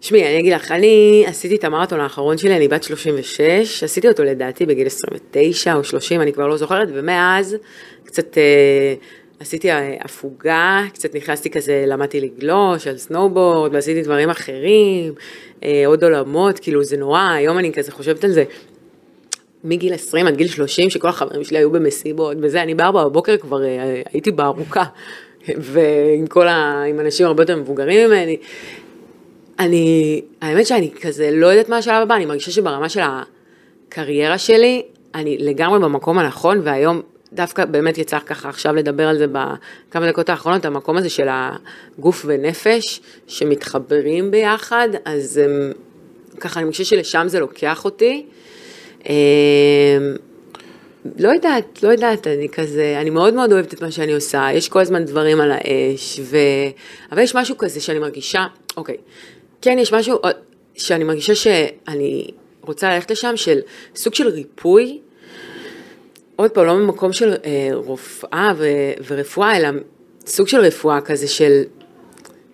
שמעי, 0.00 0.26
אני 0.26 0.40
אגיד 0.40 0.52
לך, 0.52 0.72
אני 0.72 1.24
עשיתי 1.26 1.56
את 1.56 1.64
המרתון 1.64 2.00
האחרון 2.00 2.38
שלי, 2.38 2.56
אני 2.56 2.68
בת 2.68 2.82
36, 2.82 3.82
עשיתי 3.82 4.08
אותו 4.08 4.24
לדעתי 4.24 4.66
בגיל 4.66 4.86
29 4.86 5.74
או 5.74 5.84
30, 5.84 6.20
אני 6.20 6.32
כבר 6.32 6.46
לא 6.46 6.56
זוכרת, 6.56 6.88
ומאז 6.92 7.56
קצת 8.04 8.38
אה, 8.38 8.94
עשיתי 9.40 9.70
אה, 9.70 9.96
הפוגה, 10.00 10.82
קצת 10.94 11.14
נכנסתי 11.14 11.50
כזה, 11.50 11.84
למדתי 11.86 12.20
לגלוש 12.20 12.86
על 12.86 12.96
סנואובורד, 12.96 13.74
ועשיתי 13.74 14.02
דברים 14.02 14.30
אחרים, 14.30 15.12
אה, 15.64 15.82
עוד 15.86 16.04
עולמות, 16.04 16.58
כאילו 16.58 16.84
זה 16.84 16.96
נורא, 16.96 17.30
היום 17.30 17.58
אני 17.58 17.72
כזה 17.72 17.92
חושבת 17.92 18.24
על 18.24 18.30
זה. 18.30 18.44
מגיל 19.64 19.94
20 19.94 20.26
עד 20.26 20.36
גיל 20.36 20.48
30, 20.48 20.90
שכל 20.90 21.08
החברים 21.08 21.44
שלי 21.44 21.58
היו 21.58 21.70
במסיבות 21.70 22.36
וזה, 22.42 22.62
אני 22.62 22.74
בארבע 22.74 23.04
בבוקר 23.04 23.36
כבר 23.36 23.64
אה, 23.64 24.02
הייתי 24.12 24.30
בארוכה, 24.30 24.84
ועם 25.72 26.26
כל 26.26 26.48
ה... 26.48 26.82
עם 26.82 27.00
אנשים 27.00 27.26
הרבה 27.26 27.42
יותר 27.42 27.56
מבוגרים 27.56 28.10
ממני. 28.10 28.36
אני, 29.58 30.20
האמת 30.40 30.66
שאני 30.66 30.90
כזה 31.00 31.30
לא 31.32 31.46
יודעת 31.46 31.68
מה 31.68 31.76
השלב 31.76 32.02
הבא, 32.02 32.14
אני 32.14 32.26
מרגישה 32.26 32.50
שברמה 32.50 32.88
של 32.88 33.00
הקריירה 33.02 34.38
שלי, 34.38 34.82
אני 35.14 35.38
לגמרי 35.38 35.78
במקום 35.78 36.18
הנכון, 36.18 36.60
והיום 36.64 37.02
דווקא 37.32 37.64
באמת 37.64 37.98
יצא 37.98 38.18
ככה 38.18 38.48
עכשיו 38.48 38.74
לדבר 38.74 39.08
על 39.08 39.18
זה 39.18 39.26
בכמה 39.26 40.08
דקות 40.08 40.28
האחרונות, 40.28 40.64
המקום 40.64 40.96
הזה 40.96 41.10
של 41.10 41.28
הגוף 41.30 42.24
ונפש 42.28 43.00
שמתחברים 43.26 44.30
ביחד, 44.30 44.88
אז 45.04 45.36
הם, 45.36 45.72
ככה 46.40 46.60
אני 46.60 46.64
מרגישה 46.64 46.84
שלשם 46.84 47.24
זה 47.28 47.40
לוקח 47.40 47.84
אותי. 47.84 48.26
אמ, 49.06 49.12
לא 51.18 51.28
יודעת, 51.28 51.82
לא 51.82 51.88
יודעת, 51.88 52.26
אני 52.26 52.48
כזה, 52.48 52.98
אני 53.00 53.10
מאוד 53.10 53.34
מאוד 53.34 53.52
אוהבת 53.52 53.74
את 53.74 53.82
מה 53.82 53.90
שאני 53.90 54.14
עושה, 54.14 54.48
יש 54.52 54.68
כל 54.68 54.80
הזמן 54.80 55.04
דברים 55.04 55.40
על 55.40 55.50
האש, 55.50 56.20
ו... 56.22 56.36
אבל 57.12 57.22
יש 57.22 57.34
משהו 57.34 57.58
כזה 57.58 57.80
שאני 57.80 57.98
מרגישה, 57.98 58.46
אוקיי, 58.76 58.96
כן, 59.62 59.78
יש 59.78 59.92
משהו 59.92 60.18
אה, 60.24 60.30
שאני 60.74 61.04
מרגישה 61.04 61.34
שאני 61.34 62.30
רוצה 62.60 62.94
ללכת 62.94 63.10
לשם, 63.10 63.36
של 63.36 63.58
סוג 63.96 64.14
של 64.14 64.28
ריפוי, 64.28 64.98
עוד 66.36 66.50
פעם, 66.50 66.66
לא 66.66 66.76
ממקום 66.76 67.12
של 67.12 67.34
אה, 67.44 67.68
רופאה 67.72 68.52
ו, 68.56 68.66
ורפואה, 69.06 69.56
אלא 69.56 69.68
סוג 70.26 70.48
של 70.48 70.60
רפואה 70.60 71.00
כזה 71.00 71.28
של, 71.28 71.62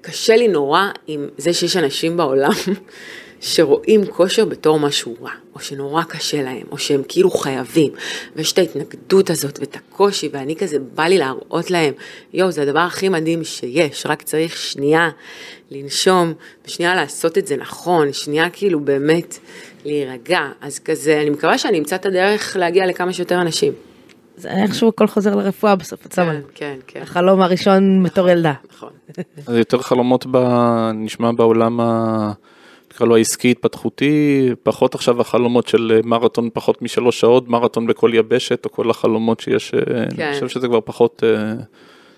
קשה 0.01 0.37
לי 0.37 0.49
נורא 0.49 0.89
עם 1.07 1.29
זה 1.39 1.53
שיש 1.53 1.77
אנשים 1.77 2.17
בעולם 2.17 2.51
שרואים 3.45 4.07
כושר 4.07 4.45
בתור 4.45 4.79
משהו 4.79 5.17
רע, 5.23 5.31
או 5.55 5.61
שנורא 5.61 6.03
קשה 6.03 6.43
להם, 6.43 6.63
או 6.71 6.79
שהם 6.79 7.03
כאילו 7.09 7.31
חייבים, 7.31 7.93
ויש 8.37 8.53
את 8.53 8.59
ההתנגדות 8.59 9.31
הזאת 9.31 9.59
ואת 9.61 9.77
הקושי, 9.77 10.29
ואני 10.33 10.57
כזה, 10.57 10.79
בא 10.95 11.03
לי 11.05 11.19
להראות 11.19 11.71
להם, 11.71 11.93
יואו, 12.33 12.51
זה 12.51 12.63
הדבר 12.63 12.79
הכי 12.79 13.09
מדהים 13.09 13.45
שיש, 13.45 14.07
רק 14.07 14.23
צריך 14.23 14.57
שנייה 14.57 15.11
לנשום, 15.71 16.33
ושנייה 16.67 16.95
לעשות 16.95 17.39
את 17.39 17.47
זה 17.47 17.57
נכון, 17.57 18.13
שנייה 18.13 18.51
כאילו 18.51 18.81
באמת 18.81 19.39
להירגע, 19.85 20.41
אז 20.61 20.79
כזה, 20.79 21.21
אני 21.21 21.31
מקווה 21.31 21.59
שאני 21.59 21.79
אמצא 21.79 21.97
את 21.97 22.07
הדרך 22.07 22.57
להגיע 22.57 22.87
לכמה 22.87 23.13
שיותר 23.13 23.41
אנשים. 23.41 23.73
זה 24.37 24.51
איכשהו 24.51 24.89
הכל 24.89 25.07
חוזר 25.07 25.35
לרפואה 25.35 25.77
בסוף, 25.77 26.07
את 26.07 26.13
שמה 26.13 26.25
כן, 26.25 26.33
לב. 26.33 26.43
כן, 26.55 26.77
כן, 26.87 27.03
החלום 27.03 27.43
הראשון 27.43 28.03
בתור 28.03 28.29
ילדה. 28.29 28.53
נכון. 28.73 28.91
אז 29.47 29.57
יותר 29.57 29.79
חלומות. 29.79 30.27
נשמע 30.95 31.33
בעולם 31.33 31.81
ה... 31.81 32.33
נקרא 32.95 33.07
לו 33.07 33.17
העסקי 33.17 33.51
התפתחותי, 33.51 34.51
פחות 34.63 34.95
עכשיו 34.95 35.21
החלומות 35.21 35.69
של 35.69 36.01
מרתון 36.05 36.49
פחות 36.53 36.83
משלוש 36.83 37.21
שעות, 37.21 37.49
מרתון 37.49 37.87
בכל 37.87 38.11
יבשת, 38.15 38.65
או 38.65 38.73
כל 38.73 38.91
החלומות 38.91 39.41
שיש, 39.41 39.75
אה, 39.75 39.81
כן. 40.17 40.23
אני 40.23 40.35
חושב 40.35 40.49
שזה 40.49 40.69
כבר 40.69 40.81
פחות, 40.85 41.25
אה, 41.27 41.55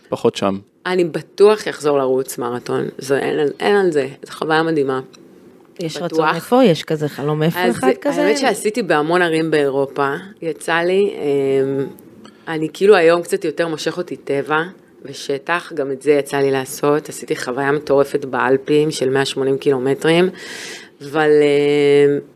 פחות 0.08 0.36
שם. 0.36 0.58
אני 0.86 1.04
בטוח 1.04 1.66
יחזור 1.66 1.98
לרוץ 1.98 2.38
מרתון, 2.38 2.84
זה, 2.98 3.18
אין, 3.18 3.48
אין 3.60 3.76
על 3.76 3.92
זה, 3.92 4.08
זו 4.22 4.32
חוויה 4.32 4.62
מדהימה. 4.62 5.00
יש 5.80 5.96
בטוח. 5.96 6.12
רצון 6.12 6.34
איפה? 6.34 6.64
יש 6.64 6.82
כזה 6.82 7.08
חלום 7.08 7.42
איפה 7.42 7.60
אז 7.60 7.78
אחד 7.78 7.88
כזה? 8.00 8.22
האמת 8.22 8.38
שעשיתי 8.38 8.82
בהמון 8.82 9.22
ערים 9.22 9.50
באירופה, 9.50 10.14
יצא 10.42 10.74
לי, 10.74 11.14
אמ, 11.14 11.86
אני 12.48 12.68
כאילו 12.72 12.96
היום 12.96 13.22
קצת 13.22 13.44
יותר 13.44 13.68
מושך 13.68 13.98
אותי 13.98 14.16
טבע 14.16 14.62
ושטח, 15.08 15.72
גם 15.74 15.92
את 15.92 16.02
זה 16.02 16.12
יצא 16.12 16.36
לי 16.36 16.50
לעשות, 16.50 17.08
עשיתי 17.08 17.36
חוויה 17.36 17.72
מטורפת 17.72 18.24
באלפים 18.24 18.90
של 18.90 19.10
180 19.10 19.58
קילומטרים, 19.58 20.28
אבל 21.02 21.30
אמ, 21.30 22.35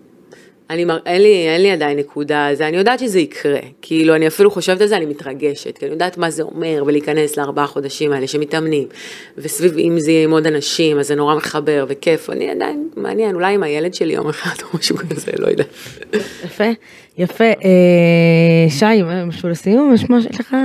אני 0.71 0.85
מר... 0.85 0.99
אין, 1.07 1.23
לי, 1.23 1.49
אין 1.49 1.63
לי 1.63 1.71
עדיין 1.71 1.99
נקודה 1.99 2.47
על 2.47 2.55
זה, 2.55 2.69
אני 2.69 2.77
יודעת 2.77 2.99
שזה 2.99 3.21
יקרה, 3.21 3.59
כאילו 3.83 4.15
אני 4.15 4.27
אפילו 4.27 4.51
חושבת 4.51 4.81
על 4.81 4.87
זה, 4.87 4.97
אני 4.97 5.07
מתרגשת, 5.07 5.79
כי 5.79 5.85
אני 5.85 5.93
יודעת 5.93 6.19
מה 6.19 6.31
זה 6.31 6.43
אומר, 6.43 6.83
ולהיכנס 6.87 7.37
לארבעה 7.37 7.67
חודשים 7.67 8.13
האלה 8.13 8.27
שמתאמנים, 8.27 8.89
וסביב 9.39 9.79
אם 9.79 9.99
זה 9.99 10.11
יהיה 10.11 10.25
עם 10.25 10.31
עוד 10.31 10.47
אנשים, 10.47 10.99
אז 10.99 11.07
זה 11.07 11.15
נורא 11.15 11.35
מחבר 11.35 11.85
וכיף, 11.89 12.31
אני 12.31 12.51
עדיין, 12.51 12.89
מעניין, 12.97 13.35
אולי 13.35 13.55
עם 13.55 13.63
הילד 13.63 13.95
שלי 13.95 14.15
יום 14.15 14.29
אחד 14.29 14.55
או 14.63 14.79
משהו 14.79 14.97
כזה, 14.97 15.33
לא 15.39 15.47
יודעת. 15.47 15.67
יפה, 16.45 16.65
יפה. 17.19 17.45
אה, 17.45 18.67
שי, 18.69 19.03
משהו 19.27 19.49
לסיום? 19.49 19.95
יש 19.95 20.41
לך... 20.41 20.57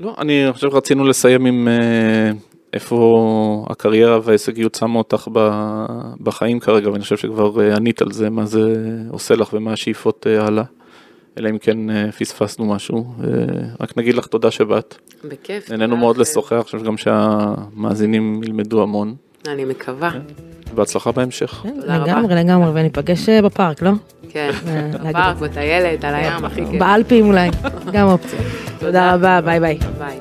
לא, 0.00 0.14
אני 0.18 0.46
חושב 0.52 0.68
רצינו 0.68 1.04
לסיים 1.04 1.46
עם 1.46 1.68
אה, 1.68 2.30
איפה 2.72 3.66
הקריירה 3.70 4.18
וההישגיות 4.24 4.74
שמו 4.74 4.98
אותך 4.98 5.28
ב- 5.32 5.84
בחיים 6.20 6.60
כרגע, 6.60 6.90
ואני 6.90 7.02
חושב 7.02 7.16
שכבר 7.16 7.60
אה, 7.60 7.76
ענית 7.76 8.02
על 8.02 8.12
זה, 8.12 8.30
מה 8.30 8.46
זה 8.46 8.74
עושה 9.10 9.34
לך 9.34 9.48
ומה 9.52 9.72
השאיפות 9.72 10.26
אה, 10.30 10.46
הלאה. 10.46 10.64
אלא 11.38 11.50
אם 11.50 11.58
כן 11.58 11.90
אה, 11.90 12.12
פספסנו 12.12 12.64
משהו. 12.64 13.04
רק 13.80 13.98
נגיד 13.98 14.14
לך 14.14 14.26
תודה 14.26 14.50
שבאת. 14.50 14.94
בכיף. 15.24 15.70
נהנינו 15.70 15.96
מאוד 15.96 16.16
לכם. 16.16 16.22
לשוחח, 16.22 16.52
אני 16.52 16.62
חושב 16.62 16.82
גם 16.84 16.96
שהמאזינים 16.96 18.42
ילמדו 18.42 18.82
המון. 18.82 19.14
אני 19.48 19.64
מקווה, 19.64 20.10
בהצלחה 20.74 21.12
בהמשך. 21.12 21.50
כן, 21.62 21.80
תודה 21.80 21.96
רבה. 21.96 22.06
לגמרי, 22.12 22.34
לגמרי, 22.34 22.70
וניפגש 22.74 23.28
בפארק, 23.28 23.82
לא? 23.82 23.90
כן, 24.28 24.50
בפארק, 25.10 25.36
בטיילת, 25.36 26.04
על 26.04 26.14
הים, 26.14 26.44
הכי 26.44 26.66
כיף. 26.70 26.80
באלפים 26.80 27.26
אולי, 27.26 27.48
גם 27.92 28.08
אופציה. 28.08 28.38
תודה 28.78 29.14
רבה, 29.14 29.40
ביי 29.40 29.60
ביי. 29.60 29.78
ביי. 29.98 30.20